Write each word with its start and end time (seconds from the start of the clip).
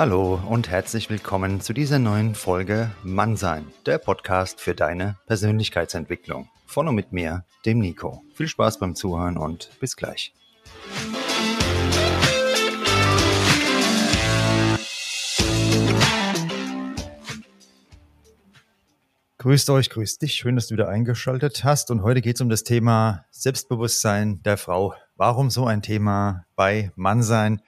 Hallo 0.00 0.40
und 0.48 0.70
herzlich 0.70 1.10
willkommen 1.10 1.60
zu 1.60 1.72
dieser 1.72 1.98
neuen 1.98 2.36
Folge 2.36 2.92
Mannsein, 3.02 3.66
der 3.84 3.98
Podcast 3.98 4.60
für 4.60 4.72
deine 4.72 5.18
Persönlichkeitsentwicklung. 5.26 6.48
Von 6.66 6.86
und 6.86 6.94
mit 6.94 7.12
mir, 7.12 7.44
dem 7.66 7.80
Nico. 7.80 8.22
Viel 8.32 8.46
Spaß 8.46 8.78
beim 8.78 8.94
Zuhören 8.94 9.36
und 9.36 9.72
bis 9.80 9.96
gleich. 9.96 10.32
Grüßt 19.38 19.68
euch, 19.70 19.90
grüßt 19.90 20.22
dich. 20.22 20.34
Schön, 20.34 20.54
dass 20.54 20.68
du 20.68 20.74
wieder 20.74 20.88
eingeschaltet 20.88 21.64
hast. 21.64 21.90
Und 21.90 22.04
heute 22.04 22.20
geht 22.20 22.36
es 22.36 22.40
um 22.40 22.48
das 22.48 22.62
Thema 22.62 23.24
Selbstbewusstsein 23.32 24.44
der 24.44 24.58
Frau. 24.58 24.94
Warum 25.16 25.50
so 25.50 25.66
ein 25.66 25.82
Thema 25.82 26.44
bei 26.54 26.92
Mannsein 26.94 27.60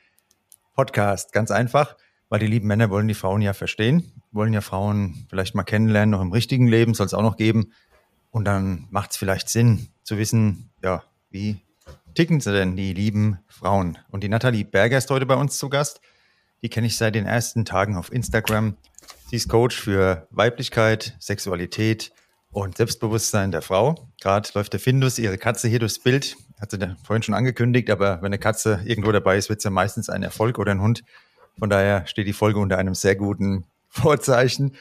Podcast? 0.74 1.32
Ganz 1.32 1.50
einfach, 1.50 1.96
weil 2.30 2.38
die 2.38 2.46
lieben 2.46 2.68
Männer 2.68 2.88
wollen 2.88 3.08
die 3.08 3.14
Frauen 3.14 3.42
ja 3.42 3.52
verstehen, 3.52 4.12
wollen 4.30 4.52
ja 4.52 4.60
Frauen 4.62 5.26
vielleicht 5.28 5.54
mal 5.54 5.64
kennenlernen, 5.64 6.10
noch 6.10 6.22
im 6.22 6.32
richtigen 6.32 6.68
Leben 6.68 6.94
soll 6.94 7.06
es 7.06 7.12
auch 7.12 7.22
noch 7.22 7.36
geben. 7.36 7.72
Und 8.30 8.44
dann 8.44 8.86
macht 8.90 9.10
es 9.10 9.16
vielleicht 9.16 9.48
Sinn 9.48 9.88
zu 10.04 10.16
wissen, 10.16 10.70
ja, 10.82 11.02
wie 11.30 11.60
ticken 12.14 12.40
sie 12.40 12.52
denn, 12.52 12.76
die 12.76 12.94
lieben 12.94 13.40
Frauen? 13.48 13.98
Und 14.10 14.22
die 14.22 14.28
Nathalie 14.28 14.64
Berger 14.64 14.96
ist 14.96 15.10
heute 15.10 15.26
bei 15.26 15.34
uns 15.34 15.58
zu 15.58 15.68
Gast. 15.68 16.00
Die 16.62 16.68
kenne 16.68 16.86
ich 16.86 16.96
seit 16.96 17.16
den 17.16 17.26
ersten 17.26 17.64
Tagen 17.64 17.96
auf 17.96 18.12
Instagram. 18.12 18.76
Sie 19.28 19.36
ist 19.36 19.48
Coach 19.48 19.80
für 19.80 20.28
Weiblichkeit, 20.30 21.16
Sexualität 21.18 22.12
und 22.52 22.76
Selbstbewusstsein 22.76 23.50
der 23.50 23.62
Frau. 23.62 24.08
Gerade 24.20 24.48
läuft 24.54 24.72
der 24.72 24.80
Findus, 24.80 25.18
ihre 25.18 25.38
Katze 25.38 25.66
hier 25.66 25.80
durchs 25.80 25.98
Bild. 25.98 26.36
Hat 26.60 26.70
sie 26.70 26.78
vorhin 27.02 27.24
schon 27.24 27.34
angekündigt, 27.34 27.90
aber 27.90 28.18
wenn 28.18 28.26
eine 28.26 28.38
Katze 28.38 28.82
irgendwo 28.84 29.10
dabei 29.10 29.36
ist, 29.36 29.48
wird 29.48 29.58
es 29.58 29.64
ja 29.64 29.70
meistens 29.70 30.08
ein 30.08 30.22
Erfolg 30.22 30.58
oder 30.58 30.70
ein 30.70 30.80
Hund. 30.80 31.02
Von 31.60 31.68
daher 31.68 32.06
steht 32.06 32.26
die 32.26 32.32
Folge 32.32 32.58
unter 32.58 32.78
einem 32.78 32.94
sehr 32.94 33.14
guten 33.14 33.64
Vorzeichen. 33.88 34.76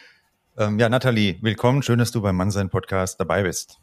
Ähm, 0.58 0.80
ja, 0.80 0.88
Nathalie, 0.88 1.38
willkommen. 1.42 1.84
Schön, 1.84 2.00
dass 2.00 2.12
du 2.12 2.22
beim 2.22 2.38
Mannsein 2.38 2.70
Podcast 2.70 3.20
dabei 3.20 3.44
bist. 3.44 3.80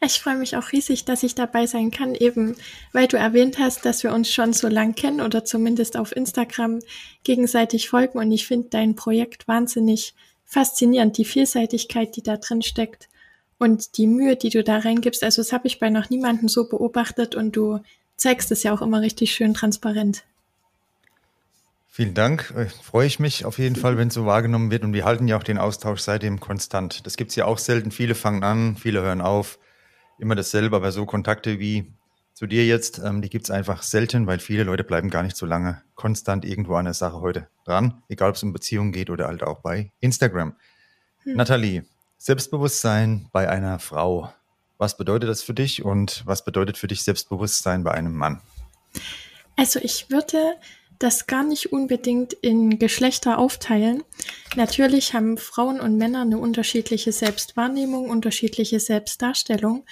Ich 0.00 0.20
freue 0.20 0.36
mich 0.36 0.56
auch 0.56 0.72
riesig, 0.72 1.04
dass 1.04 1.22
ich 1.22 1.34
dabei 1.34 1.66
sein 1.66 1.90
kann, 1.90 2.14
eben 2.14 2.56
weil 2.92 3.08
du 3.08 3.18
erwähnt 3.18 3.58
hast, 3.58 3.84
dass 3.84 4.02
wir 4.02 4.12
uns 4.12 4.32
schon 4.32 4.54
so 4.54 4.68
lang 4.68 4.94
kennen 4.94 5.20
oder 5.20 5.44
zumindest 5.44 5.98
auf 5.98 6.16
Instagram 6.16 6.80
gegenseitig 7.24 7.90
folgen. 7.90 8.18
Und 8.18 8.32
ich 8.32 8.46
finde 8.46 8.68
dein 8.70 8.96
Projekt 8.96 9.46
wahnsinnig 9.46 10.14
faszinierend, 10.46 11.18
die 11.18 11.26
Vielseitigkeit, 11.26 12.16
die 12.16 12.22
da 12.22 12.38
drin 12.38 12.62
steckt 12.62 13.10
und 13.58 13.98
die 13.98 14.06
Mühe, 14.06 14.36
die 14.36 14.50
du 14.50 14.64
da 14.64 14.78
reingibst. 14.78 15.22
Also 15.22 15.42
das 15.42 15.52
habe 15.52 15.66
ich 15.66 15.78
bei 15.78 15.90
noch 15.90 16.08
niemandem 16.08 16.48
so 16.48 16.68
beobachtet 16.68 17.34
und 17.34 17.54
du 17.54 17.80
zeigst 18.16 18.50
es 18.50 18.62
ja 18.62 18.72
auch 18.72 18.80
immer 18.80 19.02
richtig 19.02 19.32
schön 19.32 19.52
transparent. 19.52 20.24
Vielen 22.00 22.14
Dank. 22.14 22.54
Äh, 22.56 22.64
freue 22.64 23.06
ich 23.06 23.20
mich 23.20 23.44
auf 23.44 23.58
jeden 23.58 23.76
Fall, 23.76 23.98
wenn 23.98 24.08
es 24.08 24.14
so 24.14 24.24
wahrgenommen 24.24 24.70
wird. 24.70 24.84
Und 24.84 24.94
wir 24.94 25.04
halten 25.04 25.28
ja 25.28 25.36
auch 25.36 25.42
den 25.42 25.58
Austausch 25.58 26.00
seitdem 26.00 26.40
konstant. 26.40 27.04
Das 27.04 27.18
gibt 27.18 27.28
es 27.28 27.36
ja 27.36 27.44
auch 27.44 27.58
selten. 27.58 27.90
Viele 27.90 28.14
fangen 28.14 28.42
an, 28.42 28.78
viele 28.78 29.02
hören 29.02 29.20
auf 29.20 29.58
immer 30.18 30.34
dasselbe, 30.34 30.76
aber 30.76 30.92
so 30.92 31.04
Kontakte 31.04 31.58
wie 31.58 31.92
zu 32.32 32.46
dir 32.46 32.64
jetzt, 32.64 33.02
ähm, 33.04 33.20
die 33.20 33.28
gibt 33.28 33.44
es 33.44 33.50
einfach 33.50 33.82
selten, 33.82 34.26
weil 34.26 34.38
viele 34.38 34.62
Leute 34.64 34.82
bleiben 34.82 35.10
gar 35.10 35.22
nicht 35.22 35.36
so 35.36 35.44
lange 35.44 35.82
konstant 35.94 36.46
irgendwo 36.46 36.76
an 36.76 36.86
der 36.86 36.94
Sache 36.94 37.20
heute 37.20 37.48
dran, 37.66 38.02
egal 38.08 38.30
ob 38.30 38.36
es 38.36 38.42
um 38.42 38.54
Beziehungen 38.54 38.92
geht 38.92 39.10
oder 39.10 39.26
halt 39.26 39.42
auch 39.42 39.60
bei 39.60 39.92
Instagram. 40.00 40.56
Hm. 41.24 41.36
Nathalie, 41.36 41.84
Selbstbewusstsein 42.16 43.28
bei 43.30 43.46
einer 43.46 43.78
Frau. 43.78 44.32
Was 44.78 44.96
bedeutet 44.96 45.28
das 45.28 45.42
für 45.42 45.52
dich 45.52 45.84
und 45.84 46.22
was 46.24 46.46
bedeutet 46.46 46.78
für 46.78 46.88
dich 46.88 47.04
Selbstbewusstsein 47.04 47.84
bei 47.84 47.90
einem 47.90 48.14
Mann? 48.14 48.40
Also 49.56 49.78
ich 49.82 50.08
würde 50.08 50.56
das 51.00 51.26
gar 51.26 51.42
nicht 51.42 51.72
unbedingt 51.72 52.32
in 52.34 52.78
Geschlechter 52.78 53.38
aufteilen. 53.38 54.04
Natürlich 54.54 55.14
haben 55.14 55.38
Frauen 55.38 55.80
und 55.80 55.96
Männer 55.96 56.22
eine 56.22 56.38
unterschiedliche 56.38 57.10
Selbstwahrnehmung, 57.10 58.08
unterschiedliche 58.08 58.78
Selbstdarstellung, 58.78 59.84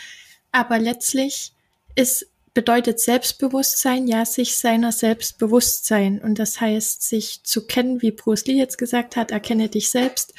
aber 0.53 0.79
letztlich 0.79 1.53
ist 1.97 2.29
bedeutet 2.55 2.99
Selbstbewusstsein 2.99 4.09
ja 4.09 4.25
sich 4.25 4.57
seiner 4.57 4.91
selbst 4.91 5.39
bewusst 5.39 5.87
sein. 5.87 6.21
Und 6.21 6.41
das 6.41 6.61
heißt 6.61 7.09
sich 7.09 7.45
zu 7.45 7.67
kennen, 7.69 8.03
wie 8.03 8.11
Bruce 8.11 8.47
Lee 8.47 8.59
jetzt 8.59 8.79
gesagt 8.79 9.15
hat, 9.15 9.31
erkenne 9.31 9.69
dich 9.69 9.91
selbst. 9.91 10.35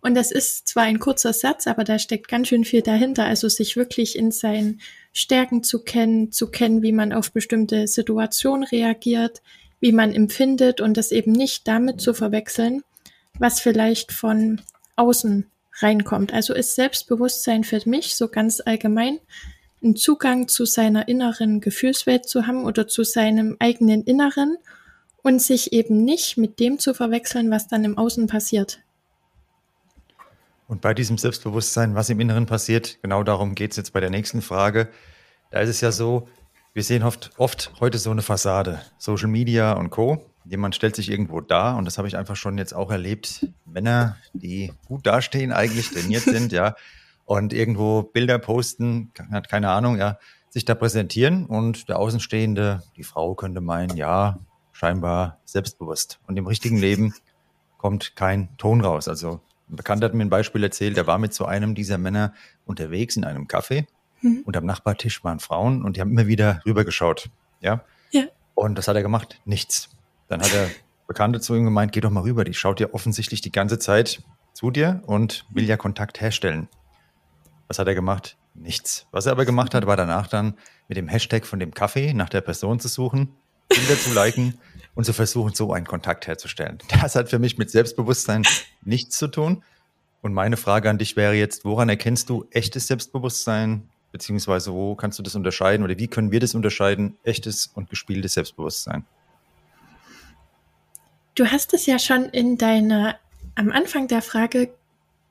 Und 0.00 0.16
das 0.16 0.32
ist 0.32 0.66
zwar 0.66 0.84
ein 0.84 0.98
kurzer 0.98 1.32
Satz, 1.32 1.68
aber 1.68 1.84
da 1.84 2.00
steckt 2.00 2.26
ganz 2.26 2.48
schön 2.48 2.64
viel 2.64 2.82
dahinter, 2.82 3.24
also 3.24 3.48
sich 3.48 3.76
wirklich 3.76 4.16
in 4.16 4.32
seinen 4.32 4.80
Stärken 5.12 5.62
zu 5.62 5.84
kennen, 5.84 6.32
zu 6.32 6.50
kennen, 6.50 6.82
wie 6.82 6.90
man 6.90 7.12
auf 7.12 7.30
bestimmte 7.30 7.86
Situationen 7.86 8.64
reagiert, 8.64 9.40
wie 9.80 9.92
man 9.92 10.12
empfindet 10.12 10.80
und 10.80 10.96
das 10.96 11.10
eben 11.10 11.32
nicht 11.32 11.66
damit 11.66 12.00
zu 12.00 12.14
verwechseln, 12.14 12.82
was 13.38 13.60
vielleicht 13.60 14.12
von 14.12 14.60
außen 14.96 15.46
reinkommt. 15.78 16.32
Also 16.32 16.54
ist 16.54 16.74
Selbstbewusstsein 16.74 17.64
für 17.64 17.80
mich 17.86 18.14
so 18.14 18.28
ganz 18.28 18.60
allgemein 18.64 19.18
einen 19.82 19.96
Zugang 19.96 20.48
zu 20.48 20.66
seiner 20.66 21.08
inneren 21.08 21.60
Gefühlswelt 21.60 22.28
zu 22.28 22.46
haben 22.46 22.64
oder 22.64 22.86
zu 22.86 23.02
seinem 23.02 23.56
eigenen 23.58 24.04
Inneren 24.04 24.56
und 25.22 25.40
sich 25.40 25.72
eben 25.72 26.04
nicht 26.04 26.36
mit 26.36 26.60
dem 26.60 26.78
zu 26.78 26.94
verwechseln, 26.94 27.50
was 27.50 27.66
dann 27.66 27.84
im 27.84 27.96
Außen 27.96 28.26
passiert. 28.26 28.80
Und 30.68 30.82
bei 30.82 30.94
diesem 30.94 31.18
Selbstbewusstsein, 31.18 31.94
was 31.94 32.10
im 32.10 32.20
Inneren 32.20 32.46
passiert, 32.46 32.98
genau 33.02 33.24
darum 33.24 33.54
geht 33.54 33.72
es 33.72 33.76
jetzt 33.76 33.92
bei 33.92 34.00
der 34.00 34.10
nächsten 34.10 34.40
Frage. 34.40 34.88
Da 35.50 35.60
ist 35.60 35.70
es 35.70 35.80
ja 35.80 35.90
so, 35.90 36.28
wir 36.72 36.84
sehen 36.84 37.02
oft, 37.02 37.32
oft 37.36 37.72
heute 37.80 37.98
so 37.98 38.10
eine 38.10 38.22
Fassade, 38.22 38.80
Social 38.98 39.28
Media 39.28 39.72
und 39.72 39.90
Co. 39.90 40.24
Jemand 40.44 40.74
stellt 40.74 40.96
sich 40.96 41.10
irgendwo 41.10 41.40
da 41.40 41.76
und 41.76 41.84
das 41.84 41.98
habe 41.98 42.08
ich 42.08 42.16
einfach 42.16 42.36
schon 42.36 42.58
jetzt 42.58 42.74
auch 42.74 42.90
erlebt. 42.90 43.46
Männer, 43.64 44.16
die 44.32 44.72
gut 44.86 45.06
dastehen, 45.06 45.52
eigentlich 45.52 45.90
trainiert 45.90 46.22
sind, 46.22 46.52
ja, 46.52 46.74
und 47.24 47.52
irgendwo 47.52 48.02
Bilder 48.02 48.38
posten, 48.38 49.12
hat 49.30 49.48
keine 49.48 49.70
Ahnung, 49.70 49.98
ja, 49.98 50.18
sich 50.48 50.64
da 50.64 50.74
präsentieren 50.74 51.46
und 51.46 51.88
der 51.88 51.98
Außenstehende, 51.98 52.82
die 52.96 53.04
Frau 53.04 53.34
könnte 53.34 53.60
meinen, 53.60 53.96
ja, 53.96 54.38
scheinbar 54.72 55.38
selbstbewusst. 55.44 56.20
Und 56.26 56.36
im 56.38 56.46
richtigen 56.46 56.78
Leben 56.78 57.14
kommt 57.78 58.16
kein 58.16 58.56
Ton 58.56 58.80
raus. 58.80 59.08
Also 59.08 59.40
ein 59.68 59.76
Bekannter 59.76 60.06
hat 60.06 60.14
mir 60.14 60.24
ein 60.24 60.30
Beispiel 60.30 60.64
erzählt, 60.64 60.96
der 60.96 61.06
war 61.06 61.18
mit 61.18 61.34
so 61.34 61.44
einem 61.44 61.74
dieser 61.74 61.98
Männer 61.98 62.32
unterwegs 62.64 63.16
in 63.16 63.24
einem 63.24 63.46
Café 63.46 63.86
Mhm. 64.22 64.42
Und 64.44 64.56
am 64.56 64.64
Nachbartisch 64.66 65.24
waren 65.24 65.40
Frauen 65.40 65.84
und 65.84 65.96
die 65.96 66.00
haben 66.00 66.10
immer 66.10 66.26
wieder 66.26 66.60
rübergeschaut. 66.66 67.30
Ja. 67.60 67.84
Ja. 68.10 68.24
Und 68.54 68.76
das 68.76 68.88
hat 68.88 68.96
er 68.96 69.02
gemacht? 69.02 69.40
Nichts. 69.44 69.90
Dann 70.28 70.40
hat 70.40 70.54
er 70.54 70.68
Bekannte 71.06 71.40
zu 71.40 71.54
ihm 71.54 71.64
gemeint, 71.64 71.92
geh 71.92 72.00
doch 72.00 72.10
mal 72.10 72.22
rüber. 72.22 72.44
Die 72.44 72.54
schaut 72.54 72.78
dir 72.78 72.94
offensichtlich 72.94 73.40
die 73.40 73.52
ganze 73.52 73.78
Zeit 73.78 74.22
zu 74.52 74.70
dir 74.70 75.02
und 75.06 75.44
will 75.50 75.64
ja 75.64 75.76
Kontakt 75.76 76.20
herstellen. 76.20 76.68
Was 77.68 77.78
hat 77.78 77.88
er 77.88 77.94
gemacht? 77.94 78.36
Nichts. 78.54 79.06
Was 79.10 79.26
er 79.26 79.32
aber 79.32 79.44
gemacht 79.44 79.74
hat, 79.74 79.86
war 79.86 79.96
danach 79.96 80.26
dann 80.28 80.54
mit 80.88 80.96
dem 80.96 81.08
Hashtag 81.08 81.46
von 81.46 81.58
dem 81.58 81.72
Kaffee 81.72 82.12
nach 82.12 82.28
der 82.28 82.40
Person 82.40 82.80
zu 82.80 82.88
suchen, 82.88 83.34
Bilder 83.68 83.98
zu 83.98 84.12
liken 84.12 84.58
und 84.94 85.04
zu 85.04 85.12
versuchen, 85.12 85.54
so 85.54 85.72
einen 85.72 85.86
Kontakt 85.86 86.26
herzustellen. 86.26 86.78
Das 86.88 87.14
hat 87.14 87.28
für 87.28 87.38
mich 87.38 87.58
mit 87.58 87.70
Selbstbewusstsein 87.70 88.44
nichts 88.82 89.16
zu 89.16 89.28
tun. 89.28 89.64
Und 90.22 90.34
meine 90.34 90.56
Frage 90.56 90.90
an 90.90 90.98
dich 90.98 91.16
wäre 91.16 91.34
jetzt, 91.34 91.64
woran 91.64 91.88
erkennst 91.88 92.28
du 92.28 92.46
echtes 92.50 92.86
Selbstbewusstsein 92.86 93.88
Beziehungsweise 94.12 94.72
wo 94.72 94.94
kannst 94.94 95.18
du 95.18 95.22
das 95.22 95.34
unterscheiden 95.34 95.84
oder 95.84 95.96
wie 95.98 96.08
können 96.08 96.32
wir 96.32 96.40
das 96.40 96.54
unterscheiden, 96.54 97.16
echtes 97.22 97.70
und 97.74 97.90
gespieltes 97.90 98.34
Selbstbewusstsein? 98.34 99.04
Du 101.34 101.46
hast 101.46 101.72
es 101.74 101.86
ja 101.86 101.98
schon 101.98 102.24
in 102.24 102.58
deiner, 102.58 103.16
am 103.54 103.70
Anfang 103.70 104.08
der 104.08 104.20
Frage 104.20 104.74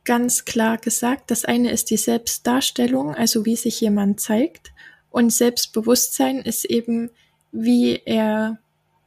ganz 0.05 0.45
klar 0.45 0.77
gesagt. 0.77 1.29
Das 1.29 1.45
eine 1.45 1.71
ist 1.71 1.89
die 1.89 1.97
Selbstdarstellung, 1.97 3.13
also 3.13 3.45
wie 3.45 3.55
sich 3.55 3.81
jemand 3.81 4.19
zeigt. 4.19 4.71
Und 5.11 5.31
Selbstbewusstsein 5.31 6.39
ist 6.39 6.65
eben, 6.65 7.09
wie 7.51 8.01
er, 8.05 8.59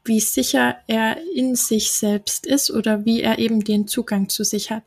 wie 0.04 0.20
sicher 0.20 0.76
er 0.86 1.16
in 1.34 1.56
sich 1.56 1.92
selbst 1.92 2.46
ist 2.46 2.70
oder 2.70 3.04
wie 3.04 3.22
er 3.22 3.38
eben 3.38 3.64
den 3.64 3.88
Zugang 3.88 4.28
zu 4.28 4.44
sich 4.44 4.70
hat. 4.70 4.82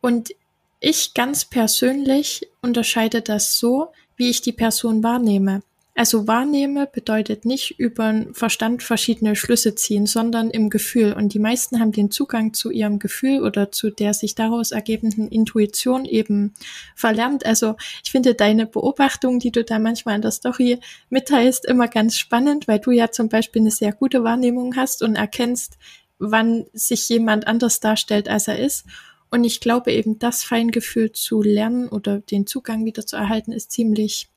Und 0.00 0.30
ich 0.80 1.14
ganz 1.14 1.44
persönlich 1.44 2.48
unterscheide 2.62 3.22
das 3.22 3.58
so, 3.58 3.88
wie 4.16 4.30
ich 4.30 4.40
die 4.40 4.52
Person 4.52 5.02
wahrnehme. 5.02 5.62
Also 5.98 6.28
wahrnehme 6.28 6.86
bedeutet 6.86 7.44
nicht 7.44 7.80
über 7.80 8.12
den 8.12 8.32
Verstand 8.32 8.84
verschiedene 8.84 9.34
Schlüsse 9.34 9.74
ziehen, 9.74 10.06
sondern 10.06 10.48
im 10.48 10.70
Gefühl. 10.70 11.12
Und 11.12 11.34
die 11.34 11.40
meisten 11.40 11.80
haben 11.80 11.90
den 11.90 12.12
Zugang 12.12 12.54
zu 12.54 12.70
ihrem 12.70 13.00
Gefühl 13.00 13.42
oder 13.42 13.72
zu 13.72 13.90
der 13.90 14.14
sich 14.14 14.36
daraus 14.36 14.70
ergebenden 14.70 15.26
Intuition 15.26 16.04
eben 16.04 16.54
verlernt. 16.94 17.44
Also 17.44 17.74
ich 18.04 18.12
finde 18.12 18.36
deine 18.36 18.66
Beobachtung, 18.66 19.40
die 19.40 19.50
du 19.50 19.64
da 19.64 19.80
manchmal 19.80 20.14
in 20.14 20.22
der 20.22 20.30
Story 20.30 20.78
mitteilst, 21.10 21.66
immer 21.66 21.88
ganz 21.88 22.16
spannend, 22.16 22.68
weil 22.68 22.78
du 22.78 22.92
ja 22.92 23.10
zum 23.10 23.28
Beispiel 23.28 23.62
eine 23.62 23.72
sehr 23.72 23.92
gute 23.92 24.22
Wahrnehmung 24.22 24.76
hast 24.76 25.02
und 25.02 25.16
erkennst, 25.16 25.78
wann 26.20 26.66
sich 26.72 27.08
jemand 27.08 27.48
anders 27.48 27.80
darstellt, 27.80 28.28
als 28.28 28.46
er 28.46 28.60
ist. 28.60 28.84
Und 29.30 29.44
ich 29.44 29.60
glaube 29.60 29.92
eben, 29.92 30.18
das 30.18 30.42
Feingefühl 30.42 31.12
zu 31.12 31.42
lernen 31.42 31.88
oder 31.88 32.20
den 32.20 32.46
Zugang 32.46 32.84
wieder 32.84 33.06
zu 33.06 33.16
erhalten, 33.16 33.52
ist 33.52 33.72
ziemlich 33.72 34.28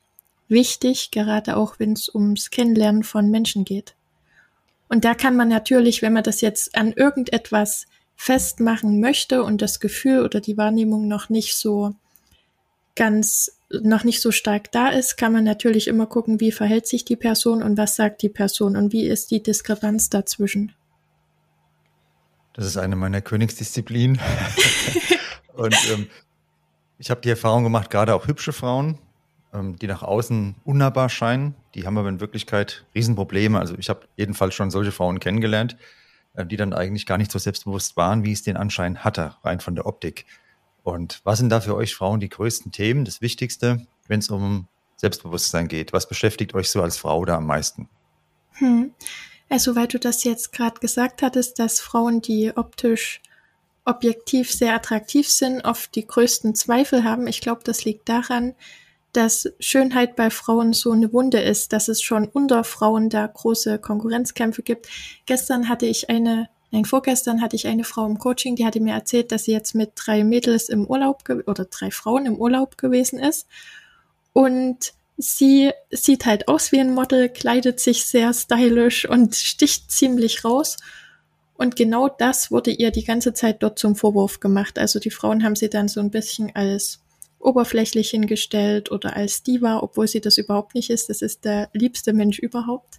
wichtig, 0.48 1.10
gerade 1.10 1.56
auch 1.56 1.78
wenn 1.78 1.92
es 1.92 2.14
ums 2.14 2.50
Kennenlernen 2.50 3.02
von 3.02 3.30
Menschen 3.30 3.64
geht. 3.64 3.94
Und 4.88 5.06
da 5.06 5.14
kann 5.14 5.36
man 5.36 5.48
natürlich, 5.48 6.02
wenn 6.02 6.12
man 6.12 6.22
das 6.22 6.42
jetzt 6.42 6.76
an 6.76 6.92
irgendetwas 6.92 7.86
festmachen 8.14 9.00
möchte 9.00 9.42
und 9.42 9.62
das 9.62 9.80
Gefühl 9.80 10.22
oder 10.22 10.40
die 10.40 10.58
Wahrnehmung 10.58 11.08
noch 11.08 11.30
nicht 11.30 11.56
so 11.56 11.94
ganz, 12.94 13.58
noch 13.70 14.04
nicht 14.04 14.20
so 14.20 14.30
stark 14.30 14.70
da 14.70 14.90
ist, 14.90 15.16
kann 15.16 15.32
man 15.32 15.44
natürlich 15.44 15.88
immer 15.88 16.06
gucken, 16.06 16.40
wie 16.40 16.52
verhält 16.52 16.86
sich 16.86 17.06
die 17.06 17.16
Person 17.16 17.62
und 17.62 17.78
was 17.78 17.96
sagt 17.96 18.20
die 18.20 18.28
Person 18.28 18.76
und 18.76 18.92
wie 18.92 19.06
ist 19.06 19.30
die 19.30 19.42
Diskrepanz 19.42 20.10
dazwischen. 20.10 20.72
Das 22.52 22.66
ist 22.66 22.76
eine 22.76 22.96
meiner 22.96 23.22
Königsdisziplinen. 23.22 24.20
und 25.62 25.90
ähm, 25.90 26.08
ich 26.98 27.10
habe 27.10 27.20
die 27.20 27.30
Erfahrung 27.30 27.64
gemacht, 27.64 27.90
gerade 27.90 28.14
auch 28.14 28.26
hübsche 28.26 28.52
Frauen, 28.52 28.98
ähm, 29.52 29.76
die 29.76 29.86
nach 29.86 30.02
außen 30.02 30.56
unnahbar 30.64 31.08
scheinen, 31.08 31.54
die 31.74 31.86
haben 31.86 31.98
aber 31.98 32.08
in 32.08 32.20
Wirklichkeit 32.20 32.84
Riesenprobleme. 32.94 33.58
Also 33.58 33.74
ich 33.78 33.88
habe 33.88 34.08
jedenfalls 34.16 34.54
schon 34.54 34.70
solche 34.70 34.92
Frauen 34.92 35.20
kennengelernt, 35.20 35.76
äh, 36.34 36.44
die 36.44 36.56
dann 36.56 36.72
eigentlich 36.72 37.06
gar 37.06 37.18
nicht 37.18 37.32
so 37.32 37.38
selbstbewusst 37.38 37.96
waren, 37.96 38.24
wie 38.24 38.32
es 38.32 38.42
den 38.42 38.56
Anschein 38.56 39.04
hatte, 39.04 39.36
rein 39.42 39.60
von 39.60 39.74
der 39.74 39.86
Optik. 39.86 40.26
Und 40.82 41.20
was 41.24 41.38
sind 41.38 41.50
da 41.50 41.60
für 41.60 41.76
euch 41.76 41.94
Frauen 41.94 42.20
die 42.20 42.28
größten 42.28 42.72
Themen, 42.72 43.04
das 43.04 43.20
Wichtigste, 43.20 43.86
wenn 44.08 44.18
es 44.18 44.30
um 44.30 44.66
Selbstbewusstsein 44.96 45.68
geht? 45.68 45.92
Was 45.92 46.08
beschäftigt 46.08 46.54
euch 46.54 46.70
so 46.70 46.82
als 46.82 46.96
Frau 46.96 47.24
da 47.24 47.36
am 47.36 47.46
meisten? 47.46 47.88
Hm. 48.54 48.92
Also, 49.48 49.76
weil 49.76 49.86
du 49.86 49.98
das 49.98 50.24
jetzt 50.24 50.52
gerade 50.52 50.80
gesagt 50.80 51.22
hattest, 51.22 51.58
dass 51.58 51.80
Frauen, 51.80 52.22
die 52.22 52.56
optisch 52.56 53.20
objektiv 53.84 54.52
sehr 54.52 54.74
attraktiv 54.74 55.28
sind, 55.28 55.64
oft 55.64 55.94
die 55.94 56.06
größten 56.06 56.54
Zweifel 56.54 57.04
haben. 57.04 57.26
Ich 57.26 57.40
glaube, 57.40 57.62
das 57.64 57.84
liegt 57.84 58.08
daran, 58.08 58.54
dass 59.12 59.52
Schönheit 59.60 60.16
bei 60.16 60.30
Frauen 60.30 60.72
so 60.72 60.92
eine 60.92 61.12
Wunde 61.12 61.40
ist, 61.40 61.72
dass 61.72 61.88
es 61.88 62.00
schon 62.00 62.26
unter 62.26 62.64
Frauen 62.64 63.10
da 63.10 63.26
große 63.26 63.78
Konkurrenzkämpfe 63.78 64.62
gibt. 64.62 64.88
Gestern 65.26 65.68
hatte 65.68 65.86
ich 65.86 66.08
eine, 66.08 66.48
nein, 66.70 66.84
vorgestern 66.84 67.42
hatte 67.42 67.56
ich 67.56 67.66
eine 67.66 67.84
Frau 67.84 68.06
im 68.06 68.18
Coaching, 68.18 68.56
die 68.56 68.64
hatte 68.64 68.80
mir 68.80 68.94
erzählt, 68.94 69.30
dass 69.32 69.44
sie 69.44 69.52
jetzt 69.52 69.74
mit 69.74 69.92
drei 69.96 70.24
Mädels 70.24 70.68
im 70.68 70.86
Urlaub 70.86 71.24
oder 71.46 71.66
drei 71.66 71.90
Frauen 71.90 72.24
im 72.24 72.36
Urlaub 72.36 72.78
gewesen 72.78 73.18
ist. 73.18 73.46
Und 74.32 74.94
sie 75.18 75.72
sieht 75.90 76.24
halt 76.24 76.48
aus 76.48 76.72
wie 76.72 76.80
ein 76.80 76.94
Model, 76.94 77.28
kleidet 77.28 77.80
sich 77.80 78.06
sehr 78.06 78.32
stylisch 78.32 79.06
und 79.06 79.34
sticht 79.34 79.90
ziemlich 79.90 80.44
raus. 80.44 80.78
Und 81.62 81.76
genau 81.76 82.08
das 82.08 82.50
wurde 82.50 82.72
ihr 82.72 82.90
die 82.90 83.04
ganze 83.04 83.34
Zeit 83.34 83.62
dort 83.62 83.78
zum 83.78 83.94
Vorwurf 83.94 84.40
gemacht. 84.40 84.80
Also 84.80 84.98
die 84.98 85.12
Frauen 85.12 85.44
haben 85.44 85.54
sie 85.54 85.70
dann 85.70 85.86
so 85.86 86.00
ein 86.00 86.10
bisschen 86.10 86.50
als 86.56 86.98
oberflächlich 87.38 88.10
hingestellt 88.10 88.90
oder 88.90 89.14
als 89.14 89.44
Diva, 89.44 89.78
obwohl 89.78 90.08
sie 90.08 90.20
das 90.20 90.38
überhaupt 90.38 90.74
nicht 90.74 90.90
ist. 90.90 91.08
Das 91.08 91.22
ist 91.22 91.44
der 91.44 91.68
liebste 91.72 92.14
Mensch 92.14 92.40
überhaupt. 92.40 92.98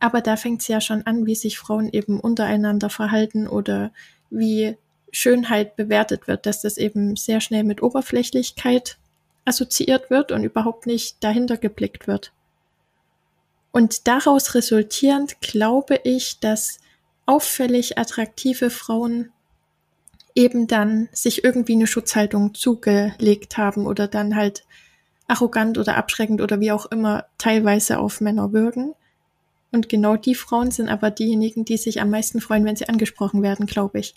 Aber 0.00 0.22
da 0.22 0.36
fängt 0.36 0.62
es 0.62 0.66
ja 0.66 0.80
schon 0.80 1.06
an, 1.06 1.24
wie 1.24 1.36
sich 1.36 1.56
Frauen 1.56 1.88
eben 1.88 2.18
untereinander 2.18 2.90
verhalten 2.90 3.46
oder 3.46 3.92
wie 4.28 4.76
Schönheit 5.12 5.76
bewertet 5.76 6.26
wird, 6.26 6.46
dass 6.46 6.62
das 6.62 6.78
eben 6.78 7.14
sehr 7.14 7.40
schnell 7.40 7.62
mit 7.62 7.80
Oberflächlichkeit 7.80 8.98
assoziiert 9.44 10.10
wird 10.10 10.32
und 10.32 10.42
überhaupt 10.42 10.86
nicht 10.86 11.22
dahinter 11.22 11.58
geblickt 11.58 12.08
wird. 12.08 12.32
Und 13.70 14.08
daraus 14.08 14.56
resultierend 14.56 15.40
glaube 15.40 16.00
ich, 16.02 16.40
dass 16.40 16.80
auffällig 17.26 17.98
attraktive 17.98 18.70
Frauen 18.70 19.30
eben 20.34 20.66
dann 20.66 21.08
sich 21.12 21.44
irgendwie 21.44 21.74
eine 21.74 21.86
Schutzhaltung 21.86 22.54
zugelegt 22.54 23.56
haben 23.56 23.86
oder 23.86 24.08
dann 24.08 24.34
halt 24.34 24.64
arrogant 25.28 25.78
oder 25.78 25.96
abschreckend 25.96 26.40
oder 26.40 26.60
wie 26.60 26.72
auch 26.72 26.86
immer 26.86 27.24
teilweise 27.38 27.98
auf 27.98 28.20
Männer 28.20 28.52
wirken. 28.52 28.94
Und 29.72 29.88
genau 29.88 30.16
die 30.16 30.34
Frauen 30.34 30.70
sind 30.70 30.88
aber 30.88 31.10
diejenigen, 31.10 31.64
die 31.64 31.76
sich 31.76 32.00
am 32.00 32.10
meisten 32.10 32.40
freuen, 32.40 32.64
wenn 32.64 32.76
sie 32.76 32.88
angesprochen 32.88 33.42
werden, 33.42 33.66
glaube 33.66 33.98
ich. 33.98 34.14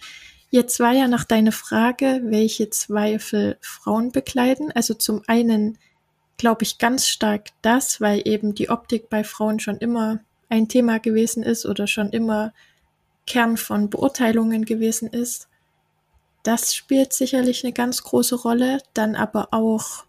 Jetzt 0.49 0.79
war 0.79 0.93
ja 0.93 1.07
noch 1.07 1.23
deine 1.23 1.51
Frage, 1.51 2.21
welche 2.23 2.69
Zweifel 2.69 3.57
Frauen 3.59 4.11
bekleiden. 4.11 4.71
Also 4.71 4.93
zum 4.93 5.21
einen 5.27 5.77
glaube 6.37 6.63
ich 6.63 6.77
ganz 6.77 7.07
stark 7.07 7.49
das, 7.61 7.99
weil 7.99 8.21
eben 8.25 8.53
die 8.53 8.69
Optik 8.69 9.09
bei 9.09 9.23
Frauen 9.23 9.59
schon 9.59 9.77
immer 9.77 10.19
ein 10.49 10.67
Thema 10.69 10.99
gewesen 10.99 11.43
ist 11.43 11.65
oder 11.65 11.87
schon 11.87 12.11
immer 12.11 12.53
Kern 13.27 13.57
von 13.57 13.89
Beurteilungen 13.89 14.65
gewesen 14.65 15.09
ist. 15.09 15.47
Das 16.43 16.73
spielt 16.73 17.13
sicherlich 17.13 17.63
eine 17.63 17.73
ganz 17.73 18.01
große 18.01 18.35
Rolle, 18.35 18.79
dann 18.93 19.15
aber 19.15 19.49
auch 19.51 20.05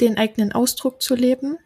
den 0.00 0.18
eigenen 0.18 0.52
Ausdruck 0.52 1.00
zu 1.00 1.14
leben, 1.14 1.58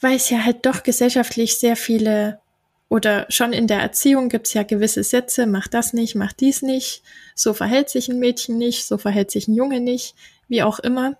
weil 0.00 0.16
es 0.16 0.30
ja 0.30 0.44
halt 0.44 0.64
doch 0.64 0.82
gesellschaftlich 0.82 1.58
sehr 1.58 1.76
viele 1.76 2.40
oder 2.88 3.26
schon 3.28 3.52
in 3.52 3.66
der 3.66 3.80
Erziehung 3.80 4.28
gibt 4.28 4.46
es 4.46 4.54
ja 4.54 4.62
gewisse 4.62 5.02
Sätze, 5.02 5.46
mach 5.46 5.66
das 5.66 5.92
nicht, 5.92 6.14
mach 6.14 6.32
dies 6.32 6.62
nicht, 6.62 7.02
so 7.34 7.52
verhält 7.52 7.90
sich 7.90 8.08
ein 8.08 8.20
Mädchen 8.20 8.58
nicht, 8.58 8.86
so 8.86 8.96
verhält 8.96 9.30
sich 9.30 9.48
ein 9.48 9.54
Junge 9.54 9.80
nicht, 9.80 10.14
wie 10.48 10.62
auch 10.62 10.78
immer. 10.78 11.16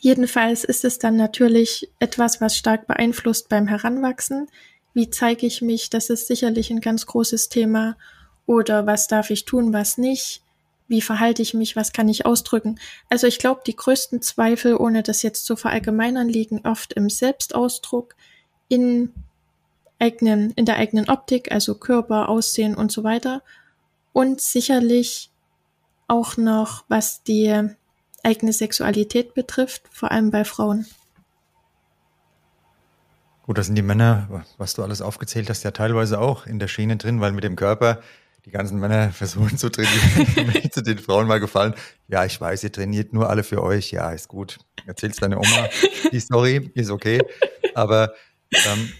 Jedenfalls 0.00 0.64
ist 0.64 0.84
es 0.84 0.98
dann 0.98 1.16
natürlich 1.16 1.88
etwas, 2.00 2.40
was 2.40 2.56
stark 2.56 2.86
beeinflusst 2.86 3.48
beim 3.48 3.68
Heranwachsen. 3.68 4.48
Wie 4.96 5.10
zeige 5.10 5.46
ich 5.46 5.60
mich? 5.60 5.90
Das 5.90 6.08
ist 6.08 6.26
sicherlich 6.26 6.70
ein 6.70 6.80
ganz 6.80 7.04
großes 7.04 7.50
Thema. 7.50 7.98
Oder 8.46 8.86
was 8.86 9.08
darf 9.08 9.28
ich 9.28 9.44
tun, 9.44 9.74
was 9.74 9.98
nicht? 9.98 10.40
Wie 10.88 11.02
verhalte 11.02 11.42
ich 11.42 11.52
mich? 11.52 11.76
Was 11.76 11.92
kann 11.92 12.08
ich 12.08 12.24
ausdrücken? 12.24 12.80
Also 13.10 13.26
ich 13.26 13.38
glaube, 13.38 13.60
die 13.66 13.76
größten 13.76 14.22
Zweifel, 14.22 14.74
ohne 14.74 15.02
das 15.02 15.20
jetzt 15.20 15.44
zu 15.44 15.54
verallgemeinern, 15.54 16.30
liegen 16.30 16.62
oft 16.64 16.94
im 16.94 17.10
Selbstausdruck, 17.10 18.16
in 18.68 19.12
eigenen, 19.98 20.52
in 20.52 20.64
der 20.64 20.76
eigenen 20.76 21.10
Optik, 21.10 21.52
also 21.52 21.74
Körper, 21.74 22.30
Aussehen 22.30 22.74
und 22.74 22.90
so 22.90 23.04
weiter. 23.04 23.42
Und 24.14 24.40
sicherlich 24.40 25.30
auch 26.08 26.38
noch, 26.38 26.84
was 26.88 27.22
die 27.22 27.68
eigene 28.22 28.54
Sexualität 28.54 29.34
betrifft, 29.34 29.82
vor 29.90 30.10
allem 30.10 30.30
bei 30.30 30.46
Frauen. 30.46 30.86
Gut, 33.46 33.58
das 33.58 33.66
sind 33.66 33.76
die 33.76 33.82
Männer, 33.82 34.44
was 34.58 34.74
du 34.74 34.82
alles 34.82 35.00
aufgezählt 35.00 35.48
hast, 35.48 35.62
ja 35.62 35.70
teilweise 35.70 36.18
auch 36.18 36.46
in 36.46 36.58
der 36.58 36.66
Schiene 36.66 36.96
drin, 36.96 37.20
weil 37.20 37.30
mit 37.30 37.44
dem 37.44 37.54
Körper 37.54 38.00
die 38.44 38.50
ganzen 38.50 38.80
Männer 38.80 39.10
versuchen 39.12 39.56
zu 39.56 39.70
trainieren. 39.70 40.46
Möchte 40.52 40.82
den 40.82 40.98
Frauen 40.98 41.28
mal 41.28 41.38
gefallen. 41.38 41.74
Ja, 42.08 42.24
ich 42.24 42.40
weiß, 42.40 42.64
ihr 42.64 42.72
trainiert 42.72 43.12
nur 43.12 43.30
alle 43.30 43.44
für 43.44 43.62
euch. 43.62 43.92
Ja, 43.92 44.10
ist 44.10 44.26
gut. 44.26 44.58
Erzählst 44.84 45.22
deine 45.22 45.38
Oma 45.38 45.68
die 46.10 46.18
Story, 46.18 46.70
ist 46.74 46.90
okay. 46.90 47.22
Aber 47.74 48.14
ähm, 48.52 48.92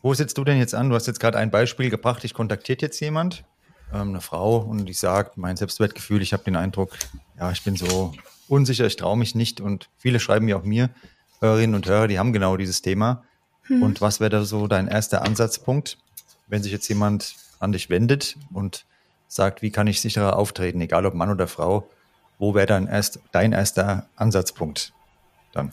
wo 0.00 0.14
sitzt 0.14 0.38
du 0.38 0.44
denn 0.44 0.58
jetzt 0.58 0.74
an? 0.74 0.88
Du 0.88 0.94
hast 0.94 1.06
jetzt 1.06 1.20
gerade 1.20 1.36
ein 1.36 1.50
Beispiel 1.50 1.90
gebracht. 1.90 2.24
Ich 2.24 2.32
kontaktiert 2.32 2.80
jetzt 2.80 3.00
jemand, 3.00 3.44
ähm, 3.92 4.08
eine 4.08 4.22
Frau, 4.22 4.58
und 4.58 4.86
die 4.86 4.94
sagt, 4.94 5.36
mein 5.36 5.58
Selbstwertgefühl, 5.58 6.22
ich 6.22 6.32
habe 6.32 6.44
den 6.44 6.56
Eindruck, 6.56 6.96
ja, 7.38 7.50
ich 7.50 7.62
bin 7.64 7.76
so 7.76 8.14
unsicher, 8.48 8.86
ich 8.86 8.96
traue 8.96 9.18
mich 9.18 9.34
nicht. 9.34 9.60
Und 9.60 9.90
viele 9.98 10.20
schreiben 10.20 10.46
mir 10.46 10.56
auch 10.56 10.64
mir, 10.64 10.88
Hörerinnen 11.40 11.74
und 11.74 11.86
Hörer, 11.86 12.08
die 12.08 12.18
haben 12.18 12.32
genau 12.32 12.56
dieses 12.56 12.80
Thema. 12.80 13.24
Hm. 13.64 13.82
Und 13.82 14.00
was 14.00 14.20
wäre 14.20 14.30
da 14.30 14.44
so 14.44 14.66
dein 14.66 14.88
erster 14.88 15.22
Ansatzpunkt, 15.22 15.98
wenn 16.46 16.62
sich 16.62 16.72
jetzt 16.72 16.88
jemand 16.88 17.36
an 17.58 17.72
dich 17.72 17.90
wendet 17.90 18.36
und 18.52 18.84
sagt, 19.28 19.62
wie 19.62 19.70
kann 19.70 19.86
ich 19.86 20.00
sicherer 20.00 20.38
auftreten, 20.38 20.80
egal 20.80 21.06
ob 21.06 21.14
Mann 21.14 21.30
oder 21.30 21.48
Frau, 21.48 21.88
wo 22.38 22.54
wäre 22.54 22.66
dann 22.66 22.86
erst 22.86 23.20
dein 23.32 23.52
erster 23.52 24.08
Ansatzpunkt 24.16 24.92
dann? 25.52 25.70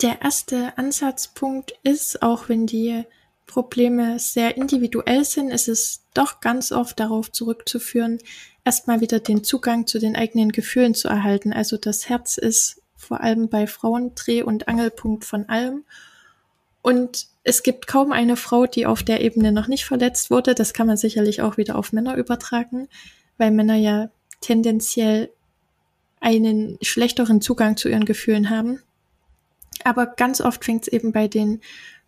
Der 0.00 0.22
erste 0.22 0.76
Ansatzpunkt 0.78 1.74
ist, 1.82 2.22
auch 2.22 2.48
wenn 2.48 2.66
die 2.66 3.04
Probleme 3.46 4.18
sehr 4.18 4.56
individuell 4.56 5.24
sind, 5.24 5.50
ist 5.50 5.68
es 5.68 6.02
doch 6.14 6.40
ganz 6.40 6.72
oft 6.72 6.98
darauf 6.98 7.30
zurückzuführen, 7.30 8.18
erstmal 8.64 9.00
wieder 9.00 9.20
den 9.20 9.44
Zugang 9.44 9.86
zu 9.86 9.98
den 9.98 10.16
eigenen 10.16 10.52
Gefühlen 10.52 10.94
zu 10.94 11.08
erhalten. 11.08 11.52
Also 11.52 11.76
das 11.76 12.08
Herz 12.08 12.36
ist 12.38 12.80
vor 12.96 13.20
allem 13.20 13.48
bei 13.48 13.66
Frauen 13.66 14.14
Dreh- 14.14 14.42
und 14.42 14.68
Angelpunkt 14.68 15.24
von 15.24 15.48
allem. 15.48 15.84
Und 16.82 17.28
es 17.44 17.62
gibt 17.62 17.86
kaum 17.86 18.12
eine 18.12 18.36
Frau, 18.36 18.66
die 18.66 18.86
auf 18.86 19.02
der 19.02 19.20
Ebene 19.20 19.52
noch 19.52 19.68
nicht 19.68 19.84
verletzt 19.84 20.30
wurde. 20.30 20.54
Das 20.54 20.74
kann 20.74 20.88
man 20.88 20.96
sicherlich 20.96 21.40
auch 21.40 21.56
wieder 21.56 21.76
auf 21.76 21.92
Männer 21.92 22.16
übertragen, 22.16 22.88
weil 23.38 23.50
Männer 23.50 23.76
ja 23.76 24.10
tendenziell 24.40 25.30
einen 26.20 26.78
schlechteren 26.82 27.40
Zugang 27.40 27.76
zu 27.76 27.88
ihren 27.88 28.04
Gefühlen 28.04 28.50
haben. 28.50 28.80
Aber 29.84 30.06
ganz 30.06 30.40
oft 30.40 30.64
fängt 30.64 30.82
es 30.82 30.92
eben 30.92 31.12
bei 31.12 31.28
den 31.28 31.60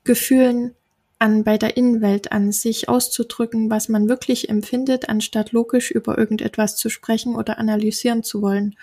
Gefühlen 0.04 0.75
an, 1.19 1.45
bei 1.45 1.59
der 1.59 1.76
Innenwelt 1.76 2.33
an, 2.33 2.52
sich 2.52 2.88
auszudrücken, 2.88 3.71
was 3.71 3.88
man 3.88 4.09
wirklich 4.09 4.49
empfindet, 4.49 5.09
anstatt 5.09 5.52
logisch 5.52 5.90
über 5.90 6.19
irgendetwas 6.19 6.76
zu 6.76 6.90
sprechen 6.90 7.35
oder 7.37 7.59
analysieren 7.59 8.23
zu 8.23 8.43
wollen. 8.43 8.76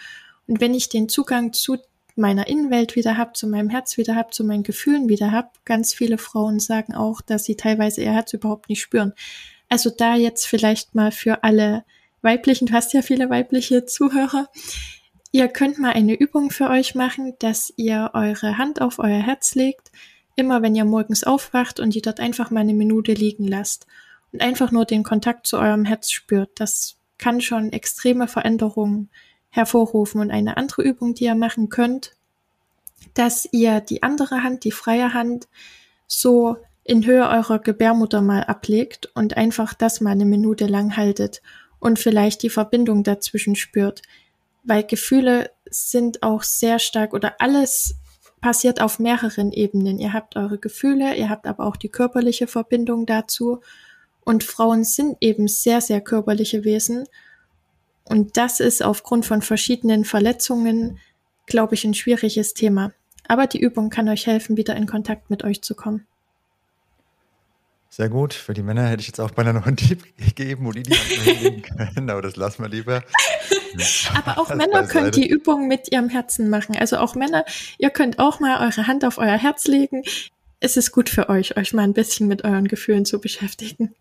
Und 0.48 0.60
wenn 0.60 0.74
ich 0.74 0.90
den 0.90 1.08
Zugang 1.08 1.54
zu 1.54 1.78
meiner 2.22 2.48
Innenwelt 2.48 2.96
wieder 2.96 3.18
habe, 3.18 3.34
zu 3.34 3.48
meinem 3.48 3.70
Herz 3.70 3.98
wieder 3.98 4.16
habe, 4.16 4.30
zu 4.32 4.46
meinen 4.46 4.64
Gefühlen 4.64 5.10
wieder 5.10 5.32
habe. 5.32 5.50
Ganz 5.66 5.94
viele 5.94 6.18
Frauen 6.18 6.60
sagen 6.60 6.94
auch, 6.96 7.20
dass 7.22 7.44
sie 7.44 7.56
teilweise 7.56 8.02
ihr 8.02 8.14
Herz 8.14 8.32
überhaupt 8.32 8.70
nicht 8.70 8.82
spüren. 8.82 9.14
Also 9.68 9.90
da 9.90 10.16
jetzt 10.16 10.48
vielleicht 10.48 10.96
mal 10.96 11.12
für 11.12 11.44
alle 11.44 11.84
weiblichen, 12.22 12.68
du 12.68 12.74
hast 12.74 12.94
ja 12.94 13.02
viele 13.02 13.30
weibliche 13.30 13.86
Zuhörer, 13.86 14.48
ihr 15.32 15.48
könnt 15.48 15.80
mal 15.80 15.94
eine 15.94 16.14
Übung 16.14 16.52
für 16.52 16.70
euch 16.70 16.96
machen, 16.96 17.34
dass 17.40 17.74
ihr 17.76 18.12
eure 18.14 18.58
Hand 18.58 18.82
auf 18.82 19.00
euer 19.00 19.22
Herz 19.22 19.56
legt, 19.56 19.92
immer 20.36 20.62
wenn 20.62 20.76
ihr 20.76 20.86
morgens 20.86 21.24
aufwacht 21.24 21.80
und 21.80 21.96
die 21.96 22.02
dort 22.02 22.20
einfach 22.20 22.52
mal 22.52 22.62
eine 22.62 22.74
Minute 22.74 23.14
liegen 23.14 23.48
lasst 23.48 23.88
und 24.32 24.42
einfach 24.42 24.72
nur 24.72 24.86
den 24.86 25.04
Kontakt 25.04 25.48
zu 25.48 25.58
eurem 25.58 25.86
Herz 25.86 26.12
spürt. 26.12 26.52
Das 26.60 26.98
kann 27.18 27.42
schon 27.42 27.72
extreme 27.72 28.28
Veränderungen 28.28 29.10
hervorrufen. 29.52 30.20
Und 30.20 30.32
eine 30.32 30.58
andere 30.58 30.82
Übung, 30.82 31.14
die 31.14 31.26
ihr 31.26 31.36
machen 31.36 31.70
könnt, 31.70 32.16
dass 33.14 33.48
ihr 33.52 33.82
die 33.82 34.04
andere 34.04 34.44
Hand, 34.44 34.64
die 34.64 34.72
freie 34.72 35.14
Hand, 35.14 35.48
so 36.08 36.58
in 36.84 37.06
Höhe 37.06 37.28
eurer 37.28 37.60
Gebärmutter 37.60 38.22
mal 38.22 38.44
ablegt 38.44 39.12
und 39.14 39.38
einfach 39.38 39.74
das 39.74 40.02
mal 40.02 40.12
eine 40.12 40.26
Minute 40.26 40.66
lang 40.66 40.98
haltet 40.98 41.42
und 41.80 42.00
vielleicht 42.00 42.44
die 42.44 42.50
Verbindung 42.50 43.04
dazwischen 43.04 43.56
spürt. 43.56 44.02
Weil 44.64 44.84
Gefühle 44.84 45.52
sind 45.70 46.24
auch 46.24 46.44
sehr 46.44 46.80
stark 46.80 47.14
oder 47.14 47.36
alles 47.40 47.96
passiert 48.42 48.82
auf 48.82 49.00
mehreren 49.00 49.52
Ebenen. 49.52 50.00
Ihr 50.00 50.14
habt 50.14 50.36
eure 50.36 50.58
Gefühle, 50.58 51.16
ihr 51.16 51.30
habt 51.30 51.48
aber 51.48 51.66
auch 51.66 51.78
die 51.78 51.90
körperliche 51.90 52.48
Verbindung 52.48 53.06
dazu. 53.06 53.62
Und 54.24 54.44
Frauen 54.44 54.84
sind 54.84 55.18
eben 55.22 55.48
sehr, 55.48 55.82
sehr 55.82 56.02
körperliche 56.02 56.64
Wesen. 56.64 57.08
Und 58.12 58.36
das 58.36 58.60
ist 58.60 58.84
aufgrund 58.84 59.26
von 59.26 59.42
verschiedenen 59.42 60.04
Verletzungen, 60.04 61.00
glaube 61.46 61.76
ich, 61.76 61.86
ein 61.86 61.94
schwieriges 61.94 62.54
Thema. 62.54 62.92
Aber 63.30 63.48
die 63.48 63.62
Übung 63.62 63.90
kann 63.90 64.10
euch 64.10 64.28
helfen, 64.28 64.58
wieder 64.58 64.76
in 64.76 64.86
Kontakt 64.86 65.30
mit 65.30 65.46
euch 65.46 65.62
zu 65.62 65.76
kommen. 65.76 66.06
Sehr 67.88 68.10
gut. 68.10 68.34
Für 68.34 68.54
die 68.54 68.64
Männer 68.64 68.84
hätte 68.84 69.00
ich 69.00 69.08
jetzt 69.08 69.22
auch 69.22 69.32
beinahe 69.32 69.54
noch 69.54 69.66
einen 69.66 69.78
Tipp 69.78 70.04
gegeben, 70.18 70.66
wo 70.66 70.74
die 70.74 70.84
die 70.84 70.94
Hand 70.94 71.08
hinlegen 71.08 71.62
können, 71.62 72.10
aber 72.10 72.22
das 72.22 72.36
lassen 72.36 72.64
wir 72.64 72.68
lieber. 72.68 73.02
aber 74.14 74.42
auch 74.42 74.54
Männer 74.54 74.88
können 74.88 75.12
die 75.12 75.30
Übung 75.30 75.70
mit 75.70 75.90
ihrem 75.90 76.10
Herzen 76.10 76.50
machen. 76.50 76.76
Also 76.76 76.98
auch 76.98 77.16
Männer, 77.16 77.46
ihr 77.78 77.92
könnt 77.92 78.20
auch 78.20 78.42
mal 78.42 78.60
eure 78.60 78.88
Hand 78.88 79.06
auf 79.06 79.20
euer 79.20 79.38
Herz 79.38 79.68
legen. 79.68 80.04
Es 80.60 80.76
ist 80.76 80.92
gut 80.92 81.08
für 81.08 81.30
euch, 81.30 81.56
euch 81.56 81.72
mal 81.72 81.84
ein 81.84 81.94
bisschen 81.94 82.28
mit 82.28 82.44
euren 82.44 82.68
Gefühlen 82.68 83.06
zu 83.06 83.22
beschäftigen. 83.22 83.96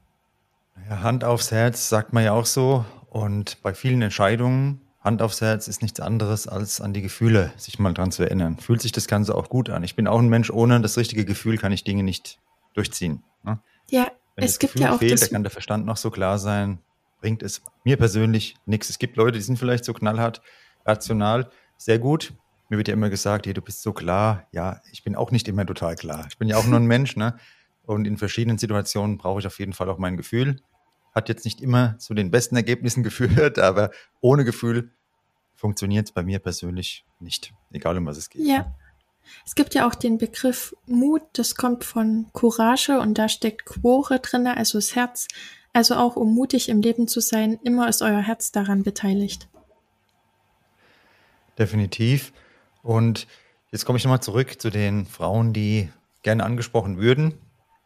Ja, 0.88 1.04
Hand 1.04 1.22
aufs 1.22 1.52
Herz 1.52 1.88
sagt 1.88 2.12
man 2.12 2.24
ja 2.24 2.32
auch 2.32 2.46
so. 2.46 2.84
Und 3.10 3.60
bei 3.62 3.74
vielen 3.74 4.00
Entscheidungen, 4.02 4.80
Hand 5.00 5.20
aufs 5.20 5.40
Herz 5.40 5.66
ist 5.66 5.82
nichts 5.82 5.98
anderes, 5.98 6.46
als 6.46 6.80
an 6.80 6.92
die 6.92 7.02
Gefühle 7.02 7.52
sich 7.56 7.80
mal 7.80 7.92
dran 7.92 8.12
zu 8.12 8.22
erinnern. 8.22 8.56
Fühlt 8.58 8.80
sich 8.80 8.92
das 8.92 9.08
Ganze 9.08 9.34
auch 9.34 9.48
gut 9.48 9.68
an. 9.68 9.82
Ich 9.82 9.96
bin 9.96 10.06
auch 10.06 10.20
ein 10.20 10.28
Mensch, 10.28 10.50
ohne 10.50 10.80
das 10.80 10.96
richtige 10.96 11.24
Gefühl 11.24 11.58
kann 11.58 11.72
ich 11.72 11.82
Dinge 11.82 12.04
nicht 12.04 12.38
durchziehen. 12.74 13.24
Ne? 13.42 13.58
Ja, 13.90 14.12
Wenn 14.36 14.44
es 14.44 14.60
gibt 14.60 14.74
Gefühl 14.74 14.86
ja 14.86 14.94
auch 14.94 14.98
fehlt, 14.98 15.20
da 15.20 15.26
kann 15.26 15.42
der 15.42 15.50
Verstand 15.50 15.86
noch 15.86 15.96
so 15.96 16.10
klar 16.10 16.38
sein, 16.38 16.78
bringt 17.20 17.42
es 17.42 17.62
mir 17.82 17.96
persönlich 17.96 18.54
nichts. 18.64 18.90
Es 18.90 18.98
gibt 18.98 19.16
Leute, 19.16 19.38
die 19.38 19.44
sind 19.44 19.58
vielleicht 19.58 19.84
so 19.84 19.92
knallhart 19.92 20.40
rational, 20.86 21.50
sehr 21.78 21.98
gut. 21.98 22.32
Mir 22.68 22.76
wird 22.76 22.86
ja 22.86 22.94
immer 22.94 23.10
gesagt, 23.10 23.46
hey, 23.46 23.54
du 23.54 23.62
bist 23.62 23.82
so 23.82 23.92
klar. 23.92 24.46
Ja, 24.52 24.80
ich 24.92 25.02
bin 25.02 25.16
auch 25.16 25.32
nicht 25.32 25.48
immer 25.48 25.66
total 25.66 25.96
klar. 25.96 26.26
Ich 26.28 26.38
bin 26.38 26.46
ja 26.46 26.58
auch 26.58 26.66
nur 26.66 26.78
ein 26.78 26.86
Mensch, 26.86 27.16
ne? 27.16 27.36
Und 27.86 28.06
in 28.06 28.18
verschiedenen 28.18 28.58
Situationen 28.58 29.18
brauche 29.18 29.40
ich 29.40 29.46
auf 29.48 29.58
jeden 29.58 29.72
Fall 29.72 29.88
auch 29.88 29.98
mein 29.98 30.16
Gefühl. 30.16 30.60
Hat 31.12 31.28
jetzt 31.28 31.44
nicht 31.44 31.60
immer 31.60 31.98
zu 31.98 32.14
den 32.14 32.30
besten 32.30 32.56
Ergebnissen 32.56 33.02
geführt, 33.04 33.58
aber 33.58 33.90
ohne 34.20 34.44
Gefühl 34.44 34.90
funktioniert 35.54 36.06
es 36.06 36.12
bei 36.12 36.22
mir 36.22 36.38
persönlich 36.38 37.04
nicht, 37.18 37.52
egal 37.72 37.98
um 37.98 38.06
was 38.06 38.16
es 38.16 38.30
geht. 38.30 38.46
Ja. 38.46 38.74
Es 39.44 39.54
gibt 39.54 39.74
ja 39.74 39.86
auch 39.86 39.94
den 39.94 40.18
Begriff 40.18 40.74
Mut, 40.86 41.22
das 41.34 41.54
kommt 41.54 41.84
von 41.84 42.26
Courage 42.32 42.98
und 42.98 43.18
da 43.18 43.28
steckt 43.28 43.66
Quore 43.66 44.18
drin, 44.18 44.46
also 44.46 44.78
das 44.78 44.96
Herz. 44.96 45.28
Also 45.72 45.94
auch 45.94 46.16
um 46.16 46.34
mutig 46.34 46.68
im 46.68 46.80
Leben 46.80 47.06
zu 47.06 47.20
sein, 47.20 47.60
immer 47.62 47.88
ist 47.88 48.02
euer 48.02 48.20
Herz 48.20 48.50
daran 48.50 48.82
beteiligt. 48.82 49.48
Definitiv. 51.58 52.32
Und 52.82 53.26
jetzt 53.70 53.84
komme 53.84 53.98
ich 53.98 54.04
nochmal 54.04 54.22
zurück 54.22 54.60
zu 54.60 54.70
den 54.70 55.06
Frauen, 55.06 55.52
die 55.52 55.90
gerne 56.22 56.42
angesprochen 56.44 56.98
würden. 56.98 57.34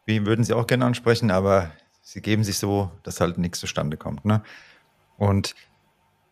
Wir 0.05 0.25
würden 0.25 0.43
sie 0.43 0.53
auch 0.53 0.65
gerne 0.65 0.85
ansprechen, 0.85 1.29
aber 1.29 1.71
sie 2.05 2.21
geben 2.21 2.43
sich 2.43 2.59
so, 2.59 2.91
dass 3.03 3.19
halt 3.19 3.37
nichts 3.37 3.59
zustande 3.59 3.97
kommt. 3.97 4.23
Ne? 4.23 4.43
Und 5.17 5.55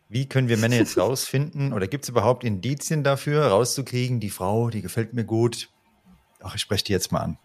wie 0.08 0.26
können 0.26 0.48
wir 0.48 0.56
Männer 0.56 0.76
jetzt 0.76 0.96
rausfinden 0.98 1.72
oder 1.72 1.88
gibt 1.88 2.04
es 2.04 2.08
überhaupt 2.08 2.44
Indizien 2.44 3.02
dafür, 3.02 3.48
rauszukriegen, 3.48 4.20
die 4.20 4.30
Frau, 4.30 4.70
die 4.70 4.80
gefällt 4.80 5.12
mir 5.12 5.24
gut, 5.24 5.68
ach, 6.40 6.54
ich 6.54 6.60
spreche 6.60 6.84
die 6.84 6.92
jetzt 6.92 7.10
mal 7.12 7.20
an. 7.20 7.38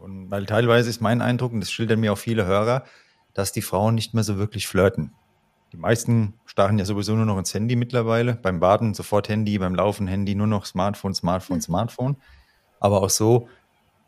Und 0.00 0.30
weil 0.30 0.44
teilweise 0.44 0.90
ist 0.90 1.00
mein 1.00 1.22
Eindruck, 1.22 1.52
und 1.52 1.60
das 1.60 1.70
schildern 1.70 2.00
mir 2.00 2.12
auch 2.12 2.18
viele 2.18 2.46
Hörer, 2.46 2.84
dass 3.32 3.52
die 3.52 3.62
Frauen 3.62 3.94
nicht 3.94 4.12
mehr 4.12 4.24
so 4.24 4.36
wirklich 4.38 4.66
flirten. 4.66 5.12
Die 5.72 5.76
meisten 5.76 6.34
starren 6.46 6.78
ja 6.78 6.84
sowieso 6.84 7.14
nur 7.14 7.26
noch 7.26 7.38
ins 7.38 7.54
Handy 7.54 7.76
mittlerweile. 7.76 8.34
Beim 8.34 8.58
Baden 8.58 8.94
sofort 8.94 9.28
Handy, 9.28 9.58
beim 9.58 9.74
Laufen 9.74 10.06
Handy, 10.06 10.34
nur 10.34 10.46
noch 10.46 10.64
Smartphone, 10.64 11.14
Smartphone, 11.14 11.58
mhm. 11.58 11.62
Smartphone. 11.62 12.16
Aber 12.80 13.02
auch 13.02 13.10
so, 13.10 13.48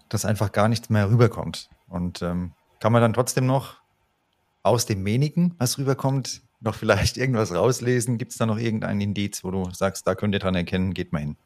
dass 0.09 0.25
einfach 0.25 0.53
gar 0.53 0.69
nichts 0.69 0.91
mehr 0.91 1.11
rüberkommt. 1.11 1.69
Und 1.89 2.23
ähm, 2.23 2.53
kann 2.81 2.93
man 2.93 3.03
dann 3.03 3.13
trotzdem 3.13 3.47
noch 3.47 3.77
aus 4.63 4.87
dem 4.87 5.05
wenigen, 5.05 5.55
was 5.59 5.79
rüberkommt, 5.79 6.43
noch 6.61 6.75
vielleicht 6.75 7.17
irgendwas 7.17 7.55
rauslesen? 7.55 8.19
Gibt 8.19 8.33
es 8.33 8.39
da 8.39 8.47
noch 8.47 8.59
irgendein 8.59 9.01
Indiz, 9.01 9.45
wo 9.45 9.51
du 9.51 9.71
sagst, 9.73 10.07
da 10.07 10.15
könnt 10.15 10.35
ihr 10.35 10.41
dran 10.41 10.55
erkennen, 10.55 10.93
geht 10.93 11.13
mal 11.13 11.21
hin? 11.21 11.37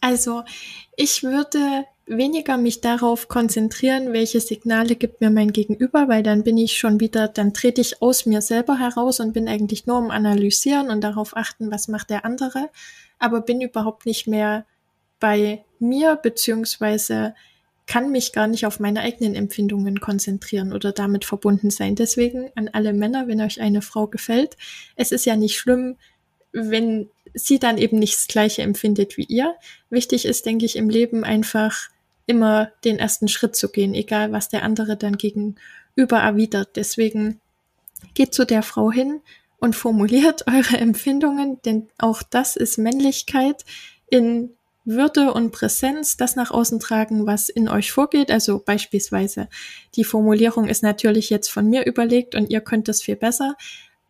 Also, 0.00 0.42
ich 0.96 1.22
würde 1.22 1.84
weniger 2.06 2.56
mich 2.56 2.80
darauf 2.80 3.28
konzentrieren, 3.28 4.12
welche 4.12 4.40
Signale 4.40 4.96
gibt 4.96 5.20
mir 5.20 5.30
mein 5.30 5.52
Gegenüber, 5.52 6.08
weil 6.08 6.22
dann 6.22 6.42
bin 6.42 6.58
ich 6.58 6.76
schon 6.76 6.98
wieder, 6.98 7.28
dann 7.28 7.54
trete 7.54 7.80
ich 7.80 8.02
aus 8.02 8.26
mir 8.26 8.42
selber 8.42 8.78
heraus 8.78 9.20
und 9.20 9.32
bin 9.32 9.48
eigentlich 9.48 9.86
nur 9.86 9.98
am 9.98 10.10
Analysieren 10.10 10.90
und 10.90 11.02
darauf 11.02 11.36
achten, 11.36 11.70
was 11.70 11.86
macht 11.86 12.10
der 12.10 12.24
andere, 12.24 12.68
aber 13.20 13.40
bin 13.40 13.60
überhaupt 13.60 14.04
nicht 14.04 14.26
mehr 14.26 14.66
bei 15.20 15.64
mir, 15.78 16.16
beziehungsweise 16.16 17.34
kann 17.86 18.12
mich 18.12 18.32
gar 18.32 18.46
nicht 18.46 18.66
auf 18.66 18.80
meine 18.80 19.00
eigenen 19.00 19.34
Empfindungen 19.34 20.00
konzentrieren 20.00 20.72
oder 20.72 20.92
damit 20.92 21.24
verbunden 21.24 21.70
sein. 21.70 21.94
Deswegen 21.94 22.50
an 22.54 22.68
alle 22.72 22.92
Männer, 22.92 23.26
wenn 23.28 23.40
euch 23.40 23.60
eine 23.60 23.82
Frau 23.82 24.06
gefällt, 24.06 24.56
es 24.96 25.12
ist 25.12 25.26
ja 25.26 25.36
nicht 25.36 25.58
schlimm, 25.58 25.96
wenn 26.52 27.08
sie 27.34 27.58
dann 27.58 27.78
eben 27.78 27.98
nicht 27.98 28.14
das 28.14 28.28
Gleiche 28.28 28.62
empfindet 28.62 29.16
wie 29.16 29.24
ihr. 29.24 29.54
Wichtig 29.90 30.26
ist, 30.26 30.46
denke 30.46 30.64
ich, 30.64 30.76
im 30.76 30.90
Leben 30.90 31.24
einfach 31.24 31.88
immer 32.26 32.70
den 32.84 32.98
ersten 32.98 33.28
Schritt 33.28 33.56
zu 33.56 33.70
gehen, 33.70 33.94
egal 33.94 34.32
was 34.32 34.48
der 34.48 34.62
andere 34.62 34.96
dann 34.96 35.16
gegenüber 35.16 36.18
erwidert. 36.18 36.76
Deswegen 36.76 37.40
geht 38.14 38.34
zu 38.34 38.44
der 38.44 38.62
Frau 38.62 38.92
hin 38.92 39.20
und 39.58 39.74
formuliert 39.74 40.46
eure 40.52 40.76
Empfindungen, 40.78 41.60
denn 41.64 41.88
auch 41.98 42.22
das 42.22 42.56
ist 42.56 42.78
Männlichkeit 42.78 43.64
in 44.08 44.50
würde 44.84 45.32
und 45.32 45.52
Präsenz 45.52 46.16
das 46.16 46.36
nach 46.36 46.50
außen 46.50 46.80
tragen, 46.80 47.26
was 47.26 47.48
in 47.48 47.68
euch 47.68 47.92
vorgeht. 47.92 48.30
Also 48.30 48.58
beispielsweise 48.58 49.48
die 49.94 50.04
Formulierung 50.04 50.68
ist 50.68 50.82
natürlich 50.82 51.30
jetzt 51.30 51.48
von 51.48 51.68
mir 51.68 51.86
überlegt 51.86 52.34
und 52.34 52.50
ihr 52.50 52.60
könnt 52.60 52.88
das 52.88 53.02
viel 53.02 53.16
besser. 53.16 53.56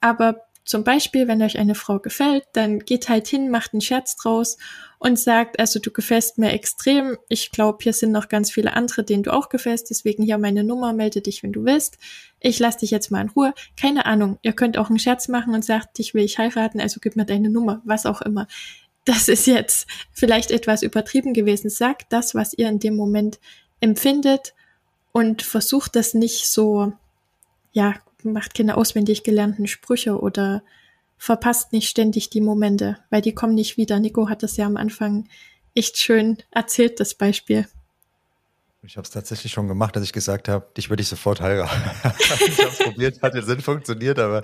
Aber 0.01 0.47
zum 0.65 0.85
Beispiel, 0.85 1.27
wenn 1.27 1.43
euch 1.43 1.59
eine 1.59 1.75
Frau 1.75 1.99
gefällt, 1.99 2.45
dann 2.53 2.79
geht 2.79 3.09
halt 3.09 3.27
hin, 3.27 3.51
macht 3.51 3.73
einen 3.73 3.81
Scherz 3.81 4.15
draus 4.17 4.59
und 5.01 5.19
sagt, 5.19 5.59
also 5.59 5.81
du 5.81 5.91
gefällst 5.91 6.39
mir 6.39 6.53
extrem. 6.53 7.19
Ich 7.29 7.51
glaube, 7.51 7.79
hier 7.83 7.93
sind 7.93 8.13
noch 8.13 8.29
ganz 8.29 8.53
viele 8.53 8.75
andere, 8.75 9.03
denen 9.03 9.25
du 9.25 9.33
auch 9.33 9.49
gefällst. 9.49 9.91
Deswegen 9.91 10.23
hier 10.23 10.39
meine 10.39 10.63
Nummer, 10.63 10.93
melde 10.93 11.21
dich, 11.21 11.43
wenn 11.43 11.53
du 11.53 11.65
willst. 11.65 11.99
Ich 12.39 12.61
lass 12.61 12.77
dich 12.77 12.93
jetzt 12.93 13.11
mal 13.11 13.23
in 13.23 13.31
Ruhe. 13.31 13.55
Keine 13.77 14.07
Ahnung. 14.07 14.39
Ihr 14.43 14.53
könnt 14.53 14.79
auch 14.79 14.89
einen 14.89 15.01
Scherz 15.01 15.27
machen 15.27 15.53
und 15.53 15.65
sagt, 15.65 15.99
dich 15.99 16.15
will 16.15 16.23
ich 16.23 16.39
heiraten, 16.39 16.81
also 16.81 17.01
gib 17.01 17.17
mir 17.17 17.27
deine 17.27 17.51
Nummer, 17.51 17.83
was 17.85 18.07
auch 18.07 18.23
immer 18.23 18.47
das 19.05 19.29
ist 19.29 19.47
jetzt 19.47 19.87
vielleicht 20.13 20.51
etwas 20.51 20.83
übertrieben 20.83 21.35
gewesen. 21.35 21.71
Sagt 21.71 22.13
das, 22.13 22.35
was 22.35 22.55
ihr 22.55 22.69
in 22.69 22.79
dem 22.79 22.97
Moment 22.97 23.41
empfindet 23.81 24.55
und 25.13 25.43
versucht 25.43 25.97
das 25.97 26.15
nicht 26.15 26.49
so, 26.49 26.93
ja, 27.73 27.95
macht 28.23 28.55
keine 28.55 28.77
auswendig 28.77 29.25
gelernten 29.25 29.67
Sprüche 29.67 30.21
oder 30.21 30.63
verpasst 31.19 31.73
nicht 31.73 31.89
ständig 31.89 32.31
die 32.31 32.41
Momente, 32.41 32.99
weil 33.11 33.23
die 33.23 33.35
kommen 33.35 33.55
nicht 33.55 33.77
wieder. 33.77 34.01
Nico 34.01 34.29
hat 34.29 34.43
das 34.43 34.57
ja 34.57 34.67
am 34.67 34.77
Anfang 34.77 35.29
echt 35.75 35.99
schön 35.99 36.39
erzählt, 36.51 37.01
das 37.01 37.15
Beispiel. 37.15 37.67
Ich 38.85 38.97
habe 38.97 39.05
es 39.05 39.11
tatsächlich 39.11 39.53
schon 39.53 39.69
gemacht, 39.69 39.95
dass 39.95 40.03
ich 40.03 40.13
gesagt 40.13 40.49
habe, 40.49 40.67
dich 40.77 40.91
würde 40.91 41.03
ich 41.03 41.09
sofort 41.09 41.41
heiraten. 41.41 41.81
ich 42.19 42.59
habe 42.59 42.71
es 42.71 42.79
probiert, 42.79 43.23
hat 43.23 43.35
jetzt 43.37 43.49
nicht 43.49 43.63
funktioniert, 43.63 44.19
aber 44.19 44.43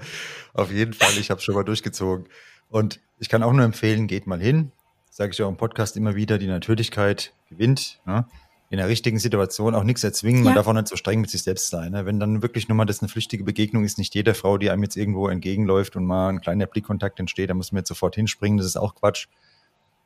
auf 0.55 0.71
jeden 0.71 0.93
Fall, 0.93 1.11
ich 1.19 1.31
habe 1.31 1.39
es 1.39 1.45
schon 1.45 1.57
mal 1.57 1.65
durchgezogen. 1.65 2.29
Und 2.71 3.01
ich 3.19 3.29
kann 3.29 3.43
auch 3.43 3.53
nur 3.53 3.65
empfehlen, 3.65 4.07
geht 4.07 4.27
mal 4.27 4.41
hin. 4.41 4.73
Sage 5.11 5.33
ich 5.33 5.43
auch 5.43 5.49
im 5.49 5.57
Podcast 5.57 5.97
immer 5.97 6.15
wieder, 6.15 6.39
die 6.39 6.47
Natürlichkeit 6.47 7.33
gewinnt. 7.49 8.01
Ne? 8.07 8.27
In 8.71 8.77
der 8.77 8.89
richtigen 8.89 9.19
Situation 9.19 9.75
auch 9.75 9.83
nichts 9.83 10.05
erzwingen. 10.05 10.41
Ja. 10.41 10.51
Man 10.51 10.55
darf 10.55 10.67
auch 10.67 10.75
nicht 10.75 10.89
so 10.89 10.97
streng 10.97 11.21
mit 11.21 11.31
sich 11.31 11.43
selbst 11.43 11.71
sein. 11.71 11.93
Ne? 11.93 12.07
Wenn 12.07 12.21
dann 12.21 12.43
wirklich 12.43 12.69
nur 12.69 12.77
mal 12.77 12.85
das 12.85 13.01
eine 13.01 13.09
flüchtige 13.09 13.43
Begegnung 13.43 13.85
ist, 13.85 13.99
nicht 13.99 14.15
jeder 14.15 14.35
Frau, 14.35 14.59
die 14.59 14.71
einem 14.71 14.83
jetzt 14.83 14.97
irgendwo 14.97 15.29
entgegenläuft 15.29 15.97
und 15.97 16.05
mal 16.05 16.29
ein 16.29 16.41
kleiner 16.41 16.67
Blickkontakt 16.67 17.19
entsteht, 17.19 17.51
da 17.51 17.55
muss 17.55 17.73
man 17.73 17.81
jetzt 17.81 17.89
sofort 17.89 18.15
hinspringen. 18.15 18.59
Das 18.59 18.67
ist 18.67 18.77
auch 18.77 18.95
Quatsch. 18.95 19.27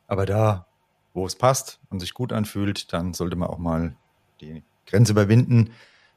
Aber 0.07 0.26
da, 0.26 0.66
wo 1.12 1.26
es 1.26 1.35
passt 1.35 1.81
und 1.90 2.00
sich 2.00 2.14
gut 2.14 2.33
anfühlt, 2.33 2.92
dann 2.92 3.12
sollte 3.12 3.37
man 3.37 3.49
auch 3.49 3.59
mal 3.59 3.97
die 4.40 4.62
Grenze 4.87 5.12
überwinden, 5.12 5.71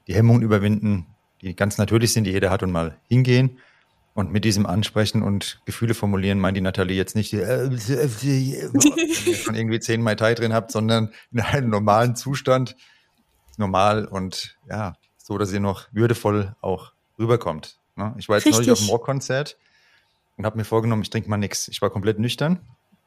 die 0.06 0.14
Hemmungen 0.14 0.42
überwinden, 0.42 1.06
die 1.42 1.54
ganz 1.54 1.78
natürlich 1.78 2.12
sind, 2.12 2.24
die 2.24 2.30
jeder 2.30 2.50
hat 2.50 2.62
und 2.62 2.70
mal 2.70 2.96
hingehen. 3.08 3.58
Und 4.16 4.32
mit 4.32 4.46
diesem 4.46 4.64
Ansprechen 4.64 5.22
und 5.22 5.60
Gefühle 5.66 5.92
formulieren 5.92 6.40
meint 6.40 6.56
die 6.56 6.62
Nathalie 6.62 6.96
jetzt 6.96 7.14
nicht, 7.16 7.34
äh, 7.34 7.70
schon 7.78 9.54
irgendwie 9.54 9.78
zehn 9.78 10.00
Mai 10.00 10.14
Tai 10.14 10.34
drin 10.34 10.54
habt, 10.54 10.72
sondern 10.72 11.12
in 11.32 11.40
einem 11.40 11.68
normalen 11.68 12.16
Zustand, 12.16 12.76
normal 13.58 14.06
und 14.06 14.56
ja, 14.70 14.94
so, 15.18 15.36
dass 15.36 15.52
ihr 15.52 15.60
noch 15.60 15.88
würdevoll 15.92 16.56
auch 16.62 16.92
rüberkommt. 17.18 17.78
Ne? 17.94 18.14
Ich 18.16 18.30
war 18.30 18.36
jetzt 18.36 18.46
Richtig. 18.46 18.66
neulich 18.66 18.72
auf 18.72 18.78
dem 18.78 18.88
Rockkonzert 18.88 19.58
und 20.38 20.46
habe 20.46 20.56
mir 20.56 20.64
vorgenommen, 20.64 21.02
ich 21.02 21.10
trinke 21.10 21.28
mal 21.28 21.36
nichts. 21.36 21.68
Ich 21.68 21.82
war 21.82 21.90
komplett 21.90 22.18
nüchtern 22.18 22.60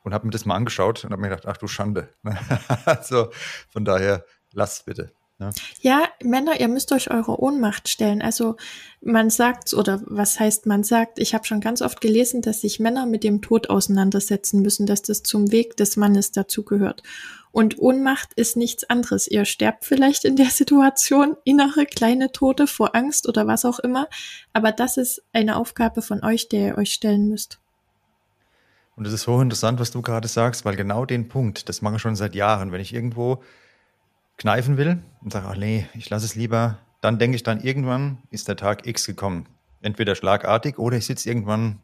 und 0.04 0.14
habe 0.14 0.28
mir 0.28 0.32
das 0.32 0.46
mal 0.46 0.54
angeschaut 0.54 1.06
und 1.06 1.12
habe 1.12 1.24
mir 1.24 1.30
gedacht, 1.30 1.48
ach 1.48 1.58
du 1.58 1.68
Schande. 1.68 2.14
also 2.86 3.32
von 3.72 3.84
daher, 3.84 4.26
lasst 4.54 4.86
bitte. 4.86 5.12
Ja. 5.40 5.52
ja, 5.80 6.04
Männer, 6.22 6.60
ihr 6.60 6.68
müsst 6.68 6.92
euch 6.92 7.12
eure 7.12 7.42
Ohnmacht 7.42 7.88
stellen. 7.88 8.22
Also 8.22 8.58
man 9.02 9.30
sagt, 9.30 9.74
oder 9.74 10.02
was 10.06 10.38
heißt 10.38 10.66
man 10.66 10.84
sagt, 10.84 11.18
ich 11.18 11.34
habe 11.34 11.46
schon 11.46 11.62
ganz 11.62 11.82
oft 11.82 12.02
gelesen, 12.02 12.42
dass 12.42 12.60
sich 12.60 12.82
Männer 12.82 13.06
mit 13.06 13.24
dem 13.24 13.42
Tod 13.42 13.70
auseinandersetzen 13.70 14.62
müssen, 14.62 14.86
dass 14.86 15.02
das 15.02 15.24
zum 15.24 15.52
Weg 15.52 15.78
des 15.78 15.96
Mannes 15.96 16.34
dazugehört. 16.34 17.04
Und 17.52 17.80
Ohnmacht 17.80 18.34
ist 18.34 18.58
nichts 18.58 18.90
anderes. 18.90 19.28
Ihr 19.28 19.46
sterbt 19.46 19.86
vielleicht 19.86 20.26
in 20.26 20.36
der 20.36 20.50
Situation, 20.50 21.38
innere 21.46 21.86
kleine 21.86 22.32
Tote 22.34 22.68
vor 22.68 22.94
Angst 22.94 23.28
oder 23.28 23.48
was 23.48 23.64
auch 23.64 23.80
immer, 23.80 24.08
aber 24.52 24.74
das 24.74 24.98
ist 24.98 25.24
eine 25.32 25.56
Aufgabe 25.56 26.02
von 26.02 26.24
euch, 26.24 26.50
der 26.50 26.68
ihr 26.68 26.78
euch 26.78 26.92
stellen 26.92 27.30
müsst. 27.30 27.60
Und 28.98 29.08
es 29.08 29.14
ist 29.14 29.22
so 29.22 29.40
interessant, 29.42 29.80
was 29.80 29.92
du 29.92 30.02
gerade 30.02 30.28
sagst, 30.28 30.66
weil 30.66 30.76
genau 30.76 31.06
den 31.06 31.30
Punkt, 31.30 31.70
das 31.70 31.82
mache 31.82 31.96
ich 31.96 32.02
schon 32.02 32.18
seit 32.18 32.36
Jahren, 32.36 32.74
wenn 32.74 32.82
ich 32.82 32.94
irgendwo 32.94 33.42
kneifen 34.40 34.78
will 34.78 35.04
und 35.22 35.32
sage, 35.32 35.48
ach 35.48 35.58
nee, 35.58 35.88
ich 35.94 36.10
lasse 36.10 36.26
es 36.26 36.34
lieber, 36.34 36.80
dann 37.02 37.20
denke 37.20 37.36
ich 37.36 37.44
dann, 37.44 37.60
irgendwann 37.60 38.18
ist 38.32 38.48
der 38.48 38.56
Tag 38.56 38.88
X 38.88 39.06
gekommen. 39.06 39.48
Entweder 39.82 40.16
schlagartig 40.16 40.80
oder 40.80 40.98
ich 40.98 41.06
sitze 41.06 41.30
irgendwann 41.30 41.80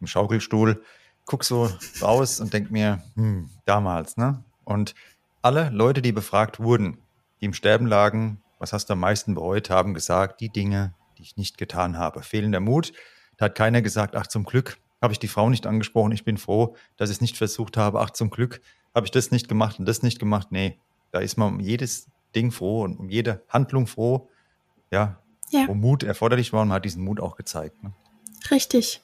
im 0.00 0.06
Schaukelstuhl, 0.06 0.82
gucke 1.24 1.44
so 1.44 1.70
raus 2.02 2.40
und 2.40 2.52
denke 2.52 2.72
mir, 2.72 3.02
hm, 3.14 3.48
damals, 3.64 4.16
ne? 4.16 4.42
Und 4.64 4.94
alle 5.42 5.70
Leute, 5.70 6.02
die 6.02 6.12
befragt 6.12 6.58
wurden, 6.58 6.98
die 7.40 7.46
im 7.46 7.54
Sterben 7.54 7.86
lagen, 7.86 8.42
was 8.58 8.72
hast 8.72 8.88
du 8.88 8.94
am 8.94 9.00
meisten 9.00 9.34
bereut, 9.34 9.70
haben 9.70 9.94
gesagt, 9.94 10.40
die 10.40 10.48
Dinge, 10.48 10.94
die 11.18 11.22
ich 11.22 11.36
nicht 11.36 11.58
getan 11.58 11.98
habe. 11.98 12.22
Fehlender 12.22 12.60
Mut. 12.60 12.92
Da 13.36 13.46
hat 13.46 13.54
keiner 13.54 13.82
gesagt, 13.82 14.16
ach 14.16 14.26
zum 14.26 14.44
Glück 14.44 14.78
habe 15.02 15.12
ich 15.12 15.18
die 15.18 15.28
Frau 15.28 15.50
nicht 15.50 15.66
angesprochen, 15.66 16.12
ich 16.12 16.24
bin 16.24 16.38
froh, 16.38 16.76
dass 16.96 17.10
ich 17.10 17.16
es 17.16 17.20
nicht 17.20 17.36
versucht 17.36 17.76
habe, 17.76 18.00
ach 18.00 18.10
zum 18.10 18.30
Glück 18.30 18.62
habe 18.94 19.06
ich 19.06 19.10
das 19.10 19.30
nicht 19.30 19.48
gemacht 19.48 19.78
und 19.78 19.86
das 19.86 20.02
nicht 20.02 20.18
gemacht. 20.18 20.48
Nee, 20.50 20.78
da 21.14 21.20
ist 21.20 21.36
man 21.36 21.54
um 21.54 21.60
jedes 21.60 22.08
Ding 22.34 22.50
froh 22.50 22.82
und 22.82 22.98
um 22.98 23.08
jede 23.08 23.44
Handlung 23.48 23.86
froh, 23.86 24.28
ja, 24.90 25.22
ja. 25.50 25.68
wo 25.68 25.74
Mut 25.74 26.02
erforderlich 26.02 26.52
war 26.52 26.62
und 26.62 26.68
man 26.68 26.76
hat 26.76 26.84
diesen 26.84 27.04
Mut 27.04 27.20
auch 27.20 27.36
gezeigt. 27.36 27.80
Ne? 27.84 27.92
Richtig. 28.50 29.00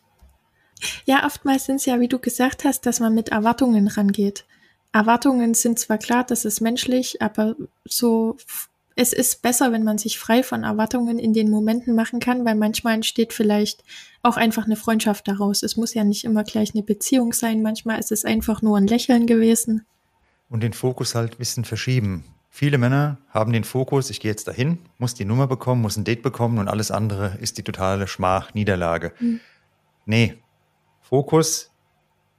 Ja, 1.05 1.25
oftmals 1.25 1.67
sind 1.67 1.77
es 1.77 1.87
ja, 1.87 2.01
wie 2.01 2.09
du 2.09 2.19
gesagt 2.19 2.65
hast, 2.65 2.85
dass 2.85 2.99
man 2.99 3.15
mit 3.15 3.29
Erwartungen 3.29 3.87
rangeht. 3.87 4.45
Erwartungen 4.93 5.55
sind 5.55 5.79
zwar 5.79 5.99
klar, 5.99 6.25
das 6.25 6.45
ist 6.45 6.61
menschlich, 6.61 7.23
aber 7.23 7.55
so, 7.85 8.37
es 8.97 9.13
ist 9.13 9.41
besser, 9.41 9.71
wenn 9.71 9.85
man 9.85 9.99
sich 9.99 10.19
frei 10.19 10.43
von 10.43 10.65
Erwartungen 10.65 11.21
in 11.21 11.33
den 11.33 11.49
Momenten 11.49 11.95
machen 11.95 12.19
kann, 12.19 12.45
weil 12.45 12.57
manchmal 12.57 12.95
entsteht 12.95 13.33
vielleicht 13.33 13.85
auch 14.25 14.37
einfach 14.37 14.65
eine 14.65 14.75
Freundschaft 14.75 15.29
daraus. 15.29 15.63
Es 15.63 15.77
muss 15.77 15.95
ja 15.95 16.03
nicht 16.03 16.25
immer 16.25 16.43
gleich 16.43 16.75
eine 16.75 16.83
Beziehung 16.83 17.33
sein, 17.33 17.63
manchmal 17.63 18.01
ist 18.01 18.11
es 18.11 18.25
einfach 18.25 18.63
nur 18.63 18.79
ein 18.79 18.89
Lächeln 18.89 19.29
gewesen 19.29 19.87
und 20.51 20.63
den 20.63 20.75
Fokus 20.75 21.15
halt 21.15 21.33
ein 21.33 21.39
bisschen 21.39 21.65
verschieben. 21.65 22.25
Viele 22.51 22.77
Männer 22.77 23.19
haben 23.31 23.53
den 23.53 23.65
Fokus, 23.65 24.11
ich 24.11 24.21
gehe 24.21 24.31
jetzt 24.31 24.49
dahin, 24.49 24.79
muss 24.99 25.15
die 25.15 25.25
Nummer 25.25 25.47
bekommen, 25.47 25.81
muss 25.81 25.97
ein 25.97 26.05
Date 26.05 26.23
bekommen 26.23 26.59
und 26.59 26.69
alles 26.69 26.91
andere 26.91 27.39
ist 27.41 27.57
die 27.57 27.63
totale 27.63 28.09
Schmach, 28.09 28.53
Niederlage. 28.53 29.13
Mhm. 29.21 29.41
Nee, 30.05 30.37
Fokus, 31.01 31.71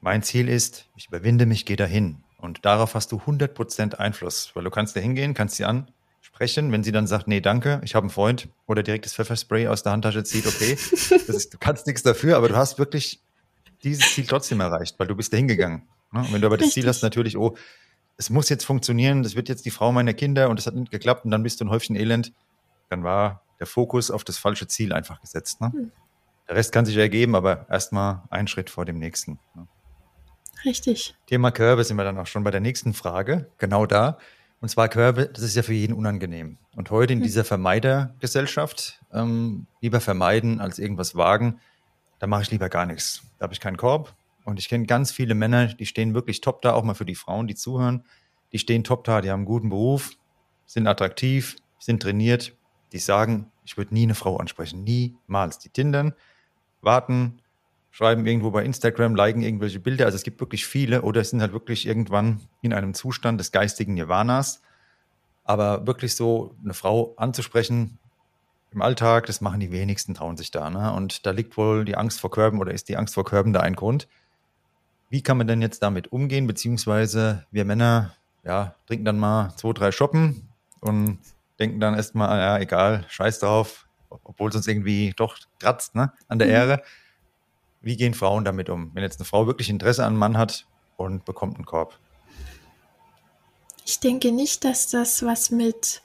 mein 0.02 0.22
Ziel 0.22 0.50
ist, 0.50 0.90
ich 0.98 1.08
überwinde 1.08 1.46
mich, 1.46 1.66
gehe 1.66 1.78
dahin. 1.78 2.18
Und 2.38 2.66
darauf 2.66 2.96
hast 2.96 3.12
du 3.12 3.18
100% 3.18 3.96
Einfluss, 3.96 4.52
weil 4.54 4.64
du 4.64 4.70
kannst 4.70 4.96
da 4.96 5.00
hingehen, 5.00 5.34
kannst 5.34 5.56
sie 5.56 5.64
ansprechen, 5.64 6.72
wenn 6.72 6.84
sie 6.84 6.92
dann 6.92 7.08
sagt, 7.08 7.28
nee, 7.28 7.40
danke, 7.40 7.80
ich 7.84 7.96
habe 7.96 8.06
einen 8.06 8.10
Freund 8.10 8.50
oder 8.66 8.84
direkt 8.84 9.06
das 9.06 9.14
Pfefferspray 9.14 9.68
aus 9.68 9.84
der 9.84 9.94
Handtasche 9.94 10.24
zieht, 10.24 10.46
okay, 10.46 10.74
ist, 11.28 11.54
du 11.54 11.58
kannst 11.58 11.88
nichts 11.88 12.04
dafür, 12.04 12.36
aber 12.36 12.50
du 12.50 12.56
hast 12.58 12.80
wirklich 12.80 13.22
dieses 13.84 14.14
Ziel 14.14 14.26
trotzdem 14.26 14.60
erreicht, 14.60 15.00
weil 15.00 15.08
du 15.08 15.16
bist 15.16 15.32
da 15.32 15.38
hingegangen. 15.38 15.84
Ne? 16.12 16.20
Und 16.22 16.34
wenn 16.34 16.42
du 16.42 16.48
aber 16.48 16.58
das 16.58 16.72
Ziel 16.72 16.88
hast, 16.88 17.02
natürlich, 17.04 17.38
oh, 17.38 17.56
es 18.22 18.30
muss 18.30 18.50
jetzt 18.50 18.66
funktionieren, 18.66 19.24
das 19.24 19.34
wird 19.34 19.50
jetzt 19.50 19.66
die 19.66 19.72
Frau 19.72 19.92
meiner 19.92 20.14
Kinder 20.14 20.52
und 20.52 20.60
es 20.60 20.68
hat 20.68 20.76
nicht 20.76 20.92
geklappt 20.92 21.26
und 21.26 21.32
dann 21.32 21.42
bist 21.42 21.60
du 21.60 21.66
ein 21.66 21.72
Häufchen 21.72 21.96
Elend, 21.96 22.34
dann 22.90 23.04
war 23.04 23.42
der 23.60 23.66
Fokus 23.66 24.12
auf 24.12 24.24
das 24.24 24.38
falsche 24.38 24.68
Ziel 24.68 24.94
einfach 24.94 25.20
gesetzt. 25.22 25.60
Ne? 25.60 25.72
Hm. 25.74 25.92
Der 26.48 26.56
Rest 26.56 26.72
kann 26.72 26.86
sich 26.86 26.96
ergeben, 26.98 27.34
aber 27.34 27.66
erstmal 27.68 28.22
ein 28.30 28.48
Schritt 28.48 28.70
vor 28.70 28.86
dem 28.86 29.00
nächsten. 29.00 29.40
Ne? 29.56 29.68
Richtig. 30.66 31.16
Thema 31.26 31.50
Körbe 31.50 31.84
sind 31.84 31.98
wir 31.98 32.04
dann 32.04 32.20
auch 32.20 32.28
schon 32.28 32.44
bei 32.44 32.52
der 32.52 32.60
nächsten 32.60 32.94
Frage, 32.94 33.50
genau 33.58 33.88
da. 33.88 34.20
Und 34.60 34.70
zwar 34.70 34.88
Körbe, 34.88 35.26
das 35.26 35.42
ist 35.44 35.56
ja 35.56 35.64
für 35.64 35.74
jeden 35.74 35.94
unangenehm. 35.94 36.60
Und 36.76 36.92
heute 36.92 37.14
in 37.14 37.20
hm. 37.20 37.24
dieser 37.24 37.44
Vermeidergesellschaft, 37.44 39.02
ähm, 39.12 39.66
lieber 39.82 40.00
vermeiden 40.00 40.62
als 40.62 40.78
irgendwas 40.78 41.16
wagen, 41.16 41.60
da 42.20 42.28
mache 42.28 42.44
ich 42.44 42.52
lieber 42.52 42.70
gar 42.70 42.86
nichts. 42.86 43.24
Da 43.40 43.46
habe 43.46 43.54
ich 43.56 43.60
keinen 43.60 43.78
Korb, 43.78 44.14
und 44.46 44.60
ich 44.60 44.70
kenne 44.70 44.86
ganz 44.86 45.12
viele 45.12 45.36
Männer, 45.36 45.68
die 45.68 45.86
stehen 45.86 46.14
wirklich 46.14 46.42
top 46.42 46.62
da, 46.62 46.74
auch 46.74 46.84
mal 46.84 46.94
für 46.94 47.06
die 47.06 47.16
Frauen, 47.16 47.48
die 47.48 47.56
zuhören. 47.56 48.04
Die 48.52 48.60
stehen 48.60 48.84
top 48.84 49.04
da, 49.04 49.22
die 49.22 49.30
haben 49.30 49.42
einen 49.42 49.46
guten 49.46 49.70
Beruf, 49.70 50.12
sind 50.66 50.88
attraktiv, 50.88 51.56
sind 51.80 52.02
trainiert. 52.02 52.56
Die 52.92 53.00
sagen, 53.00 53.52
ich 53.64 53.78
würde 53.78 53.94
nie 53.94 54.04
eine 54.04 54.16
Frau 54.16 54.38
ansprechen, 54.38 54.84
niemals. 54.84 55.60
Die 55.60 55.70
tindern, 55.70 56.14
warten, 56.82 57.42
schreiben 57.92 58.26
irgendwo 58.26 58.52
bei 58.52 58.64
Instagram, 58.64 59.16
liken 59.16 59.42
irgendwelche 59.42 59.80
Bilder. 59.80 60.06
Also 60.06 60.16
es 60.16 60.24
gibt 60.24 60.40
wirklich 60.40 60.66
viele 60.66 61.04
oder 61.04 61.24
sind 61.24 61.42
halt 61.42 61.54
wirklich 61.54 61.86
irgendwann 61.86 62.42
in 62.62 62.74
einem 62.74 62.94
Zustand 62.94 63.40
des 63.40 63.52
geistigen 63.52 63.94
Nirvanas. 63.94 64.62
Aber 65.44 65.88
wirklich 65.88 66.16
so 66.16 66.56
eine 66.64 66.74
Frau 66.74 67.14
anzusprechen 67.18 67.98
im 68.72 68.82
Alltag, 68.82 69.26
das 69.26 69.42
machen 69.42 69.60
die 69.60 69.72
wenigsten, 69.72 70.14
trauen 70.14 70.38
sich 70.38 70.52
da. 70.52 70.70
Ne? 70.70 70.94
Und 70.94 71.26
da 71.26 71.32
liegt 71.32 71.58
wohl 71.58 71.84
die 71.84 71.98
Angst 71.98 72.22
vor 72.22 72.32
Körben 72.32 72.60
oder 72.60 72.74
ist 72.74 72.88
die 72.90 72.98
Angst 72.98 73.14
vor 73.14 73.26
Körben 73.26 73.54
da 73.54 73.60
ein 73.60 73.76
Grund. 73.76 74.08
Wie 75.12 75.22
kann 75.22 75.38
man 75.38 75.46
denn 75.46 75.62
jetzt 75.62 75.84
damit 75.84 76.14
umgehen? 76.14 76.48
Beziehungsweise 76.48 77.46
wir 77.52 77.66
Männer, 77.66 78.16
ja, 78.46 78.76
trinken 78.88 79.04
dann 79.04 79.20
mal 79.20 79.54
zwei, 79.58 79.74
drei 79.74 79.92
Shoppen 79.92 80.48
und 80.80 81.20
denken 81.60 81.82
dann 81.82 81.96
erstmal, 81.96 82.40
ja, 82.40 82.58
egal, 82.60 83.04
scheiß 83.10 83.40
drauf, 83.40 83.90
obwohl 84.10 84.50
es 84.50 84.56
uns 84.56 84.68
irgendwie 84.68 85.12
doch 85.18 85.38
kratzt, 85.60 85.96
ne, 85.96 86.14
an 86.30 86.40
der 86.40 86.48
mhm. 86.48 86.54
Ehre. 86.54 86.84
Wie 87.82 87.98
gehen 87.98 88.14
Frauen 88.14 88.46
damit 88.46 88.70
um? 88.70 88.92
Wenn 88.94 89.04
jetzt 89.04 89.20
eine 89.20 89.26
Frau 89.26 89.48
wirklich 89.48 89.70
Interesse 89.70 90.04
an 90.04 90.14
einem 90.14 90.20
Mann 90.20 90.38
hat 90.38 90.66
und 90.96 91.26
bekommt 91.26 91.58
einen 91.58 91.66
Korb? 91.66 92.00
Ich 93.86 94.00
denke 94.00 94.32
nicht, 94.32 94.64
dass 94.64 94.88
das 94.88 95.26
was 95.26 95.52
mit 95.52 96.04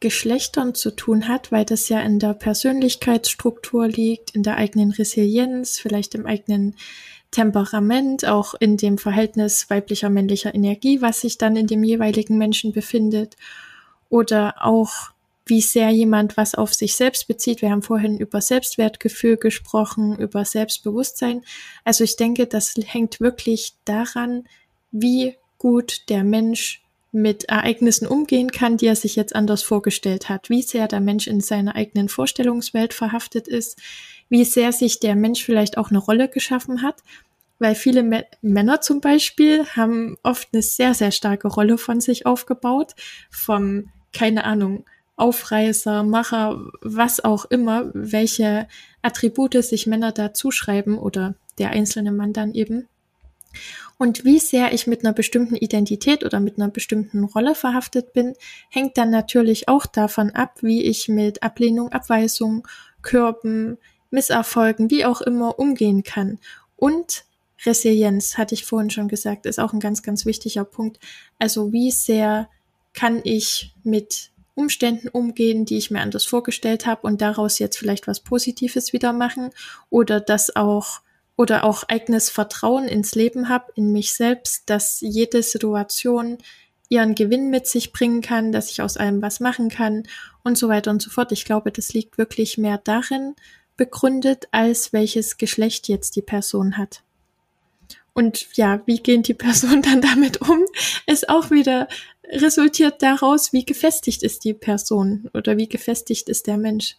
Geschlechtern 0.00 0.74
zu 0.74 0.94
tun 0.94 1.26
hat, 1.28 1.50
weil 1.52 1.64
das 1.64 1.88
ja 1.88 2.00
in 2.00 2.18
der 2.18 2.34
Persönlichkeitsstruktur 2.34 3.88
liegt, 3.88 4.32
in 4.32 4.42
der 4.42 4.56
eigenen 4.56 4.90
Resilienz, 4.90 5.78
vielleicht 5.78 6.14
im 6.14 6.26
eigenen 6.26 6.76
Temperament, 7.30 8.26
auch 8.26 8.54
in 8.54 8.76
dem 8.76 8.98
Verhältnis 8.98 9.68
weiblicher 9.70 10.10
männlicher 10.10 10.54
Energie, 10.54 11.00
was 11.00 11.22
sich 11.22 11.38
dann 11.38 11.56
in 11.56 11.66
dem 11.66 11.82
jeweiligen 11.82 12.38
Menschen 12.38 12.72
befindet, 12.72 13.36
oder 14.08 14.54
auch 14.60 15.10
wie 15.46 15.60
sehr 15.60 15.90
jemand 15.90 16.36
was 16.36 16.54
auf 16.54 16.74
sich 16.74 16.94
selbst 16.94 17.28
bezieht. 17.28 17.62
Wir 17.62 17.70
haben 17.70 17.82
vorhin 17.82 18.18
über 18.18 18.40
Selbstwertgefühl 18.40 19.36
gesprochen, 19.36 20.18
über 20.18 20.44
Selbstbewusstsein. 20.44 21.42
Also 21.84 22.04
ich 22.04 22.16
denke, 22.16 22.46
das 22.46 22.74
hängt 22.84 23.20
wirklich 23.20 23.74
daran, 23.84 24.44
wie 24.90 25.36
gut 25.58 26.08
der 26.08 26.24
Mensch 26.24 26.82
mit 27.16 27.44
Ereignissen 27.44 28.06
umgehen 28.06 28.50
kann, 28.50 28.76
die 28.76 28.86
er 28.86 28.94
sich 28.94 29.16
jetzt 29.16 29.34
anders 29.34 29.62
vorgestellt 29.62 30.28
hat, 30.28 30.50
wie 30.50 30.60
sehr 30.60 30.86
der 30.86 31.00
Mensch 31.00 31.26
in 31.26 31.40
seiner 31.40 31.74
eigenen 31.74 32.10
Vorstellungswelt 32.10 32.92
verhaftet 32.92 33.48
ist, 33.48 33.80
wie 34.28 34.44
sehr 34.44 34.70
sich 34.70 35.00
der 35.00 35.16
Mensch 35.16 35.42
vielleicht 35.42 35.78
auch 35.78 35.88
eine 35.88 35.98
Rolle 35.98 36.28
geschaffen 36.28 36.82
hat, 36.82 37.02
weil 37.58 37.74
viele 37.74 38.00
M 38.00 38.22
Männer 38.42 38.82
zum 38.82 39.00
Beispiel 39.00 39.64
haben 39.64 40.18
oft 40.22 40.48
eine 40.52 40.60
sehr, 40.60 40.92
sehr 40.92 41.10
starke 41.10 41.48
Rolle 41.48 41.78
von 41.78 42.02
sich 42.02 42.26
aufgebaut, 42.26 42.92
vom, 43.30 43.90
keine 44.12 44.44
Ahnung, 44.44 44.84
Aufreißer, 45.16 46.02
Macher, 46.02 46.60
was 46.82 47.24
auch 47.24 47.46
immer, 47.46 47.90
welche 47.94 48.68
Attribute 49.00 49.64
sich 49.64 49.86
Männer 49.86 50.12
da 50.12 50.34
zuschreiben 50.34 50.98
oder 50.98 51.34
der 51.56 51.70
einzelne 51.70 52.12
Mann 52.12 52.34
dann 52.34 52.52
eben. 52.52 52.88
Und 53.98 54.24
wie 54.24 54.38
sehr 54.38 54.72
ich 54.72 54.86
mit 54.86 55.04
einer 55.04 55.14
bestimmten 55.14 55.56
Identität 55.56 56.24
oder 56.24 56.40
mit 56.40 56.58
einer 56.58 56.68
bestimmten 56.68 57.24
Rolle 57.24 57.54
verhaftet 57.54 58.12
bin, 58.12 58.34
hängt 58.68 58.98
dann 58.98 59.10
natürlich 59.10 59.68
auch 59.68 59.86
davon 59.86 60.30
ab, 60.30 60.58
wie 60.60 60.82
ich 60.82 61.08
mit 61.08 61.42
Ablehnung, 61.42 61.92
Abweisung, 61.92 62.66
Körben, 63.02 63.78
Misserfolgen, 64.10 64.90
wie 64.90 65.04
auch 65.04 65.20
immer 65.20 65.58
umgehen 65.58 66.02
kann. 66.02 66.38
Und 66.76 67.24
Resilienz, 67.64 68.36
hatte 68.36 68.54
ich 68.54 68.64
vorhin 68.64 68.90
schon 68.90 69.08
gesagt, 69.08 69.46
ist 69.46 69.58
auch 69.58 69.72
ein 69.72 69.80
ganz, 69.80 70.02
ganz 70.02 70.26
wichtiger 70.26 70.64
Punkt. 70.64 70.98
Also 71.38 71.72
wie 71.72 71.90
sehr 71.90 72.48
kann 72.92 73.20
ich 73.24 73.74
mit 73.82 74.30
Umständen 74.54 75.08
umgehen, 75.08 75.64
die 75.64 75.76
ich 75.76 75.90
mir 75.90 76.00
anders 76.00 76.24
vorgestellt 76.24 76.86
habe 76.86 77.06
und 77.06 77.20
daraus 77.20 77.58
jetzt 77.58 77.76
vielleicht 77.76 78.06
was 78.06 78.20
Positives 78.20 78.92
wieder 78.92 79.12
machen 79.12 79.50
oder 79.90 80.20
das 80.20 80.54
auch 80.56 81.00
oder 81.36 81.64
auch 81.64 81.84
eigenes 81.88 82.30
Vertrauen 82.30 82.88
ins 82.88 83.14
Leben 83.14 83.48
habe, 83.48 83.72
in 83.74 83.92
mich 83.92 84.14
selbst, 84.14 84.68
dass 84.70 85.00
jede 85.00 85.42
Situation 85.42 86.38
ihren 86.88 87.14
Gewinn 87.14 87.50
mit 87.50 87.66
sich 87.66 87.92
bringen 87.92 88.22
kann, 88.22 88.52
dass 88.52 88.70
ich 88.70 88.80
aus 88.80 88.96
allem 88.96 89.20
was 89.20 89.40
machen 89.40 89.68
kann 89.68 90.04
und 90.44 90.56
so 90.56 90.68
weiter 90.68 90.90
und 90.90 91.02
so 91.02 91.10
fort. 91.10 91.32
Ich 91.32 91.44
glaube, 91.44 91.72
das 91.72 91.92
liegt 91.92 92.16
wirklich 92.16 92.58
mehr 92.58 92.78
darin 92.78 93.34
begründet, 93.76 94.48
als 94.52 94.92
welches 94.92 95.36
Geschlecht 95.36 95.88
jetzt 95.88 96.16
die 96.16 96.22
Person 96.22 96.78
hat. 96.78 97.02
Und 98.14 98.56
ja, 98.56 98.80
wie 98.86 99.02
gehen 99.02 99.22
die 99.22 99.34
Personen 99.46 99.82
dann 99.82 100.00
damit 100.00 100.40
um, 100.40 100.64
ist 101.06 101.28
auch 101.28 101.50
wieder 101.50 101.88
resultiert 102.32 103.02
daraus, 103.02 103.52
wie 103.52 103.64
gefestigt 103.64 104.22
ist 104.22 104.44
die 104.44 104.54
Person 104.54 105.30
oder 105.34 105.56
wie 105.56 105.68
gefestigt 105.68 106.28
ist 106.28 106.46
der 106.46 106.56
Mensch. 106.56 106.96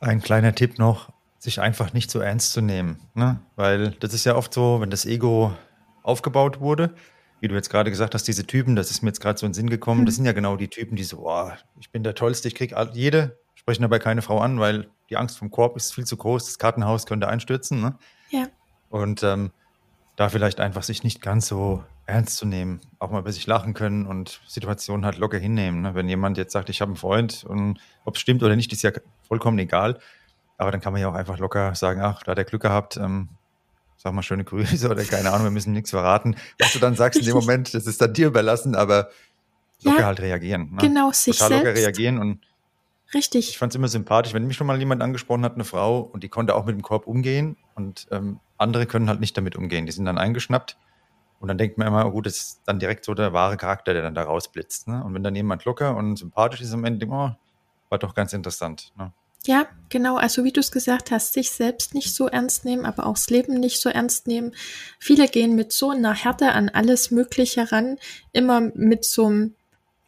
Ein 0.00 0.20
kleiner 0.20 0.54
Tipp 0.54 0.78
noch, 0.78 1.13
sich 1.44 1.60
einfach 1.60 1.92
nicht 1.92 2.10
so 2.10 2.20
ernst 2.20 2.52
zu 2.52 2.62
nehmen. 2.62 2.98
Ne? 3.12 3.38
Weil 3.54 3.90
das 4.00 4.14
ist 4.14 4.24
ja 4.24 4.34
oft 4.34 4.54
so, 4.54 4.80
wenn 4.80 4.88
das 4.88 5.04
Ego 5.04 5.52
aufgebaut 6.02 6.60
wurde, 6.60 6.94
wie 7.40 7.48
du 7.48 7.54
jetzt 7.54 7.68
gerade 7.68 7.90
gesagt 7.90 8.14
hast, 8.14 8.26
diese 8.26 8.46
Typen, 8.46 8.76
das 8.76 8.90
ist 8.90 9.02
mir 9.02 9.10
jetzt 9.10 9.20
gerade 9.20 9.38
so 9.38 9.44
in 9.44 9.50
den 9.50 9.54
Sinn 9.54 9.68
gekommen, 9.68 10.00
mhm. 10.00 10.06
das 10.06 10.14
sind 10.14 10.24
ja 10.24 10.32
genau 10.32 10.56
die 10.56 10.68
Typen, 10.68 10.96
die 10.96 11.04
so, 11.04 11.28
oh, 11.28 11.50
ich 11.78 11.90
bin 11.90 12.02
der 12.02 12.14
Tollste, 12.14 12.48
ich 12.48 12.54
krieg 12.54 12.74
jede, 12.94 13.38
sprechen 13.56 13.82
dabei 13.82 13.98
keine 13.98 14.22
Frau 14.22 14.38
an, 14.38 14.58
weil 14.58 14.88
die 15.10 15.18
Angst 15.18 15.36
vom 15.36 15.50
Korb 15.50 15.76
ist 15.76 15.94
viel 15.94 16.06
zu 16.06 16.16
groß, 16.16 16.46
das 16.46 16.58
Kartenhaus 16.58 17.04
könnte 17.04 17.28
einstürzen. 17.28 17.82
Ne? 17.82 17.98
Ja. 18.30 18.46
Und 18.88 19.22
ähm, 19.22 19.50
da 20.16 20.30
vielleicht 20.30 20.60
einfach 20.60 20.82
sich 20.82 21.04
nicht 21.04 21.20
ganz 21.20 21.46
so 21.46 21.84
ernst 22.06 22.38
zu 22.38 22.46
nehmen, 22.46 22.80
auch 22.98 23.10
mal 23.10 23.22
bei 23.22 23.32
sich 23.32 23.46
lachen 23.46 23.74
können 23.74 24.06
und 24.06 24.40
Situationen 24.46 25.04
halt 25.04 25.18
locker 25.18 25.38
hinnehmen. 25.38 25.82
Ne? 25.82 25.94
Wenn 25.94 26.08
jemand 26.08 26.38
jetzt 26.38 26.54
sagt, 26.54 26.70
ich 26.70 26.80
habe 26.80 26.90
einen 26.90 26.96
Freund 26.96 27.44
und 27.44 27.80
ob 28.06 28.14
es 28.14 28.22
stimmt 28.22 28.42
oder 28.42 28.56
nicht, 28.56 28.72
ist 28.72 28.82
ja 28.82 28.92
vollkommen 29.28 29.58
egal. 29.58 29.98
Aber 30.56 30.70
dann 30.70 30.80
kann 30.80 30.92
man 30.92 31.02
ja 31.02 31.08
auch 31.08 31.14
einfach 31.14 31.38
locker 31.38 31.74
sagen, 31.74 32.00
ach, 32.00 32.22
da 32.22 32.32
hat 32.32 32.38
er 32.38 32.44
Glück 32.44 32.62
gehabt, 32.62 32.96
ähm, 32.96 33.28
sag 33.96 34.12
mal 34.12 34.22
schöne 34.22 34.44
Grüße 34.44 34.88
oder 34.90 35.04
keine 35.04 35.30
Ahnung, 35.32 35.44
wir 35.44 35.50
müssen 35.50 35.72
nichts 35.72 35.90
verraten. 35.90 36.36
Was 36.58 36.72
du 36.72 36.78
dann 36.78 36.94
sagst 36.94 37.18
in 37.18 37.26
dem 37.26 37.34
Moment, 37.34 37.74
das 37.74 37.86
ist 37.86 38.00
dann 38.00 38.12
dir 38.12 38.28
überlassen, 38.28 38.74
aber 38.74 39.10
locker 39.82 40.00
ja, 40.00 40.06
halt 40.06 40.20
reagieren. 40.20 40.70
Ne? 40.72 40.78
Genau, 40.80 41.10
sich 41.12 41.36
Total 41.36 41.48
selbst. 41.48 41.66
locker 41.66 41.78
reagieren 41.78 42.18
und 42.18 42.40
Richtig. 43.12 43.50
Ich 43.50 43.58
fand 43.58 43.72
es 43.72 43.76
immer 43.76 43.86
sympathisch, 43.86 44.34
wenn 44.34 44.46
mich 44.46 44.56
schon 44.56 44.66
mal 44.66 44.78
jemand 44.78 45.00
angesprochen 45.00 45.44
hat, 45.44 45.54
eine 45.54 45.64
Frau, 45.64 46.00
und 46.00 46.24
die 46.24 46.28
konnte 46.28 46.54
auch 46.54 46.64
mit 46.64 46.74
dem 46.74 46.82
Korb 46.82 47.06
umgehen 47.06 47.56
und 47.74 48.08
ähm, 48.10 48.40
andere 48.58 48.86
können 48.86 49.08
halt 49.08 49.20
nicht 49.20 49.36
damit 49.36 49.56
umgehen. 49.56 49.86
Die 49.86 49.92
sind 49.92 50.04
dann 50.04 50.18
eingeschnappt 50.18 50.76
und 51.38 51.48
dann 51.48 51.58
denkt 51.58 51.78
man 51.78 51.86
immer, 51.86 52.06
oh 52.06 52.10
gut, 52.10 52.26
das 52.26 52.36
ist 52.38 52.62
dann 52.66 52.78
direkt 52.78 53.04
so 53.04 53.14
der 53.14 53.32
wahre 53.32 53.56
Charakter, 53.56 53.92
der 53.92 54.02
dann 54.02 54.14
da 54.14 54.22
rausblitzt. 54.22 54.88
Ne? 54.88 55.04
Und 55.04 55.14
wenn 55.14 55.22
dann 55.22 55.36
jemand 55.36 55.64
locker 55.64 55.96
und 55.96 56.16
sympathisch 56.16 56.60
ist 56.60 56.72
am 56.72 56.84
Ende, 56.84 57.06
oh, 57.06 57.30
war 57.88 57.98
doch 57.98 58.14
ganz 58.14 58.32
interessant. 58.32 58.92
Ne? 58.96 59.12
Ja, 59.46 59.66
genau. 59.90 60.16
Also 60.16 60.42
wie 60.44 60.52
du 60.52 60.60
es 60.60 60.72
gesagt 60.72 61.10
hast, 61.10 61.34
sich 61.34 61.50
selbst 61.50 61.94
nicht 61.94 62.14
so 62.14 62.28
ernst 62.28 62.64
nehmen, 62.64 62.86
aber 62.86 63.06
auch 63.06 63.14
das 63.14 63.28
Leben 63.28 63.60
nicht 63.60 63.80
so 63.80 63.90
ernst 63.90 64.26
nehmen. 64.26 64.54
Viele 64.98 65.28
gehen 65.28 65.54
mit 65.54 65.72
so 65.72 65.90
einer 65.90 66.14
Härte 66.14 66.52
an 66.52 66.70
alles 66.70 67.10
Mögliche 67.10 67.70
ran, 67.70 67.98
immer 68.32 68.60
mit 68.60 69.04
so 69.04 69.26
einem 69.26 69.54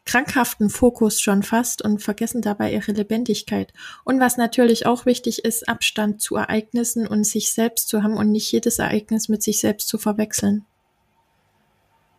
krankhaften 0.05 0.69
Fokus 0.69 1.21
schon 1.21 1.43
fast 1.43 1.83
und 1.83 2.01
vergessen 2.01 2.41
dabei 2.41 2.73
ihre 2.73 2.93
Lebendigkeit. 2.93 3.73
Und 4.05 4.19
was 4.19 4.37
natürlich 4.37 4.85
auch 4.87 5.05
wichtig 5.05 5.45
ist, 5.45 5.67
Abstand 5.67 6.21
zu 6.21 6.37
Ereignissen 6.37 7.05
und 7.05 7.25
sich 7.25 7.51
selbst 7.51 7.89
zu 7.89 8.01
haben 8.01 8.15
und 8.15 8.31
nicht 8.31 8.51
jedes 8.51 8.79
Ereignis 8.79 9.29
mit 9.29 9.43
sich 9.43 9.59
selbst 9.59 9.87
zu 9.87 9.97
verwechseln. 9.97 10.65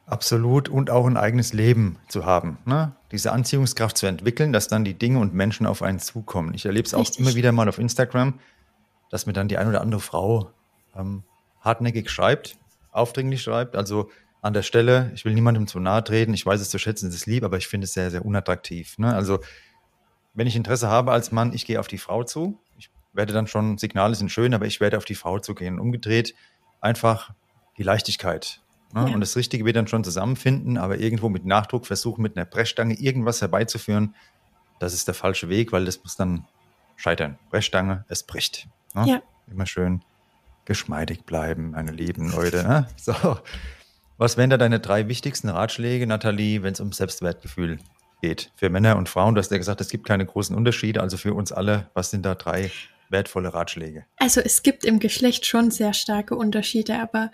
Absolut 0.09 0.71
und 0.71 0.89
auch 0.89 1.07
ein 1.07 1.19
eigenes 1.19 1.53
Leben 1.53 1.99
zu 2.09 2.25
haben. 2.25 2.57
Ne? 2.65 2.93
Diese 3.13 3.31
Anziehungskraft 3.31 3.99
zu 3.99 4.07
entwickeln, 4.07 4.55
dass 4.55 4.67
dann 4.67 4.83
die 4.83 4.95
Dinge 4.95 5.19
und 5.19 5.35
Menschen 5.35 5.67
auf 5.67 5.83
einen 5.83 5.99
zukommen. 5.99 6.55
Ich 6.55 6.65
erlebe 6.65 6.87
es 6.87 6.95
auch 6.95 7.11
immer 7.19 7.35
wieder 7.35 7.53
mal 7.53 7.69
auf 7.69 7.79
Instagram, 7.79 8.39
dass 9.11 9.27
mir 9.27 9.35
dann 9.35 9.49
die 9.49 9.59
eine 9.59 9.69
oder 9.69 9.83
andere 9.83 10.01
Frau 10.01 10.51
ähm, 10.97 11.25
hartnäckig 11.61 12.09
schreibt, 12.09 12.57
aufdringlich 12.91 13.43
schreibt. 13.43 13.77
Also 13.77 14.09
an 14.41 14.55
der 14.55 14.63
Stelle, 14.63 15.11
ich 15.15 15.27
will 15.27 15.35
niemandem 15.35 15.67
zu 15.67 15.79
nahe 15.79 16.03
treten, 16.03 16.33
ich 16.33 16.47
weiß 16.47 16.63
es 16.63 16.71
zu 16.71 16.79
schätzen, 16.79 17.11
es 17.11 17.15
ist 17.15 17.27
lieb, 17.27 17.45
aber 17.45 17.59
ich 17.59 17.69
finde 17.69 17.85
es 17.85 17.93
sehr, 17.93 18.11
sehr 18.11 18.25
unattraktiv. 18.25 18.97
Ne? 18.97 19.15
Also 19.15 19.41
wenn 20.33 20.47
ich 20.47 20.57
Interesse 20.57 20.89
habe 20.89 21.13
als 21.13 21.33
Mann, 21.33 21.53
ich 21.53 21.67
gehe 21.67 21.81
auf 21.81 21.89
die 21.89 21.99
Frau 21.99 22.25
zu. 22.25 22.59
Ich 22.79 22.91
werde 23.13 23.35
dann 23.35 23.47
schon, 23.47 23.77
Signale 23.77 24.15
sind 24.15 24.31
schön, 24.31 24.55
aber 24.55 24.65
ich 24.65 24.81
werde 24.81 24.97
auf 24.97 25.05
die 25.05 25.17
Frau 25.17 25.39
zugehen. 25.39 25.79
Umgedreht 25.79 26.35
einfach 26.81 27.35
die 27.77 27.83
Leichtigkeit 27.83 28.63
Ne? 28.93 29.09
Ja. 29.09 29.15
Und 29.15 29.21
das 29.21 29.37
Richtige 29.37 29.65
wird 29.65 29.77
dann 29.77 29.89
schon 29.89 30.05
zusammenfinden, 30.05 30.79
aber 30.79 30.99
irgendwo 30.99 31.29
mit 31.29 31.45
Nachdruck 31.45 31.87
versuchen, 31.87 32.23
mit 32.23 32.37
einer 32.37 32.47
Brechstange 32.47 32.95
irgendwas 32.95 33.41
herbeizuführen, 33.41 34.15
das 34.79 34.95
ist 34.95 35.09
der 35.09 35.15
falsche 35.15 35.49
Weg, 35.49 35.73
weil 35.73 35.85
das 35.85 36.03
muss 36.03 36.17
dann 36.17 36.47
scheitern. 36.97 37.39
Brechstange, 37.51 38.05
es 38.09 38.23
bricht. 38.23 38.69
Ne? 38.95 39.05
Ja. 39.07 39.23
Immer 39.51 39.67
schön 39.67 40.03
geschmeidig 40.65 41.25
bleiben, 41.25 41.71
meine 41.71 41.93
lieben 41.93 42.31
Leute. 42.31 42.63
Ne? 42.63 42.89
So. 42.97 43.39
Was 44.19 44.37
wären 44.37 44.51
da 44.51 44.57
deine 44.57 44.81
drei 44.81 45.07
wichtigsten 45.07 45.49
Ratschläge, 45.49 46.05
Nathalie, 46.07 46.65
wenn 46.65 46.73
es 46.73 46.81
um 46.81 46.91
Selbstwertgefühl 46.91 47.79
geht? 48.21 48.51
Für 48.57 48.69
Männer 48.69 48.97
und 48.97 49.09
Frauen, 49.09 49.37
du 49.37 49.39
hast 49.39 49.51
ja 49.53 49.59
gesagt, 49.59 49.81
es 49.81 49.91
gibt 49.91 50.07
keine 50.09 50.27
großen 50.27 50.57
Unterschiede, 50.57 51.01
also 51.01 51.17
für 51.17 51.35
uns 51.35 51.53
alle, 51.53 51.89
was 51.95 52.11
sind 52.11 52.27
da 52.27 52.35
drei 52.35 52.73
wertvolle 53.11 53.55
Ratschläge? 53.55 54.05
Also 54.17 54.41
es 54.41 54.63
gibt 54.63 54.85
im 54.85 54.99
Geschlecht 54.99 55.47
schon 55.47 55.71
sehr 55.71 55.95
starke 55.95 56.35
Unterschiede, 56.35 57.01
aber 57.01 57.31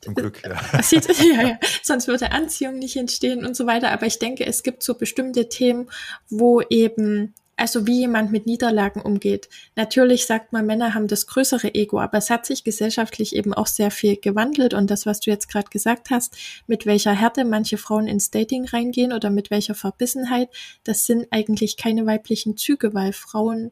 zum 0.00 0.14
Glück, 0.14 0.42
ja. 0.44 0.50
ja, 0.90 1.48
ja. 1.48 1.58
Sonst 1.82 2.08
würde 2.08 2.32
Anziehung 2.32 2.78
nicht 2.78 2.96
entstehen 2.96 3.44
und 3.44 3.56
so 3.56 3.66
weiter. 3.66 3.90
Aber 3.92 4.06
ich 4.06 4.18
denke, 4.18 4.46
es 4.46 4.62
gibt 4.62 4.82
so 4.82 4.94
bestimmte 4.94 5.48
Themen, 5.48 5.88
wo 6.28 6.60
eben, 6.60 7.34
also 7.56 7.86
wie 7.86 8.00
jemand 8.00 8.30
mit 8.30 8.46
Niederlagen 8.46 9.00
umgeht. 9.00 9.48
Natürlich 9.74 10.26
sagt 10.26 10.52
man, 10.52 10.66
Männer 10.66 10.94
haben 10.94 11.08
das 11.08 11.26
größere 11.26 11.74
Ego, 11.74 12.00
aber 12.00 12.18
es 12.18 12.30
hat 12.30 12.46
sich 12.46 12.64
gesellschaftlich 12.64 13.34
eben 13.34 13.54
auch 13.54 13.66
sehr 13.66 13.90
viel 13.90 14.16
gewandelt. 14.16 14.74
Und 14.74 14.90
das, 14.90 15.06
was 15.06 15.20
du 15.20 15.30
jetzt 15.30 15.48
gerade 15.48 15.70
gesagt 15.70 16.10
hast, 16.10 16.36
mit 16.66 16.86
welcher 16.86 17.12
Härte 17.12 17.44
manche 17.44 17.78
Frauen 17.78 18.06
ins 18.06 18.30
Dating 18.30 18.66
reingehen 18.66 19.12
oder 19.12 19.30
mit 19.30 19.50
welcher 19.50 19.74
Verbissenheit, 19.74 20.50
das 20.84 21.06
sind 21.06 21.26
eigentlich 21.30 21.76
keine 21.76 22.06
weiblichen 22.06 22.56
Züge, 22.56 22.94
weil 22.94 23.12
Frauen 23.12 23.70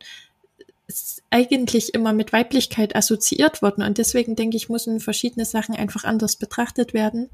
eigentlich 1.31 1.94
immer 1.94 2.12
mit 2.12 2.33
Weiblichkeit 2.33 2.94
assoziiert 2.94 3.62
worden. 3.62 3.83
Und 3.83 3.99
deswegen 3.99 4.37
denke 4.37 4.57
ich, 4.57 4.68
müssen 4.68 5.01
verschiedene 5.01 5.44
Sachen 5.44 5.75
einfach 5.75 6.05
anders 6.05 6.37
betrachtet 6.37 6.94
werden, 6.94 7.31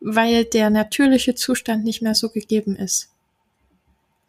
weil 0.00 0.44
der 0.44 0.70
natürliche 0.70 1.34
Zustand 1.34 1.84
nicht 1.84 2.02
mehr 2.02 2.14
so 2.14 2.30
gegeben 2.30 2.76
ist. 2.76 3.10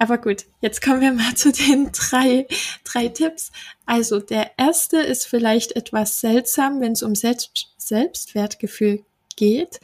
Aber 0.01 0.17
gut, 0.17 0.45
jetzt 0.61 0.81
kommen 0.81 1.01
wir 1.01 1.13
mal 1.13 1.35
zu 1.35 1.51
den 1.51 1.91
drei, 1.93 2.47
drei 2.83 3.07
Tipps. 3.07 3.51
Also 3.85 4.19
der 4.19 4.51
erste 4.57 4.97
ist 4.97 5.27
vielleicht 5.27 5.75
etwas 5.75 6.19
seltsam, 6.19 6.81
wenn 6.81 6.93
es 6.93 7.03
um 7.03 7.13
Selbst, 7.13 7.67
Selbstwertgefühl 7.77 9.03
geht. 9.35 9.79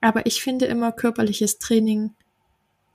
Aber 0.00 0.26
ich 0.26 0.42
finde 0.42 0.66
immer 0.66 0.90
körperliches 0.90 1.58
Training 1.58 2.14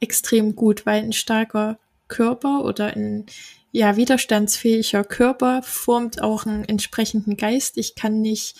extrem 0.01 0.55
gut, 0.55 0.85
weil 0.85 1.01
ein 1.01 1.13
starker 1.13 1.79
Körper 2.07 2.65
oder 2.65 2.87
ein, 2.87 3.25
ja, 3.75 3.97
widerstandsfähiger 3.97 5.03
Körper 5.03 5.61
formt 5.61 6.21
auch 6.21 6.45
einen 6.45 6.63
entsprechenden 6.63 7.35
Geist. 7.35 7.77
Ich 7.77 7.93
kann 7.93 8.21
nicht 8.21 8.55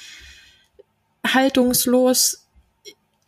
haltungslos 1.25 2.49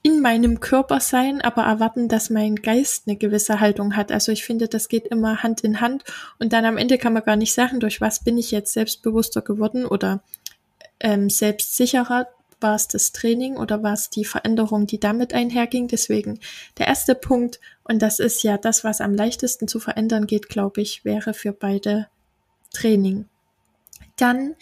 in 0.03 0.19
meinem 0.19 0.59
Körper 0.59 0.99
sein, 0.99 1.39
aber 1.39 1.63
erwarten, 1.63 2.09
dass 2.09 2.29
mein 2.29 2.57
Geist 2.57 3.03
eine 3.07 3.15
gewisse 3.15 3.61
Haltung 3.61 3.95
hat. 3.95 4.11
Also 4.11 4.33
ich 4.33 4.43
finde, 4.43 4.67
das 4.67 4.89
geht 4.89 5.07
immer 5.07 5.43
Hand 5.43 5.61
in 5.61 5.79
Hand 5.79 6.03
und 6.39 6.51
dann 6.51 6.65
am 6.65 6.75
Ende 6.75 6.97
kann 6.97 7.13
man 7.13 7.23
gar 7.23 7.37
nicht 7.37 7.53
sagen, 7.53 7.79
durch 7.79 8.01
was 8.01 8.21
bin 8.21 8.37
ich 8.37 8.51
jetzt 8.51 8.73
selbstbewusster 8.73 9.41
geworden 9.41 9.85
oder 9.85 10.21
ähm, 10.99 11.29
selbstsicherer. 11.29 12.27
War 12.59 12.75
es 12.75 12.87
das 12.87 13.11
Training 13.11 13.57
oder 13.57 13.83
war 13.83 13.93
es 13.93 14.09
die 14.09 14.25
Veränderung, 14.25 14.87
die 14.87 14.99
damit 14.99 15.33
einherging? 15.33 15.87
Deswegen 15.87 16.39
der 16.77 16.87
erste 16.87 17.13
Punkt, 17.15 17.59
und 17.83 18.01
das 18.01 18.19
ist 18.19 18.43
ja 18.43 18.57
das, 18.57 18.83
was 18.83 19.01
am 19.01 19.13
leichtesten 19.13 19.67
zu 19.67 19.79
verändern 19.79 20.25
geht, 20.25 20.49
glaube 20.49 20.81
ich, 20.81 21.05
wäre 21.05 21.33
für 21.33 21.53
beide 21.53 22.07
Training. 22.73 23.25
Dann 24.17 24.55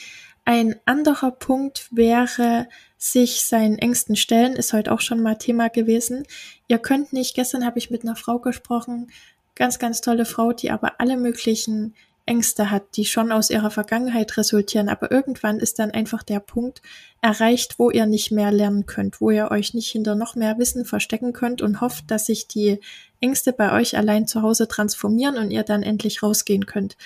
ein 0.43 0.75
anderer 0.85 1.31
Punkt 1.31 1.89
wäre, 1.91 2.67
sich 2.97 3.43
seinen 3.43 3.77
Ängsten 3.77 4.15
stellen, 4.15 4.53
ist 4.55 4.73
heute 4.73 4.91
auch 4.91 5.01
schon 5.01 5.21
mal 5.21 5.35
Thema 5.35 5.69
gewesen. 5.69 6.23
Ihr 6.67 6.79
könnt 6.79 7.13
nicht, 7.13 7.35
gestern 7.35 7.65
habe 7.65 7.79
ich 7.79 7.89
mit 7.89 8.03
einer 8.03 8.15
Frau 8.15 8.39
gesprochen, 8.39 9.11
ganz, 9.55 9.79
ganz 9.79 10.01
tolle 10.01 10.25
Frau, 10.25 10.53
die 10.53 10.71
aber 10.71 10.99
alle 10.99 11.17
möglichen 11.17 11.95
Ängste 12.25 12.71
hat, 12.71 12.97
die 12.97 13.05
schon 13.05 13.31
aus 13.31 13.49
ihrer 13.49 13.69
Vergangenheit 13.69 14.37
resultieren. 14.37 14.89
Aber 14.89 15.11
irgendwann 15.11 15.59
ist 15.59 15.79
dann 15.79 15.91
einfach 15.91 16.23
der 16.23 16.39
Punkt 16.39 16.81
erreicht, 17.21 17.77
wo 17.77 17.91
ihr 17.91 18.05
nicht 18.05 18.31
mehr 18.31 18.51
lernen 18.51 18.85
könnt, 18.85 19.21
wo 19.21 19.29
ihr 19.29 19.51
euch 19.51 19.73
nicht 19.73 19.89
hinter 19.89 20.15
noch 20.15 20.35
mehr 20.35 20.57
Wissen 20.57 20.85
verstecken 20.85 21.33
könnt 21.33 21.61
und 21.61 21.81
hofft, 21.81 22.09
dass 22.09 22.25
sich 22.25 22.47
die 22.47 22.79
Ängste 23.21 23.53
bei 23.53 23.71
euch 23.73 23.97
allein 23.97 24.27
zu 24.27 24.41
Hause 24.41 24.67
transformieren 24.67 25.37
und 25.37 25.51
ihr 25.51 25.63
dann 25.63 25.83
endlich 25.83 26.23
rausgehen 26.23 26.65
könnt. 26.65 26.97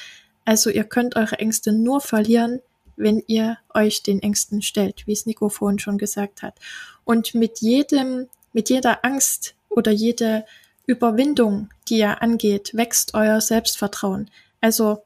Also 0.46 0.70
ihr 0.70 0.86
könnt 0.86 1.16
eure 1.16 1.38
Ängste 1.40 1.74
nur 1.74 2.02
verlieren, 2.02 2.62
wenn 2.96 3.24
ihr 3.28 3.58
euch 3.74 4.04
den 4.04 4.22
Ängsten 4.22 4.62
stellt, 4.62 5.06
wie 5.06 5.14
es 5.14 5.26
Nico 5.26 5.50
vorhin 5.50 5.80
schon 5.80 5.98
gesagt 5.98 6.42
hat. 6.44 6.56
Und 7.04 7.34
mit 7.34 7.60
jedem, 7.60 8.28
mit 8.54 8.70
jeder 8.70 9.06
Angst 9.06 9.56
oder 9.70 9.92
jede 9.92 10.46
Überwindung, 10.86 11.70
die 11.88 12.00
ihr 12.00 12.22
angeht, 12.22 12.72
wächst 12.74 13.14
euer 13.14 13.42
Selbstvertrauen. 13.42 14.30
Also 14.60 15.04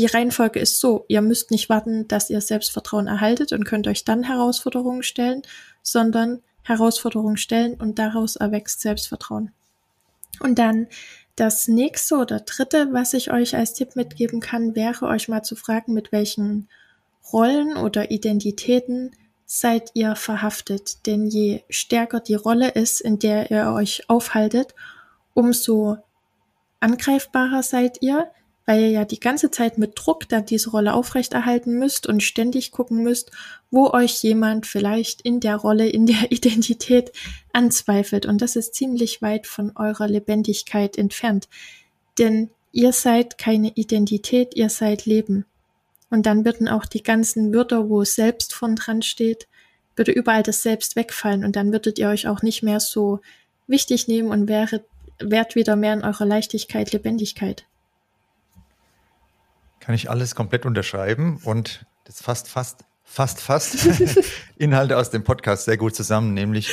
die 0.00 0.06
Reihenfolge 0.06 0.58
ist 0.58 0.80
so, 0.80 1.04
ihr 1.08 1.20
müsst 1.20 1.50
nicht 1.50 1.68
warten, 1.68 2.08
dass 2.08 2.30
ihr 2.30 2.40
Selbstvertrauen 2.40 3.06
erhaltet 3.06 3.52
und 3.52 3.64
könnt 3.64 3.86
euch 3.86 4.02
dann 4.02 4.22
Herausforderungen 4.22 5.02
stellen, 5.02 5.42
sondern 5.82 6.40
Herausforderungen 6.62 7.36
stellen 7.36 7.74
und 7.74 7.98
daraus 7.98 8.36
erwächst 8.36 8.80
Selbstvertrauen. 8.80 9.52
Und 10.40 10.58
dann 10.58 10.86
das 11.36 11.68
nächste 11.68 12.16
oder 12.16 12.40
dritte, 12.40 12.88
was 12.92 13.12
ich 13.12 13.30
euch 13.30 13.54
als 13.54 13.74
Tipp 13.74 13.94
mitgeben 13.94 14.40
kann, 14.40 14.74
wäre 14.74 15.06
euch 15.06 15.28
mal 15.28 15.42
zu 15.42 15.54
fragen, 15.54 15.92
mit 15.92 16.12
welchen 16.12 16.70
Rollen 17.30 17.76
oder 17.76 18.10
Identitäten 18.10 19.10
seid 19.44 19.90
ihr 19.92 20.16
verhaftet. 20.16 21.04
Denn 21.04 21.26
je 21.26 21.62
stärker 21.68 22.20
die 22.20 22.36
Rolle 22.36 22.70
ist, 22.70 23.02
in 23.02 23.18
der 23.18 23.50
ihr 23.50 23.70
euch 23.72 24.08
aufhaltet, 24.08 24.74
umso 25.34 25.98
angreifbarer 26.80 27.62
seid 27.62 27.98
ihr, 28.00 28.30
weil 28.70 28.82
ihr 28.82 28.90
ja 28.90 29.04
die 29.04 29.18
ganze 29.18 29.50
Zeit 29.50 29.78
mit 29.78 29.94
Druck 29.96 30.28
dann 30.28 30.46
diese 30.46 30.70
Rolle 30.70 30.94
aufrechterhalten 30.94 31.76
müsst 31.76 32.06
und 32.06 32.22
ständig 32.22 32.70
gucken 32.70 33.02
müsst, 33.02 33.32
wo 33.72 33.90
euch 33.90 34.22
jemand 34.22 34.64
vielleicht 34.64 35.22
in 35.22 35.40
der 35.40 35.56
Rolle, 35.56 35.88
in 35.88 36.06
der 36.06 36.30
Identität 36.30 37.10
anzweifelt. 37.52 38.26
Und 38.26 38.40
das 38.40 38.54
ist 38.54 38.76
ziemlich 38.76 39.22
weit 39.22 39.48
von 39.48 39.72
eurer 39.74 40.06
Lebendigkeit 40.06 40.96
entfernt. 40.96 41.48
Denn 42.16 42.50
ihr 42.70 42.92
seid 42.92 43.38
keine 43.38 43.72
Identität, 43.74 44.54
ihr 44.54 44.70
seid 44.70 45.04
Leben. 45.04 45.46
Und 46.08 46.26
dann 46.26 46.44
würden 46.44 46.68
auch 46.68 46.86
die 46.86 47.02
ganzen 47.02 47.52
Wörter, 47.52 47.88
wo 47.88 48.04
selbst 48.04 48.54
von 48.54 48.76
dran 48.76 49.02
steht, 49.02 49.48
würde 49.96 50.12
überall 50.12 50.44
das 50.44 50.62
Selbst 50.62 50.94
wegfallen 50.94 51.44
und 51.44 51.56
dann 51.56 51.72
würdet 51.72 51.98
ihr 51.98 52.08
euch 52.08 52.28
auch 52.28 52.42
nicht 52.42 52.62
mehr 52.62 52.78
so 52.78 53.18
wichtig 53.66 54.06
nehmen 54.06 54.30
und 54.30 54.48
wäret, 54.48 54.84
wärt 55.18 55.56
wieder 55.56 55.74
mehr 55.74 55.94
in 55.94 56.04
eurer 56.04 56.24
Leichtigkeit, 56.24 56.92
Lebendigkeit. 56.92 57.64
Kann 59.80 59.94
ich 59.94 60.08
alles 60.10 60.34
komplett 60.34 60.66
unterschreiben 60.66 61.40
und 61.44 61.86
das 62.04 62.22
fasst 62.22 62.48
fast, 62.48 62.84
fast, 63.02 63.40
fast 63.40 63.88
Inhalte 64.56 64.96
aus 64.96 65.10
dem 65.10 65.24
Podcast 65.24 65.64
sehr 65.64 65.76
gut 65.76 65.94
zusammen, 65.94 66.34
nämlich 66.34 66.70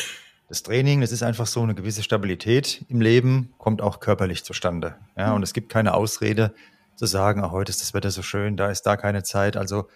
das 0.50 0.64
Training, 0.64 1.02
das 1.02 1.12
ist 1.12 1.24
einfach 1.24 1.48
so 1.48 1.62
eine 1.62 1.76
gewisse 1.76 2.04
Stabilität 2.04 2.86
im 2.88 3.02
Leben, 3.02 3.54
kommt 3.58 3.82
auch 3.82 4.00
körperlich 4.00 4.44
zustande. 4.44 4.96
Ja, 5.18 5.34
und 5.34 5.44
es 5.44 5.54
gibt 5.54 5.70
keine 5.70 5.94
Ausrede 5.94 6.54
zu 6.96 7.06
sagen, 7.06 7.44
ach, 7.44 7.52
heute 7.52 7.70
ist 7.70 7.82
das 7.82 7.94
Wetter 7.94 8.12
so 8.12 8.22
schön, 8.22 8.56
da 8.56 8.70
ist 8.70 8.84
da 8.84 8.98
keine 8.98 9.24
Zeit. 9.24 9.58
Also 9.58 9.88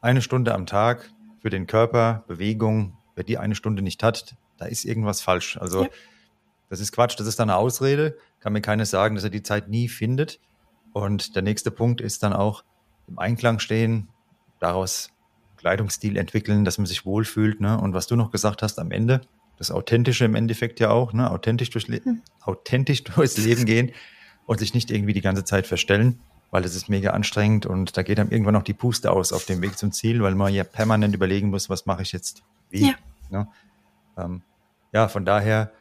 eine 0.00 0.20
Stunde 0.20 0.54
am 0.54 0.66
Tag 0.66 1.10
für 1.40 1.50
den 1.50 1.66
Körper, 1.66 2.24
Bewegung, 2.26 2.96
wer 3.14 3.24
die 3.24 3.38
eine 3.38 3.54
Stunde 3.54 3.82
nicht 3.82 4.02
hat, 4.02 4.34
da 4.58 4.66
ist 4.66 4.84
irgendwas 4.84 5.20
falsch. 5.20 5.56
Also 5.56 5.84
ja. 5.84 5.88
das 6.68 6.80
ist 6.80 6.92
Quatsch, 6.92 7.18
das 7.18 7.26
ist 7.26 7.38
dann 7.38 7.50
eine 7.50 7.58
Ausrede. 7.58 8.16
Kann 8.40 8.52
mir 8.52 8.60
keiner 8.60 8.86
sagen, 8.86 9.14
dass 9.14 9.24
er 9.24 9.30
die 9.30 9.42
Zeit 9.42 9.68
nie 9.68 9.88
findet. 9.88 10.40
Und 10.92 11.36
der 11.36 11.42
nächste 11.42 11.70
Punkt 11.70 12.00
ist 12.00 12.22
dann 12.22 12.32
auch 12.32 12.64
im 13.08 13.18
Einklang 13.18 13.58
stehen, 13.58 14.08
daraus 14.60 15.10
Kleidungsstil 15.56 16.16
entwickeln, 16.16 16.64
dass 16.64 16.78
man 16.78 16.86
sich 16.86 17.06
wohlfühlt. 17.06 17.60
Ne? 17.60 17.78
Und 17.78 17.94
was 17.94 18.06
du 18.06 18.16
noch 18.16 18.30
gesagt 18.30 18.62
hast 18.62 18.78
am 18.78 18.90
Ende, 18.90 19.22
das 19.58 19.70
Authentische 19.70 20.24
im 20.24 20.34
Endeffekt 20.34 20.80
ja 20.80 20.90
auch, 20.90 21.12
ne? 21.12 21.30
authentisch, 21.30 21.70
durchs 21.70 21.88
hm. 21.88 22.22
authentisch 22.42 23.04
durchs 23.04 23.36
Leben 23.38 23.64
gehen 23.64 23.92
und 24.46 24.58
sich 24.58 24.74
nicht 24.74 24.90
irgendwie 24.90 25.12
die 25.12 25.20
ganze 25.20 25.44
Zeit 25.44 25.66
verstellen, 25.66 26.18
weil 26.50 26.64
es 26.64 26.74
ist 26.74 26.88
mega 26.88 27.10
anstrengend 27.10 27.66
und 27.66 27.96
da 27.96 28.02
geht 28.02 28.18
einem 28.18 28.30
irgendwann 28.30 28.54
noch 28.54 28.64
die 28.64 28.74
Puste 28.74 29.10
aus 29.12 29.32
auf 29.32 29.44
dem 29.44 29.62
Weg 29.62 29.78
zum 29.78 29.92
Ziel, 29.92 30.22
weil 30.22 30.34
man 30.34 30.52
ja 30.52 30.64
permanent 30.64 31.14
überlegen 31.14 31.50
muss, 31.50 31.70
was 31.70 31.86
mache 31.86 32.02
ich 32.02 32.12
jetzt 32.12 32.42
wie. 32.70 32.88
Ja, 32.88 32.94
ne? 33.30 33.48
ähm, 34.18 34.42
ja 34.92 35.08
von 35.08 35.24
daher 35.24 35.72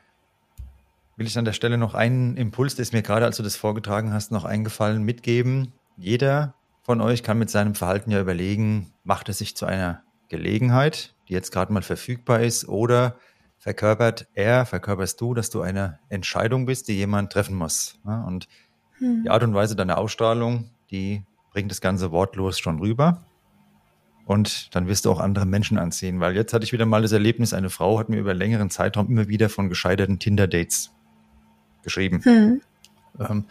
will 1.21 1.27
ich 1.27 1.37
an 1.37 1.45
der 1.45 1.53
Stelle 1.53 1.77
noch 1.77 1.93
einen 1.93 2.35
Impuls, 2.35 2.73
der 2.73 2.81
ist 2.81 2.93
mir 2.93 3.03
gerade, 3.03 3.27
als 3.27 3.37
du 3.37 3.43
das 3.43 3.55
vorgetragen 3.55 4.11
hast, 4.11 4.31
noch 4.31 4.43
eingefallen, 4.43 5.03
mitgeben. 5.03 5.71
Jeder 5.95 6.55
von 6.81 6.99
euch 6.99 7.21
kann 7.21 7.37
mit 7.37 7.51
seinem 7.51 7.75
Verhalten 7.75 8.09
ja 8.09 8.19
überlegen, 8.19 8.91
macht 9.03 9.29
es 9.29 9.37
sich 9.37 9.55
zu 9.55 9.67
einer 9.67 10.01
Gelegenheit, 10.29 11.13
die 11.29 11.33
jetzt 11.33 11.51
gerade 11.51 11.71
mal 11.71 11.83
verfügbar 11.83 12.39
ist, 12.39 12.67
oder 12.67 13.17
verkörpert 13.59 14.29
er, 14.33 14.65
verkörperst 14.65 15.21
du, 15.21 15.35
dass 15.35 15.51
du 15.51 15.61
eine 15.61 15.99
Entscheidung 16.09 16.65
bist, 16.65 16.87
die 16.87 16.93
jemand 16.93 17.31
treffen 17.31 17.55
muss. 17.55 17.99
Und 18.03 18.47
hm. 18.97 19.21
die 19.23 19.29
Art 19.29 19.43
und 19.43 19.53
Weise 19.53 19.75
deiner 19.75 19.99
Ausstrahlung, 19.99 20.71
die 20.89 21.23
bringt 21.51 21.69
das 21.69 21.81
Ganze 21.81 22.11
wortlos 22.11 22.57
schon 22.57 22.79
rüber. 22.79 23.27
Und 24.25 24.73
dann 24.73 24.87
wirst 24.87 25.05
du 25.05 25.11
auch 25.11 25.19
andere 25.19 25.45
Menschen 25.45 25.77
anziehen, 25.77 26.19
weil 26.19 26.35
jetzt 26.35 26.51
hatte 26.51 26.65
ich 26.65 26.73
wieder 26.73 26.87
mal 26.87 27.03
das 27.03 27.11
Erlebnis, 27.11 27.53
eine 27.53 27.69
Frau 27.69 27.99
hat 27.99 28.09
mir 28.09 28.17
über 28.17 28.33
längeren 28.33 28.71
Zeitraum 28.71 29.07
immer 29.07 29.27
wieder 29.27 29.49
von 29.49 29.69
gescheiterten 29.69 30.17
Tinder-Dates 30.17 30.95
geschrieben. 31.83 32.21
Hm. 32.23 32.61
Ähm, 33.19 33.45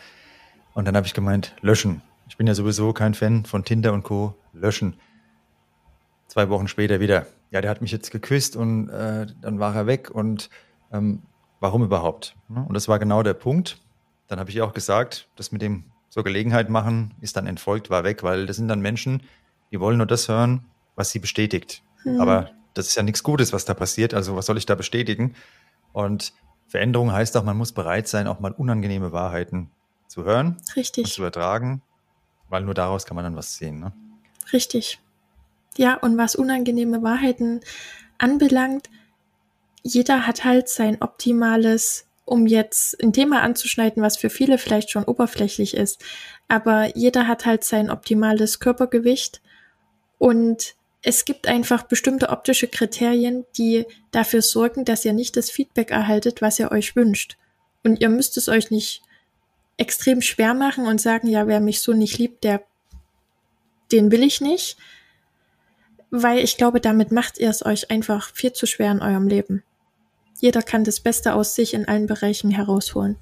und 0.75 0.85
dann 0.85 0.97
habe 0.97 1.07
ich 1.07 1.15
gemeint, 1.15 1.55
löschen. 1.61 2.03
Ich 2.29 2.37
bin 2.37 2.47
ja 2.47 2.55
sowieso 2.55 2.93
kein 2.93 3.15
Fan 3.15 3.45
von 3.45 3.65
Tinder 3.65 3.93
und 3.93 4.03
Co. 4.03 4.35
Löschen. 4.53 4.95
Zwei 6.29 6.49
Wochen 6.49 6.69
später 6.69 7.01
wieder. 7.01 7.27
Ja, 7.51 7.61
der 7.61 7.71
hat 7.71 7.83
mich 7.83 7.91
jetzt 7.91 8.11
geküsst 8.13 8.55
und 8.55 8.89
äh, 8.89 9.27
dann 9.41 9.59
war 9.59 9.75
er 9.75 9.87
weg 9.87 10.11
und 10.11 10.49
ähm, 10.93 11.23
warum 11.59 11.83
überhaupt? 11.83 12.37
Ne? 12.49 12.65
Und 12.67 12.75
das 12.75 12.87
war 12.89 12.99
genau 12.99 13.23
der 13.23 13.35
Punkt. 13.35 13.79
Dann 14.29 14.39
habe 14.39 14.51
ich 14.51 14.63
auch 14.63 14.73
gesagt, 14.73 15.29
das 15.35 15.51
mit 15.51 15.61
dem 15.61 15.85
zur 16.09 16.25
Gelegenheit 16.25 16.69
machen 16.71 17.15
ist 17.21 17.37
dann 17.37 17.47
entfolgt, 17.47 17.91
war 17.91 18.05
weg, 18.05 18.23
weil 18.23 18.47
das 18.47 18.57
sind 18.57 18.69
dann 18.69 18.81
Menschen, 18.81 19.23
die 19.71 19.81
wollen 19.81 19.97
nur 19.97 20.07
das 20.07 20.29
hören, 20.29 20.65
was 20.97 21.11
sie 21.11 21.19
bestätigt. 21.19 21.83
Hm. 22.03 22.21
Aber 22.21 22.51
das 22.75 22.87
ist 22.87 22.97
ja 22.97 23.03
nichts 23.03 23.23
Gutes, 23.23 23.53
was 23.53 23.65
da 23.65 23.75
passiert. 23.75 24.15
Also 24.15 24.37
was 24.37 24.47
soll 24.47 24.59
ich 24.59 24.67
da 24.67 24.75
bestätigen? 24.75 25.35
Und 25.93 26.33
Veränderung 26.71 27.11
heißt 27.11 27.37
auch, 27.37 27.43
man 27.43 27.57
muss 27.57 27.73
bereit 27.73 28.07
sein, 28.07 28.29
auch 28.29 28.39
mal 28.39 28.53
unangenehme 28.53 29.11
Wahrheiten 29.11 29.71
zu 30.07 30.25
hören 30.25 30.57
Richtig. 30.77 31.05
und 31.05 31.11
zu 31.11 31.25
ertragen, 31.25 31.83
weil 32.49 32.63
nur 32.63 32.75
daraus 32.75 33.07
kann 33.07 33.17
man 33.17 33.25
dann 33.25 33.35
was 33.35 33.57
sehen. 33.57 33.81
Ne? 33.81 33.93
Richtig. 34.53 35.01
Ja, 35.77 35.95
und 35.97 36.17
was 36.17 36.37
unangenehme 36.37 37.03
Wahrheiten 37.03 37.61
anbelangt, 38.19 38.89
jeder 39.83 40.29
hat 40.29 40.45
halt 40.45 40.69
sein 40.69 41.03
optimales, 41.03 42.07
um 42.25 42.47
jetzt 42.47 43.03
ein 43.03 43.13
Thema 43.13 43.43
anzuschneiden, 43.43 44.01
was 44.01 44.17
für 44.17 44.31
viele 44.31 44.57
vielleicht 44.57 44.91
schon 44.91 45.05
oberflächlich 45.05 45.75
ist, 45.75 46.05
aber 46.47 46.97
jeder 46.97 47.27
hat 47.27 47.47
halt 47.47 47.65
sein 47.65 47.91
optimales 47.91 48.61
Körpergewicht 48.61 49.43
und 50.19 50.77
es 51.03 51.25
gibt 51.25 51.49
einfach 51.49 51.85
bestimmte 51.85 52.29
optische 52.29 52.69
Kriterien, 52.69 53.47
die 53.57 53.87
dafür 54.11 54.43
sorgen, 54.43 54.85
dass 54.85 55.05
ihr 55.05 55.13
nicht 55.13 55.37
das 55.37 55.51
Feedback 55.51 55.91
erhaltet, 55.91 56.43
was 56.43 56.59
ihr 56.59 56.71
euch 56.71 56.95
wünscht. 56.95 57.39
Und 57.83 58.01
ihr 58.01 58.11
müsst 58.11 58.37
es 58.37 58.49
euch 58.49 58.71
nicht 58.71 59.03
extrem 59.79 60.21
schwer 60.21 60.53
machen 60.53 60.87
und 60.87 61.01
sagen, 61.01 61.27
ja, 61.27 61.47
wer 61.47 61.61
mich 61.61 61.81
so 61.81 61.95
nicht 61.95 62.19
liebt, 62.19 62.45
der, 62.45 62.63
den 63.93 64.11
will 64.11 64.23
ich 64.23 64.43
nicht. 64.43 64.77
Weil 66.11 66.41
ich 66.41 66.59
glaube, 66.59 66.81
damit 66.81 67.13
macht 67.13 67.39
ihr 67.39 67.49
es 67.49 67.65
euch 67.65 67.91
einfach 67.91 68.35
viel 68.35 68.53
zu 68.53 68.67
schwer 68.67 68.93
in 68.93 69.01
eurem 69.01 69.27
Leben. 69.29 69.63
Jeder 70.41 70.63
kann 70.63 70.85
das 70.85 71.01
Beste 71.01 71.35
aus 71.35 71.55
sich 71.55 71.73
in 71.73 71.89
allen 71.89 72.07
Bereichen 72.07 72.51
herausholen. 72.51 73.17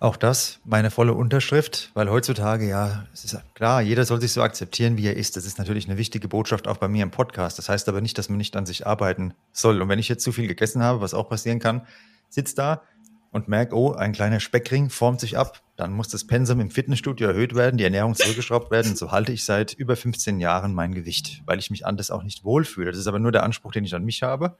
Auch 0.00 0.16
das 0.16 0.60
meine 0.64 0.90
volle 0.90 1.14
Unterschrift, 1.14 1.90
weil 1.94 2.10
heutzutage 2.10 2.68
ja, 2.68 3.06
es 3.14 3.24
ist 3.24 3.38
klar, 3.54 3.80
jeder 3.80 4.04
soll 4.04 4.20
sich 4.20 4.32
so 4.32 4.42
akzeptieren, 4.42 4.96
wie 4.96 5.06
er 5.06 5.16
ist. 5.16 5.36
Das 5.36 5.46
ist 5.46 5.58
natürlich 5.58 5.88
eine 5.88 5.96
wichtige 5.96 6.28
Botschaft 6.28 6.68
auch 6.68 6.76
bei 6.76 6.88
mir 6.88 7.02
im 7.02 7.10
Podcast. 7.10 7.58
Das 7.58 7.68
heißt 7.68 7.88
aber 7.88 8.00
nicht, 8.00 8.18
dass 8.18 8.28
man 8.28 8.38
nicht 8.38 8.56
an 8.56 8.66
sich 8.66 8.86
arbeiten 8.86 9.34
soll. 9.52 9.80
Und 9.80 9.88
wenn 9.88 9.98
ich 9.98 10.08
jetzt 10.08 10.24
zu 10.24 10.32
viel 10.32 10.46
gegessen 10.46 10.82
habe, 10.82 11.00
was 11.00 11.14
auch 11.14 11.28
passieren 11.28 11.58
kann, 11.58 11.86
sitzt 12.28 12.58
da 12.58 12.82
und 13.30 13.48
merke, 13.48 13.74
oh, 13.74 13.92
ein 13.92 14.12
kleiner 14.12 14.40
Speckring 14.40 14.90
formt 14.90 15.20
sich 15.20 15.38
ab, 15.38 15.62
dann 15.76 15.92
muss 15.92 16.08
das 16.08 16.26
Pensum 16.26 16.60
im 16.60 16.70
Fitnessstudio 16.70 17.28
erhöht 17.28 17.54
werden, 17.54 17.78
die 17.78 17.84
Ernährung 17.84 18.14
zurückgeschraubt 18.14 18.70
werden. 18.70 18.90
Und 18.90 18.98
so 18.98 19.10
halte 19.10 19.32
ich 19.32 19.44
seit 19.44 19.72
über 19.72 19.96
15 19.96 20.38
Jahren 20.38 20.74
mein 20.74 20.92
Gewicht, 20.92 21.42
weil 21.46 21.58
ich 21.58 21.70
mich 21.70 21.86
anders 21.86 22.10
auch 22.10 22.24
nicht 22.24 22.44
wohlfühle. 22.44 22.90
Das 22.90 22.98
ist 22.98 23.06
aber 23.06 23.20
nur 23.20 23.32
der 23.32 23.42
Anspruch, 23.42 23.72
den 23.72 23.84
ich 23.84 23.94
an 23.94 24.04
mich 24.04 24.22
habe. 24.22 24.56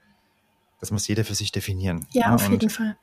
Das 0.81 0.91
muss 0.91 1.07
jeder 1.07 1.25
für 1.25 1.35
sich 1.35 1.53
definieren. 1.53 2.07
Ja, 2.13 2.29
ja 2.29 2.35
auf 2.35 2.49
jeden 2.49 2.71
Fall 2.71 2.97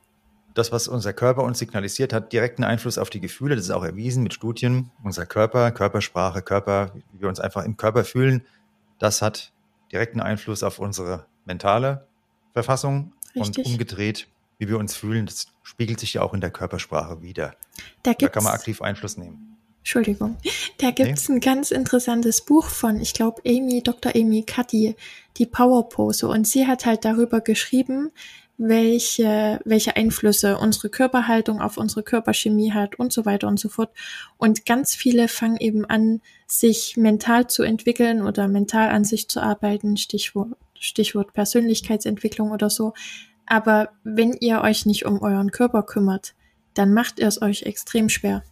das, 0.54 0.72
was 0.72 0.88
unser 0.88 1.12
Körper 1.12 1.42
uns 1.42 1.58
signalisiert, 1.58 2.12
hat 2.12 2.32
direkten 2.32 2.64
Einfluss 2.64 2.98
auf 2.98 3.10
die 3.10 3.20
Gefühle. 3.20 3.56
Das 3.56 3.64
ist 3.64 3.70
auch 3.70 3.84
erwiesen 3.84 4.22
mit 4.22 4.34
Studien. 4.34 4.90
Unser 5.02 5.26
Körper, 5.26 5.70
Körpersprache, 5.70 6.42
Körper, 6.42 6.92
wie 7.12 7.22
wir 7.22 7.28
uns 7.28 7.40
einfach 7.40 7.64
im 7.64 7.76
Körper 7.76 8.04
fühlen, 8.04 8.42
das 8.98 9.22
hat 9.22 9.52
direkten 9.90 10.20
Einfluss 10.20 10.62
auf 10.62 10.78
unsere 10.78 11.26
mentale 11.44 12.06
Verfassung 12.52 13.12
Richtig. 13.34 13.66
und 13.66 13.72
umgedreht, 13.72 14.28
wie 14.58 14.68
wir 14.68 14.78
uns 14.78 14.94
fühlen. 14.94 15.26
Das 15.26 15.46
spiegelt 15.62 16.00
sich 16.00 16.14
ja 16.14 16.22
auch 16.22 16.34
in 16.34 16.40
der 16.40 16.50
Körpersprache 16.50 17.22
wieder. 17.22 17.54
Da, 18.02 18.12
da 18.14 18.28
kann 18.28 18.44
man 18.44 18.52
aktiv 18.52 18.82
Einfluss 18.82 19.16
nehmen. 19.16 19.56
Entschuldigung. 19.78 20.36
Da 20.78 20.92
gibt's 20.92 21.28
nee. 21.28 21.36
ein 21.36 21.40
ganz 21.40 21.72
interessantes 21.72 22.42
Buch 22.42 22.66
von, 22.66 23.00
ich 23.00 23.14
glaube, 23.14 23.42
Amy, 23.44 23.82
Dr. 23.82 24.12
Amy 24.14 24.44
Cuddy, 24.44 24.94
die 25.38 25.46
Power 25.46 25.88
Pose. 25.88 26.28
Und 26.28 26.46
sie 26.46 26.68
hat 26.68 26.86
halt 26.86 27.04
darüber 27.04 27.40
geschrieben, 27.40 28.12
welche, 28.58 29.60
welche 29.64 29.96
Einflüsse 29.96 30.58
unsere 30.58 30.88
Körperhaltung 30.88 31.60
auf 31.60 31.76
unsere 31.76 32.02
Körperchemie 32.02 32.72
hat 32.72 32.98
und 32.98 33.12
so 33.12 33.24
weiter 33.24 33.48
und 33.48 33.58
so 33.58 33.68
fort. 33.68 33.90
Und 34.36 34.66
ganz 34.66 34.94
viele 34.94 35.28
fangen 35.28 35.56
eben 35.56 35.84
an, 35.84 36.20
sich 36.46 36.96
mental 36.96 37.46
zu 37.46 37.62
entwickeln 37.62 38.22
oder 38.22 38.46
mental 38.46 38.90
an 38.90 39.04
sich 39.04 39.28
zu 39.28 39.40
arbeiten, 39.40 39.96
Stichwort, 39.96 40.50
Stichwort 40.78 41.32
Persönlichkeitsentwicklung 41.32 42.50
oder 42.50 42.70
so. 42.70 42.92
Aber 43.46 43.90
wenn 44.04 44.34
ihr 44.34 44.60
euch 44.60 44.86
nicht 44.86 45.06
um 45.06 45.22
euren 45.22 45.50
Körper 45.50 45.82
kümmert, 45.82 46.34
dann 46.74 46.94
macht 46.94 47.18
ihr 47.18 47.26
es 47.26 47.40
euch 47.42 47.62
extrem 47.62 48.08
schwer. 48.08 48.42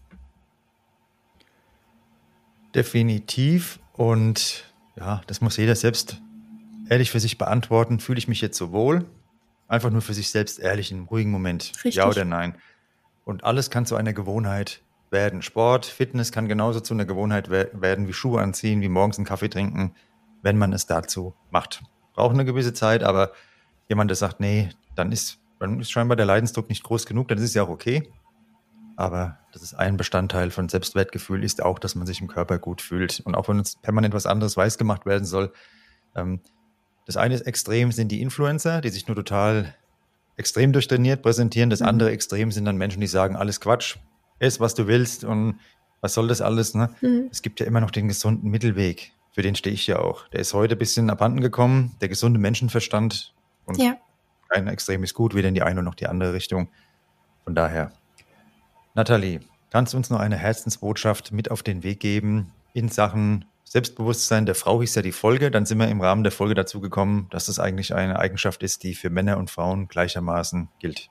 Definitiv. 2.74 3.80
Und 3.92 4.64
ja, 4.96 5.22
das 5.26 5.40
muss 5.40 5.56
jeder 5.56 5.76
selbst 5.76 6.20
ehrlich 6.88 7.10
für 7.10 7.20
sich 7.20 7.38
beantworten. 7.38 8.00
Fühle 8.00 8.18
ich 8.18 8.28
mich 8.28 8.40
jetzt 8.40 8.58
so 8.58 8.72
wohl? 8.72 9.06
Einfach 9.70 9.90
nur 9.90 10.02
für 10.02 10.14
sich 10.14 10.30
selbst 10.30 10.58
ehrlich 10.58 10.90
in 10.90 10.96
einem 10.96 11.06
ruhigen 11.06 11.30
Moment. 11.30 11.70
Richtig. 11.76 11.94
Ja 11.94 12.08
oder 12.08 12.24
nein? 12.24 12.56
Und 13.24 13.44
alles 13.44 13.70
kann 13.70 13.86
zu 13.86 13.94
einer 13.94 14.12
Gewohnheit 14.12 14.82
werden. 15.10 15.42
Sport, 15.42 15.86
Fitness 15.86 16.32
kann 16.32 16.48
genauso 16.48 16.80
zu 16.80 16.92
einer 16.92 17.04
Gewohnheit 17.04 17.50
werden 17.50 18.08
wie 18.08 18.12
Schuhe 18.12 18.42
anziehen, 18.42 18.80
wie 18.80 18.88
morgens 18.88 19.18
einen 19.18 19.26
Kaffee 19.26 19.48
trinken, 19.48 19.94
wenn 20.42 20.58
man 20.58 20.72
es 20.72 20.86
dazu 20.86 21.34
macht. 21.50 21.84
Braucht 22.14 22.34
eine 22.34 22.44
gewisse 22.44 22.72
Zeit, 22.72 23.04
aber 23.04 23.30
jemand, 23.88 24.10
der 24.10 24.16
sagt, 24.16 24.40
nee, 24.40 24.70
dann 24.96 25.12
ist, 25.12 25.38
dann 25.60 25.78
ist 25.78 25.92
scheinbar 25.92 26.16
der 26.16 26.26
Leidensdruck 26.26 26.68
nicht 26.68 26.82
groß 26.82 27.06
genug, 27.06 27.28
dann 27.28 27.38
ist 27.38 27.44
es 27.44 27.54
ja 27.54 27.62
auch 27.62 27.68
okay. 27.68 28.12
Aber 28.96 29.38
das 29.52 29.62
ist 29.62 29.74
ein 29.74 29.96
Bestandteil 29.96 30.50
von 30.50 30.68
Selbstwertgefühl, 30.68 31.44
ist 31.44 31.62
auch, 31.62 31.78
dass 31.78 31.94
man 31.94 32.08
sich 32.08 32.20
im 32.20 32.26
Körper 32.26 32.58
gut 32.58 32.82
fühlt. 32.82 33.20
Und 33.20 33.36
auch 33.36 33.48
wenn 33.48 33.58
uns 33.58 33.76
permanent 33.76 34.14
was 34.14 34.26
anderes 34.26 34.56
weiß 34.56 34.78
gemacht 34.78 35.06
werden 35.06 35.24
soll. 35.24 35.52
Ähm, 36.16 36.40
das 37.10 37.16
eine 37.16 37.34
ist 37.34 37.40
extrem 37.40 37.90
sind 37.90 38.12
die 38.12 38.22
Influencer, 38.22 38.80
die 38.80 38.90
sich 38.90 39.08
nur 39.08 39.16
total 39.16 39.74
extrem 40.36 40.72
durchtrainiert 40.72 41.22
präsentieren. 41.22 41.68
Das 41.68 41.80
mhm. 41.80 41.86
andere 41.86 42.12
Extrem 42.12 42.52
sind 42.52 42.66
dann 42.66 42.76
Menschen, 42.76 43.00
die 43.00 43.08
sagen, 43.08 43.34
alles 43.34 43.60
Quatsch, 43.60 43.96
ess, 44.38 44.60
was 44.60 44.76
du 44.76 44.86
willst 44.86 45.24
und 45.24 45.58
was 46.02 46.14
soll 46.14 46.28
das 46.28 46.40
alles. 46.40 46.72
Ne? 46.74 46.94
Mhm. 47.00 47.26
Es 47.32 47.42
gibt 47.42 47.58
ja 47.58 47.66
immer 47.66 47.80
noch 47.80 47.90
den 47.90 48.06
gesunden 48.06 48.48
Mittelweg. 48.48 49.10
Für 49.32 49.42
den 49.42 49.56
stehe 49.56 49.74
ich 49.74 49.88
ja 49.88 49.98
auch. 49.98 50.28
Der 50.28 50.38
ist 50.38 50.54
heute 50.54 50.76
ein 50.76 50.78
bisschen 50.78 51.10
abhanden 51.10 51.40
gekommen, 51.40 51.96
der 52.00 52.08
gesunde 52.08 52.38
Menschenverstand. 52.38 53.34
Und 53.64 53.78
ja. 53.78 53.96
kein 54.48 54.68
Extrem 54.68 55.02
ist 55.02 55.14
gut, 55.14 55.34
weder 55.34 55.48
in 55.48 55.54
die 55.54 55.62
eine 55.62 55.82
noch 55.82 55.96
die 55.96 56.06
andere 56.06 56.32
Richtung. 56.32 56.68
Von 57.42 57.56
daher 57.56 57.90
Nathalie, 58.94 59.40
kannst 59.70 59.94
du 59.94 59.96
uns 59.96 60.10
noch 60.10 60.20
eine 60.20 60.36
Herzensbotschaft 60.36 61.32
mit 61.32 61.50
auf 61.50 61.64
den 61.64 61.82
Weg 61.82 61.98
geben 61.98 62.52
in 62.72 62.88
Sachen 62.88 63.46
Selbstbewusstsein 63.72 64.46
der 64.46 64.56
Frau 64.56 64.80
hieß 64.80 64.96
ja 64.96 65.02
die 65.02 65.12
Folge. 65.12 65.52
Dann 65.52 65.64
sind 65.64 65.78
wir 65.78 65.86
im 65.86 66.00
Rahmen 66.00 66.24
der 66.24 66.32
Folge 66.32 66.54
dazu 66.54 66.80
gekommen, 66.80 67.28
dass 67.30 67.46
das 67.46 67.60
eigentlich 67.60 67.94
eine 67.94 68.18
Eigenschaft 68.18 68.64
ist, 68.64 68.82
die 68.82 68.96
für 68.96 69.10
Männer 69.10 69.38
und 69.38 69.48
Frauen 69.48 69.86
gleichermaßen 69.86 70.68
gilt. 70.80 71.08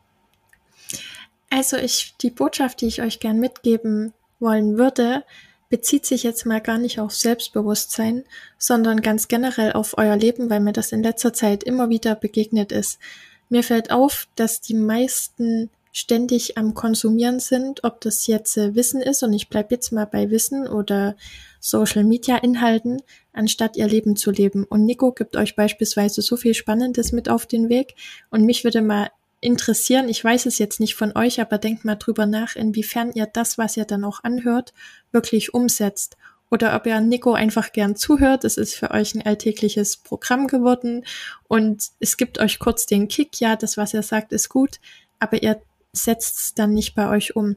Also 1.50 1.78
ich, 1.78 2.18
die 2.18 2.32
Botschaft, 2.32 2.82
die 2.82 2.88
ich 2.88 3.02
euch 3.02 3.22
gern 3.22 3.40
mitgeben 3.40 4.12
wollen 4.42 4.78
würde, 4.78 5.24
bezieht 5.70 6.06
sich 6.06 6.24
jetzt 6.24 6.46
mal 6.46 6.60
gar 6.60 6.78
nicht 6.78 7.00
auf 7.00 7.16
Selbstbewusstsein, 7.16 8.26
sondern 8.58 9.02
ganz 9.02 9.30
generell 9.30 9.72
auf 9.72 9.98
euer 9.98 10.18
Leben, 10.18 10.50
weil 10.50 10.60
mir 10.60 10.74
das 10.74 10.92
in 10.92 11.02
letzter 11.02 11.32
Zeit 11.32 11.64
immer 11.64 11.88
wieder 11.88 12.14
begegnet 12.14 12.74
ist. 12.74 13.00
Mir 13.48 13.64
fällt 13.64 13.90
auf, 13.90 14.28
dass 14.36 14.60
die 14.60 14.74
meisten 14.74 15.70
ständig 15.92 16.58
am 16.58 16.74
Konsumieren 16.74 17.40
sind, 17.40 17.84
ob 17.84 18.02
das 18.02 18.28
jetzt 18.28 18.58
äh, 18.58 18.76
Wissen 18.76 19.02
ist, 19.02 19.24
und 19.24 19.34
ich 19.34 19.50
bleibe 19.50 19.74
jetzt 19.76 19.92
mal 19.92 20.06
bei 20.06 20.30
Wissen 20.30 20.68
oder 20.68 21.16
Social 21.60 22.04
Media 22.04 22.38
Inhalten, 22.38 23.02
anstatt 23.34 23.76
ihr 23.76 23.88
Leben 23.88 24.16
zu 24.16 24.32
leben. 24.32 24.64
Und 24.64 24.86
Nico 24.86 25.12
gibt 25.12 25.36
euch 25.36 25.56
beispielsweise 25.56 26.22
so 26.22 26.38
viel 26.38 26.54
Spannendes 26.54 27.12
mit 27.12 27.30
auf 27.30 27.46
den 27.46 27.70
Weg. 27.70 27.96
Und 28.30 28.46
mich 28.46 28.64
würde 28.64 28.82
mal 28.82 29.10
interessieren, 29.42 30.10
ich 30.10 30.24
weiß 30.24 30.46
es 30.46 30.58
jetzt 30.58 30.80
nicht 30.80 30.96
von 30.96 31.16
euch, 31.16 31.42
aber 31.42 31.58
denkt 31.58 31.86
mal 31.86 31.96
drüber 31.96 32.26
nach, 32.26 32.56
inwiefern 32.56 33.12
ihr 33.14 33.26
das, 33.26 33.58
was 33.58 33.78
ihr 33.78 33.86
dann 33.86 34.04
auch 34.04 34.24
anhört, 34.24 34.74
wirklich 35.12 35.54
umsetzt. 35.54 36.18
Oder 36.52 36.76
ob 36.76 36.88
ihr 36.88 37.00
Nico 37.00 37.34
einfach 37.34 37.72
gern 37.72 37.96
zuhört. 37.96 38.44
Es 38.44 38.58
ist 38.58 38.74
für 38.74 38.92
euch 38.92 39.14
ein 39.14 39.26
alltägliches 39.26 39.98
Programm 39.98 40.48
geworden 40.48 41.06
und 41.48 41.84
es 42.00 42.18
gibt 42.18 42.40
euch 42.40 42.58
kurz 42.58 42.88
den 42.88 43.08
Kick. 43.08 43.40
Ja, 43.40 43.56
das, 43.56 43.78
was 43.78 43.94
er 43.94 44.02
sagt, 44.02 44.34
ist 44.34 44.50
gut. 44.50 44.80
Aber 45.20 45.44
ihr 45.44 45.62
setzt 45.94 46.40
es 46.40 46.54
dann 46.54 46.74
nicht 46.74 46.96
bei 46.96 47.10
euch 47.10 47.36
um. 47.36 47.56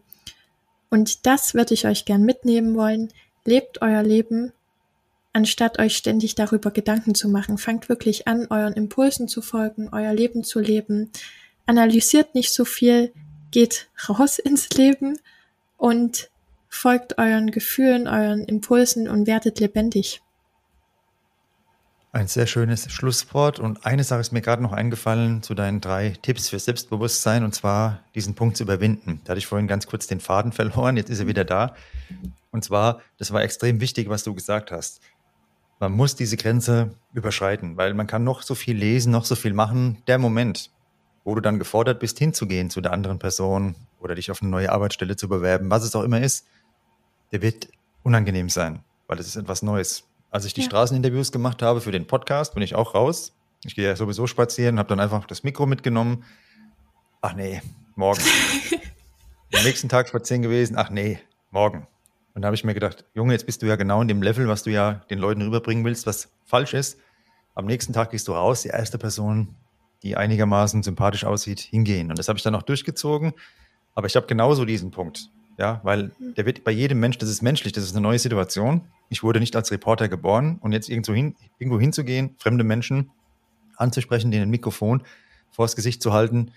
Und 0.90 1.26
das 1.26 1.54
würde 1.54 1.74
ich 1.74 1.86
euch 1.86 2.04
gern 2.04 2.22
mitnehmen 2.22 2.74
wollen. 2.74 3.08
Lebt 3.44 3.82
euer 3.82 4.02
Leben, 4.02 4.52
anstatt 5.32 5.78
euch 5.78 5.96
ständig 5.96 6.34
darüber 6.34 6.70
Gedanken 6.70 7.14
zu 7.14 7.28
machen. 7.28 7.58
Fangt 7.58 7.88
wirklich 7.88 8.28
an, 8.28 8.46
euren 8.50 8.74
Impulsen 8.74 9.28
zu 9.28 9.42
folgen, 9.42 9.88
euer 9.92 10.12
Leben 10.12 10.44
zu 10.44 10.60
leben. 10.60 11.10
Analysiert 11.66 12.34
nicht 12.34 12.52
so 12.52 12.64
viel, 12.64 13.12
geht 13.50 13.88
raus 14.08 14.38
ins 14.38 14.68
Leben 14.70 15.18
und 15.76 16.30
folgt 16.68 17.18
euren 17.18 17.50
Gefühlen, 17.50 18.06
euren 18.08 18.44
Impulsen 18.44 19.08
und 19.08 19.26
werdet 19.26 19.60
lebendig. 19.60 20.22
Ein 22.14 22.28
sehr 22.28 22.46
schönes 22.46 22.92
Schlusswort. 22.92 23.58
Und 23.58 23.86
eine 23.86 24.04
Sache 24.04 24.20
ist 24.20 24.32
mir 24.32 24.42
gerade 24.42 24.62
noch 24.62 24.72
eingefallen 24.72 25.42
zu 25.42 25.54
deinen 25.54 25.80
drei 25.80 26.10
Tipps 26.20 26.50
für 26.50 26.58
Selbstbewusstsein, 26.58 27.42
und 27.42 27.54
zwar 27.54 28.00
diesen 28.14 28.34
Punkt 28.34 28.58
zu 28.58 28.64
überwinden. 28.64 29.22
Da 29.24 29.30
hatte 29.30 29.38
ich 29.38 29.46
vorhin 29.46 29.66
ganz 29.66 29.86
kurz 29.86 30.08
den 30.08 30.20
Faden 30.20 30.52
verloren, 30.52 30.98
jetzt 30.98 31.08
ist 31.08 31.20
er 31.20 31.26
wieder 31.26 31.46
da. 31.46 31.74
Und 32.50 32.64
zwar, 32.64 33.00
das 33.16 33.32
war 33.32 33.42
extrem 33.42 33.80
wichtig, 33.80 34.10
was 34.10 34.24
du 34.24 34.34
gesagt 34.34 34.70
hast. 34.70 35.00
Man 35.80 35.92
muss 35.92 36.14
diese 36.14 36.36
Grenze 36.36 36.94
überschreiten, 37.14 37.78
weil 37.78 37.94
man 37.94 38.06
kann 38.06 38.24
noch 38.24 38.42
so 38.42 38.54
viel 38.54 38.76
lesen, 38.76 39.10
noch 39.10 39.24
so 39.24 39.34
viel 39.34 39.54
machen. 39.54 40.02
Der 40.06 40.18
Moment, 40.18 40.70
wo 41.24 41.34
du 41.34 41.40
dann 41.40 41.58
gefordert 41.58 41.98
bist, 41.98 42.18
hinzugehen 42.18 42.68
zu 42.68 42.82
der 42.82 42.92
anderen 42.92 43.20
Person 43.20 43.74
oder 44.00 44.14
dich 44.16 44.30
auf 44.30 44.42
eine 44.42 44.50
neue 44.50 44.70
Arbeitsstelle 44.70 45.16
zu 45.16 45.30
bewerben, 45.30 45.70
was 45.70 45.82
es 45.82 45.96
auch 45.96 46.02
immer 46.02 46.20
ist, 46.20 46.46
der 47.32 47.40
wird 47.40 47.68
unangenehm 48.02 48.50
sein, 48.50 48.80
weil 49.06 49.18
es 49.18 49.28
ist 49.28 49.36
etwas 49.36 49.62
Neues. 49.62 50.04
Als 50.32 50.46
ich 50.46 50.54
die 50.54 50.62
ja. 50.62 50.66
Straßeninterviews 50.66 51.30
gemacht 51.30 51.60
habe 51.60 51.82
für 51.82 51.92
den 51.92 52.06
Podcast, 52.06 52.54
bin 52.54 52.62
ich 52.62 52.74
auch 52.74 52.94
raus. 52.94 53.36
Ich 53.64 53.74
gehe 53.74 53.84
ja 53.86 53.94
sowieso 53.94 54.26
spazieren, 54.26 54.78
habe 54.78 54.88
dann 54.88 54.98
einfach 54.98 55.26
das 55.26 55.42
Mikro 55.44 55.66
mitgenommen. 55.66 56.24
Ach 57.20 57.34
nee, 57.34 57.60
morgen. 57.96 58.22
Am 59.54 59.62
nächsten 59.62 59.90
Tag 59.90 60.08
spazieren 60.08 60.40
gewesen. 60.40 60.76
Ach 60.78 60.88
nee, 60.88 61.18
morgen. 61.50 61.86
Und 62.32 62.40
da 62.40 62.46
habe 62.46 62.54
ich 62.54 62.64
mir 62.64 62.72
gedacht, 62.72 63.04
Junge, 63.12 63.34
jetzt 63.34 63.44
bist 63.44 63.60
du 63.60 63.66
ja 63.66 63.76
genau 63.76 64.00
in 64.00 64.08
dem 64.08 64.22
Level, 64.22 64.48
was 64.48 64.62
du 64.62 64.70
ja 64.70 65.02
den 65.10 65.18
Leuten 65.18 65.42
rüberbringen 65.42 65.84
willst, 65.84 66.06
was 66.06 66.32
falsch 66.46 66.72
ist. 66.72 66.98
Am 67.54 67.66
nächsten 67.66 67.92
Tag 67.92 68.10
gehst 68.10 68.26
du 68.26 68.32
raus, 68.32 68.62
die 68.62 68.68
erste 68.68 68.96
Person, 68.96 69.54
die 70.02 70.16
einigermaßen 70.16 70.82
sympathisch 70.82 71.24
aussieht, 71.24 71.60
hingehen. 71.60 72.08
Und 72.08 72.18
das 72.18 72.28
habe 72.28 72.38
ich 72.38 72.42
dann 72.42 72.54
auch 72.54 72.62
durchgezogen. 72.62 73.34
Aber 73.94 74.06
ich 74.06 74.16
habe 74.16 74.26
genauso 74.26 74.64
diesen 74.64 74.90
Punkt. 74.92 75.28
Ja, 75.58 75.80
weil 75.82 76.12
hm. 76.18 76.34
der 76.34 76.46
wird 76.46 76.64
bei 76.64 76.70
jedem 76.70 77.00
Mensch, 77.00 77.18
das 77.18 77.28
ist 77.28 77.42
menschlich, 77.42 77.72
das 77.72 77.84
ist 77.84 77.94
eine 77.94 78.00
neue 78.00 78.18
Situation. 78.18 78.82
Ich 79.10 79.22
wurde 79.22 79.40
nicht 79.40 79.54
als 79.54 79.70
Reporter 79.70 80.08
geboren 80.08 80.58
und 80.60 80.72
jetzt 80.72 80.88
irgendwo, 80.88 81.12
hin, 81.12 81.36
irgendwo 81.58 81.78
hinzugehen, 81.78 82.34
fremde 82.38 82.64
Menschen 82.64 83.10
anzusprechen, 83.76 84.30
denen 84.30 84.44
ein 84.44 84.50
Mikrofon 84.50 85.02
vors 85.50 85.76
Gesicht 85.76 86.02
zu 86.02 86.12
halten, 86.12 86.52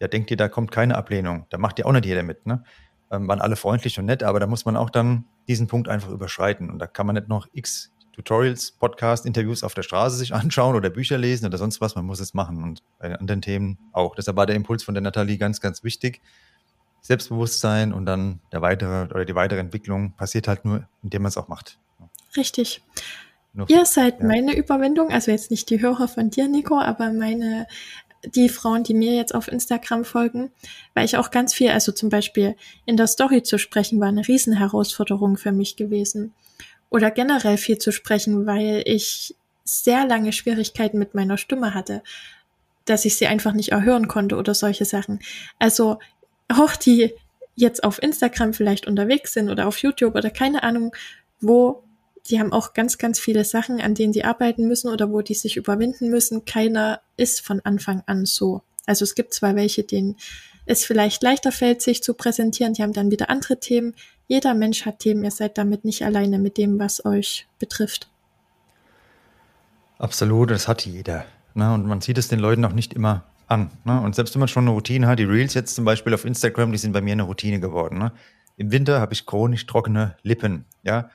ja, 0.00 0.08
denkt 0.08 0.30
ihr, 0.30 0.36
da 0.36 0.48
kommt 0.48 0.72
keine 0.72 0.96
Ablehnung. 0.96 1.46
Da 1.50 1.58
macht 1.58 1.78
ja 1.78 1.84
auch 1.84 1.92
nicht 1.92 2.06
jeder 2.06 2.22
mit, 2.22 2.46
ne? 2.46 2.64
Ähm, 3.10 3.28
waren 3.28 3.40
alle 3.40 3.56
freundlich 3.56 3.98
und 3.98 4.06
nett, 4.06 4.22
aber 4.22 4.40
da 4.40 4.46
muss 4.46 4.64
man 4.64 4.76
auch 4.76 4.88
dann 4.88 5.24
diesen 5.48 5.66
Punkt 5.66 5.88
einfach 5.88 6.10
überschreiten. 6.10 6.70
Und 6.70 6.78
da 6.78 6.86
kann 6.86 7.06
man 7.06 7.16
nicht 7.16 7.28
noch 7.28 7.48
x 7.52 7.92
Tutorials, 8.12 8.72
Podcast, 8.72 9.26
Interviews 9.26 9.62
auf 9.62 9.74
der 9.74 9.82
Straße 9.82 10.16
sich 10.16 10.34
anschauen 10.34 10.74
oder 10.74 10.90
Bücher 10.90 11.18
lesen 11.18 11.46
oder 11.46 11.58
sonst 11.58 11.80
was. 11.80 11.94
Man 11.94 12.06
muss 12.06 12.20
es 12.20 12.34
machen 12.34 12.62
und 12.62 12.82
bei 12.98 13.14
anderen 13.14 13.42
Themen 13.42 13.78
auch. 13.92 14.14
Deshalb 14.14 14.36
war 14.36 14.46
der 14.46 14.56
Impuls 14.56 14.82
von 14.82 14.94
der 14.94 15.02
Nathalie 15.02 15.38
ganz, 15.38 15.60
ganz 15.60 15.84
wichtig. 15.84 16.20
Selbstbewusstsein 17.02 17.92
und 17.92 18.06
dann 18.06 18.40
der 18.52 18.62
weitere 18.62 19.04
oder 19.06 19.24
die 19.24 19.34
weitere 19.34 19.60
Entwicklung 19.60 20.12
passiert 20.12 20.48
halt 20.48 20.64
nur, 20.64 20.86
indem 21.02 21.22
man 21.22 21.30
es 21.30 21.36
auch 21.36 21.48
macht. 21.48 21.78
Richtig. 22.36 22.82
Nur 23.52 23.68
Ihr 23.68 23.84
seid 23.84 24.20
ja. 24.20 24.26
meine 24.26 24.56
Überwindung, 24.56 25.10
also 25.10 25.30
jetzt 25.30 25.50
nicht 25.50 25.70
die 25.70 25.80
Hörer 25.80 26.08
von 26.08 26.30
dir, 26.30 26.48
Nico, 26.48 26.78
aber 26.78 27.12
meine, 27.12 27.66
die 28.24 28.48
Frauen, 28.48 28.84
die 28.84 28.94
mir 28.94 29.14
jetzt 29.14 29.34
auf 29.34 29.48
Instagram 29.48 30.04
folgen, 30.04 30.50
weil 30.94 31.04
ich 31.04 31.16
auch 31.16 31.30
ganz 31.30 31.54
viel, 31.54 31.70
also 31.70 31.92
zum 31.92 32.10
Beispiel 32.10 32.54
in 32.86 32.96
der 32.96 33.06
Story 33.06 33.42
zu 33.42 33.58
sprechen, 33.58 34.00
war 34.00 34.08
eine 34.08 34.26
Riesenherausforderung 34.26 35.36
für 35.36 35.52
mich 35.52 35.76
gewesen. 35.76 36.32
Oder 36.90 37.10
generell 37.10 37.56
viel 37.56 37.78
zu 37.78 37.92
sprechen, 37.92 38.46
weil 38.46 38.82
ich 38.84 39.34
sehr 39.64 40.06
lange 40.06 40.32
Schwierigkeiten 40.32 40.98
mit 40.98 41.14
meiner 41.14 41.38
Stimme 41.38 41.74
hatte, 41.74 42.02
dass 42.84 43.04
ich 43.04 43.16
sie 43.16 43.26
einfach 43.26 43.52
nicht 43.52 43.70
erhören 43.72 44.08
konnte 44.08 44.36
oder 44.36 44.54
solche 44.54 44.84
Sachen. 44.84 45.20
Also 45.58 45.98
auch 46.50 46.76
die 46.76 47.12
jetzt 47.54 47.84
auf 47.84 48.02
Instagram 48.02 48.54
vielleicht 48.54 48.86
unterwegs 48.86 49.32
sind 49.32 49.50
oder 49.50 49.66
auf 49.68 49.78
YouTube 49.78 50.14
oder 50.14 50.30
keine 50.30 50.62
Ahnung, 50.62 50.94
wo 51.40 51.82
die 52.28 52.38
haben 52.38 52.52
auch 52.52 52.74
ganz, 52.74 52.98
ganz 52.98 53.18
viele 53.18 53.44
Sachen, 53.44 53.80
an 53.80 53.94
denen 53.94 54.12
die 54.12 54.24
arbeiten 54.24 54.68
müssen 54.68 54.88
oder 54.88 55.10
wo 55.10 55.22
die 55.22 55.34
sich 55.34 55.56
überwinden 55.56 56.10
müssen. 56.10 56.44
Keiner 56.44 57.00
ist 57.16 57.40
von 57.40 57.60
Anfang 57.60 58.02
an 58.06 58.26
so. 58.26 58.62
Also 58.86 59.04
es 59.04 59.14
gibt 59.14 59.34
zwar 59.34 59.56
welche, 59.56 59.84
denen 59.84 60.16
es 60.66 60.84
vielleicht 60.84 61.22
leichter 61.22 61.52
fällt, 61.52 61.82
sich 61.82 62.02
zu 62.02 62.14
präsentieren, 62.14 62.74
die 62.74 62.82
haben 62.82 62.92
dann 62.92 63.10
wieder 63.10 63.30
andere 63.30 63.58
Themen. 63.58 63.94
Jeder 64.28 64.54
Mensch 64.54 64.86
hat 64.86 65.00
Themen, 65.00 65.24
ihr 65.24 65.30
seid 65.30 65.58
damit 65.58 65.84
nicht 65.84 66.04
alleine 66.04 66.38
mit 66.38 66.56
dem, 66.56 66.78
was 66.78 67.04
euch 67.04 67.46
betrifft. 67.58 68.08
Absolut, 69.98 70.50
das 70.50 70.68
hat 70.68 70.86
jeder. 70.86 71.24
Ne? 71.54 71.74
Und 71.74 71.86
man 71.86 72.00
sieht 72.00 72.18
es 72.18 72.28
den 72.28 72.38
Leuten 72.38 72.64
auch 72.64 72.72
nicht 72.72 72.94
immer 72.94 73.24
an. 73.50 73.70
Ne? 73.84 74.00
Und 74.00 74.14
selbst 74.14 74.34
wenn 74.34 74.40
man 74.40 74.48
schon 74.48 74.64
eine 74.64 74.70
Routine 74.70 75.06
hat, 75.06 75.18
die 75.18 75.24
Reels 75.24 75.54
jetzt 75.54 75.74
zum 75.74 75.84
Beispiel 75.84 76.14
auf 76.14 76.24
Instagram, 76.24 76.72
die 76.72 76.78
sind 76.78 76.92
bei 76.92 77.00
mir 77.00 77.12
eine 77.12 77.24
Routine 77.24 77.60
geworden. 77.60 77.98
Ne? 77.98 78.12
Im 78.56 78.70
Winter 78.70 79.00
habe 79.00 79.12
ich 79.12 79.26
chronisch 79.26 79.66
trockene 79.66 80.16
Lippen. 80.22 80.64
Ja, 80.82 81.10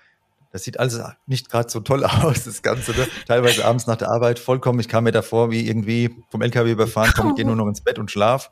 Das 0.52 0.64
sieht 0.64 0.80
also 0.80 1.04
nicht 1.28 1.50
gerade 1.50 1.70
so 1.70 1.80
toll 1.80 2.04
aus, 2.06 2.44
das 2.44 2.62
Ganze. 2.62 2.92
Ne? 2.92 3.08
Teilweise 3.28 3.66
abends 3.66 3.88
nach 3.88 3.98
der 3.98 4.10
Arbeit 4.10 4.40
vollkommen. 4.40 4.80
Ich 4.80 4.90
kam 4.90 5.06
mir 5.06 5.12
davor 5.12 5.52
wie 5.52 5.68
irgendwie 5.68 6.16
vom 6.30 6.42
LKW 6.42 6.72
überfahren, 6.72 7.12
komm, 7.16 7.30
ich 7.30 7.36
gehe 7.36 7.46
nur 7.46 7.56
noch 7.56 7.68
ins 7.68 7.82
Bett 7.82 8.00
und 8.00 8.12
schlaf. 8.12 8.52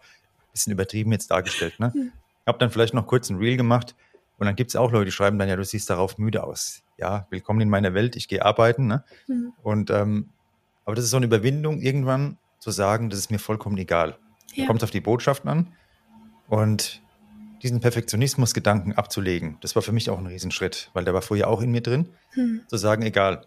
Bisschen 0.51 0.73
übertrieben 0.73 1.11
jetzt 1.11 1.31
dargestellt. 1.31 1.79
Ne? 1.79 1.91
Hm. 1.93 2.11
Hab 2.45 2.59
dann 2.59 2.69
vielleicht 2.69 2.93
noch 2.93 3.07
kurz 3.07 3.29
ein 3.29 3.37
Reel 3.37 3.57
gemacht 3.57 3.95
und 4.37 4.45
dann 4.45 4.55
gibt 4.55 4.69
es 4.69 4.75
auch 4.75 4.91
Leute, 4.91 5.05
die 5.05 5.11
schreiben 5.11 5.39
dann, 5.39 5.49
ja, 5.49 5.55
du 5.55 5.63
siehst 5.63 5.89
darauf 5.89 6.17
müde 6.17 6.43
aus. 6.43 6.83
Ja, 6.97 7.27
willkommen 7.29 7.61
in 7.61 7.69
meiner 7.69 7.93
Welt, 7.93 8.15
ich 8.15 8.27
gehe 8.27 8.45
arbeiten. 8.45 8.87
Ne? 8.87 9.03
Mhm. 9.27 9.53
Und 9.63 9.89
ähm, 9.89 10.29
aber 10.85 10.95
das 10.95 11.05
ist 11.05 11.11
so 11.11 11.17
eine 11.17 11.25
Überwindung, 11.25 11.79
irgendwann 11.81 12.37
zu 12.63 12.71
sagen, 12.71 13.09
das 13.09 13.19
ist 13.19 13.29
mir 13.29 13.39
vollkommen 13.39 13.77
egal. 13.77 14.17
Ja. 14.53 14.67
Kommt 14.67 14.83
auf 14.83 14.91
die 14.91 15.01
Botschaften 15.01 15.49
an. 15.49 15.73
Und 16.47 17.01
diesen 17.61 17.81
Perfektionismus-Gedanken 17.81 18.93
abzulegen, 18.93 19.57
das 19.61 19.75
war 19.75 19.81
für 19.81 19.91
mich 19.91 20.09
auch 20.09 20.17
ein 20.17 20.27
Riesenschritt, 20.27 20.89
weil 20.93 21.03
der 21.03 21.13
war 21.13 21.21
vorher 21.21 21.49
auch 21.49 21.61
in 21.61 21.71
mir 21.71 21.81
drin, 21.81 22.09
hm. 22.31 22.61
zu 22.67 22.77
sagen, 22.77 23.03
egal. 23.03 23.45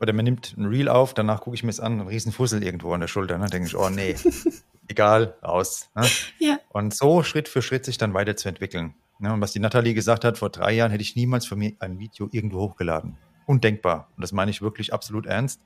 Oder 0.00 0.12
man 0.12 0.24
nimmt 0.24 0.54
ein 0.56 0.66
Reel 0.66 0.88
auf, 0.88 1.14
danach 1.14 1.40
gucke 1.40 1.54
ich 1.54 1.62
mir 1.62 1.70
es 1.70 1.80
an, 1.80 2.00
ein 2.00 2.06
Riesenfussel 2.06 2.62
irgendwo 2.62 2.92
an 2.92 3.00
der 3.00 3.08
Schulter, 3.08 3.38
ne? 3.38 3.46
denke 3.46 3.68
ich, 3.68 3.76
oh 3.76 3.88
nee, 3.88 4.14
egal, 4.88 5.34
raus. 5.42 5.88
Ne? 5.94 6.06
Ja. 6.38 6.58
Und 6.68 6.94
so 6.94 7.22
Schritt 7.22 7.48
für 7.48 7.62
Schritt 7.62 7.84
sich 7.86 7.96
dann 7.96 8.14
weiterzuentwickeln. 8.14 8.94
Ne? 9.18 9.32
Und 9.32 9.40
was 9.40 9.52
die 9.52 9.60
Nathalie 9.60 9.94
gesagt 9.94 10.24
hat, 10.24 10.38
vor 10.38 10.50
drei 10.50 10.72
Jahren 10.72 10.90
hätte 10.90 11.02
ich 11.02 11.16
niemals 11.16 11.46
von 11.46 11.58
mir 11.58 11.72
ein 11.78 11.98
Video 11.98 12.28
irgendwo 12.30 12.60
hochgeladen. 12.60 13.16
Undenkbar. 13.46 14.08
Und 14.14 14.22
das 14.22 14.32
meine 14.32 14.50
ich 14.50 14.60
wirklich 14.60 14.92
absolut 14.92 15.26
ernst. 15.26 15.62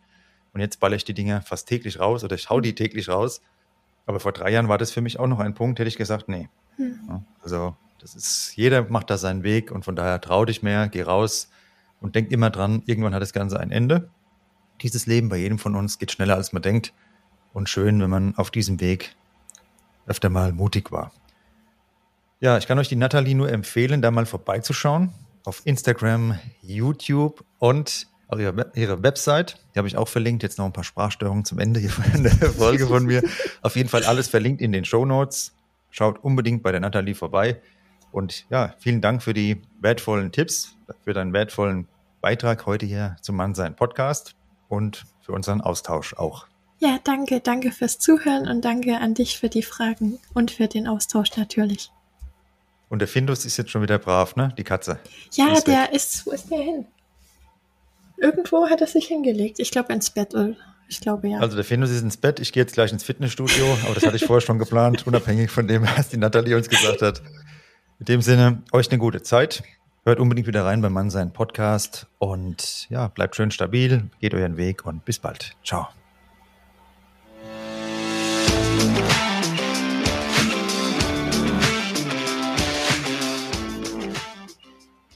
Und 0.53 0.61
jetzt 0.61 0.81
baller 0.81 0.97
ich 0.97 1.05
die 1.05 1.15
Dinge 1.15 1.43
fast 1.43 1.69
täglich 1.69 1.99
raus 1.99 2.25
oder 2.25 2.37
ich 2.37 2.51
hau 2.51 2.61
die 2.61 2.75
täglich 2.75 3.09
raus. 3.09 3.41
Aber 4.07 4.21
vor 4.21 4.33
drei 4.33 4.51
Jahren 4.51 4.69
war 4.69 4.79
das 4.79 4.91
für 4.91 5.01
mich 5.01 5.19
auch 5.19 5.27
noch 5.27 5.41
ein 5.41 5.55
Punkt, 5.55 5.79
hätte 5.79 5.89
ich 5.89 5.97
gesagt, 5.97 6.29
nee. 6.29 6.49
Hm. 6.77 7.25
Also 7.43 7.77
das 7.99 8.15
ist, 8.15 8.53
jeder 8.57 8.83
macht 8.91 9.11
da 9.11 9.17
seinen 9.17 9.45
Weg 9.45 9.71
und 9.71 9.85
von 9.85 9.97
daher 9.97 10.21
trau 10.21 10.45
dich 10.45 10.63
mehr, 10.63 10.89
geh 10.89 11.03
raus 11.03 11.51
und 12.01 12.17
denk 12.17 12.31
immer 12.33 12.51
dran, 12.51 12.83
irgendwann 12.87 13.15
hat 13.15 13.23
das 13.23 13.33
Ganze 13.33 13.61
ein 13.61 13.71
Ende. 13.71 14.11
Dieses 14.81 15.07
Leben 15.07 15.29
bei 15.29 15.37
jedem 15.37 15.59
von 15.59 15.77
uns 15.77 15.99
geht 15.99 16.11
schneller, 16.11 16.35
als 16.35 16.53
man 16.53 16.63
denkt. 16.63 16.93
Und 17.53 17.69
schön, 17.69 18.01
wenn 18.01 18.11
man 18.11 18.35
auf 18.37 18.51
diesem 18.51 18.81
Weg 18.81 19.15
öfter 20.07 20.31
mal 20.31 20.53
mutig 20.53 20.91
war. 20.91 21.13
Ja, 22.41 22.59
ich 22.59 22.67
kann 22.67 22.79
euch 22.79 22.89
die 22.89 22.97
Nathalie 22.97 23.37
nur 23.37 23.53
empfehlen, 23.53 24.03
da 24.03 24.11
mal 24.11 24.27
vorbeizuschauen. 24.27 25.13
Auf 25.45 25.63
Instagram, 25.65 26.39
YouTube 26.61 27.45
und 27.59 28.09
auf 28.33 28.41
ihre, 28.41 28.73
ihre 28.75 29.03
Website. 29.03 29.59
Die 29.75 29.79
habe 29.79 29.89
ich 29.89 29.97
auch 29.97 30.09
verlinkt. 30.09 30.43
Jetzt 30.43 30.59
noch 30.59 30.65
ein 30.65 30.73
paar 30.73 30.85
Sprachstörungen 30.85 31.45
zum 31.45 31.59
Ende 31.59 31.81
hier 31.81 31.91
von 31.91 32.23
der 32.23 32.33
Folge 32.53 32.87
von 32.87 33.05
mir. 33.05 33.23
Auf 33.61 33.77
jeden 33.77 33.89
Fall 33.89 34.05
alles 34.05 34.29
verlinkt 34.29 34.63
in 34.63 34.73
den 34.73 34.85
Show 34.85 35.05
Notes. 35.05 35.55
Schaut 35.91 36.25
unbedingt 36.25 36.63
bei 36.63 36.73
der 36.73 36.81
Nathalie 36.81 37.15
vorbei. 37.15 37.61
Und 38.11 38.47
ja, 38.51 38.75
vielen 38.79 39.03
Dank 39.03 39.23
für 39.23 39.35
die 39.35 39.61
wertvollen 39.81 40.33
Tipps, 40.33 40.77
für 41.05 41.13
deinen 41.13 41.33
wertvollen 41.33 41.87
Beitrag 42.21 42.65
heute 42.67 42.87
hier 42.87 43.17
zum 43.21 43.37
Mannsein 43.37 43.77
Podcast 43.77 44.35
und 44.69 45.05
für 45.21 45.33
unseren 45.33 45.61
Austausch 45.61 46.15
auch. 46.15 46.47
Ja, 46.79 46.99
danke, 47.05 47.41
danke 47.41 47.71
fürs 47.71 47.99
Zuhören 47.99 48.49
und 48.49 48.65
danke 48.65 48.99
an 48.99 49.15
dich 49.15 49.39
für 49.39 49.49
die 49.49 49.63
Fragen 49.63 50.19
und 50.35 50.51
für 50.51 50.69
den 50.69 50.89
Austausch 50.89 51.37
natürlich. 51.37 51.91
Und 52.89 52.99
der 52.99 53.09
Findus 53.09 53.45
ist 53.45 53.57
jetzt 53.57 53.71
schon 53.71 53.83
wieder 53.83 53.99
brav, 53.99 54.37
ne? 54.37 54.53
Die 54.59 54.65
Katze. 54.65 54.99
Ja, 55.33 55.53
ist 55.53 55.67
der 55.67 55.85
weg. 55.85 55.93
ist, 55.93 56.27
wo 56.27 56.31
ist 56.33 56.51
der 56.51 56.59
hin? 56.59 56.87
Irgendwo 58.23 58.69
hat 58.69 58.81
er 58.81 58.87
sich 58.87 59.07
hingelegt. 59.07 59.59
Ich 59.59 59.73
glaube 59.73 59.93
ins 59.93 60.11
Bett. 60.11 60.33
Ich 60.89 61.01
glaube 61.01 61.29
ja. 61.29 61.39
Also 61.41 61.57
der 61.57 61.65
Findus 61.65 61.91
ist 61.91 62.03
ins 62.03 62.17
Bett. 62.17 62.39
Ich 62.39 62.53
gehe 62.53 62.63
jetzt 62.63 62.75
gleich 62.75 62.93
ins 62.93 63.03
Fitnessstudio, 63.03 63.67
aber 63.85 63.95
das 63.95 64.07
hatte 64.07 64.17
ich 64.17 64.25
vorher 64.25 64.41
schon 64.41 64.61
geplant, 64.61 65.07
unabhängig 65.07 65.51
von 65.51 65.67
dem, 65.67 65.83
was 65.83 66.09
die 66.09 66.19
Nathalie 66.19 66.57
uns 66.57 66.69
gesagt 66.69 67.03
hat. 67.03 67.21
In 67.99 68.07
dem 68.07 68.23
Sinne, 68.23 68.63
euch 68.71 68.91
eine 68.91 68.99
gute 68.99 69.23
Zeit. 69.23 69.65
Hört 70.05 70.21
unbedingt 70.21 70.47
wieder 70.47 70.65
rein 70.65 70.83
beim 70.83 70.93
Mann 70.93 71.11
sein 71.11 71.33
Podcast 71.33 72.07
und 72.19 72.89
ja, 72.91 73.09
bleibt 73.09 73.35
schön 73.37 73.51
stabil, 73.51 74.05
geht 74.21 74.35
euren 74.35 74.57
Weg 74.57 74.87
und 74.87 75.05
bis 75.05 75.19
bald. 75.19 75.57
Ciao. 75.65 75.89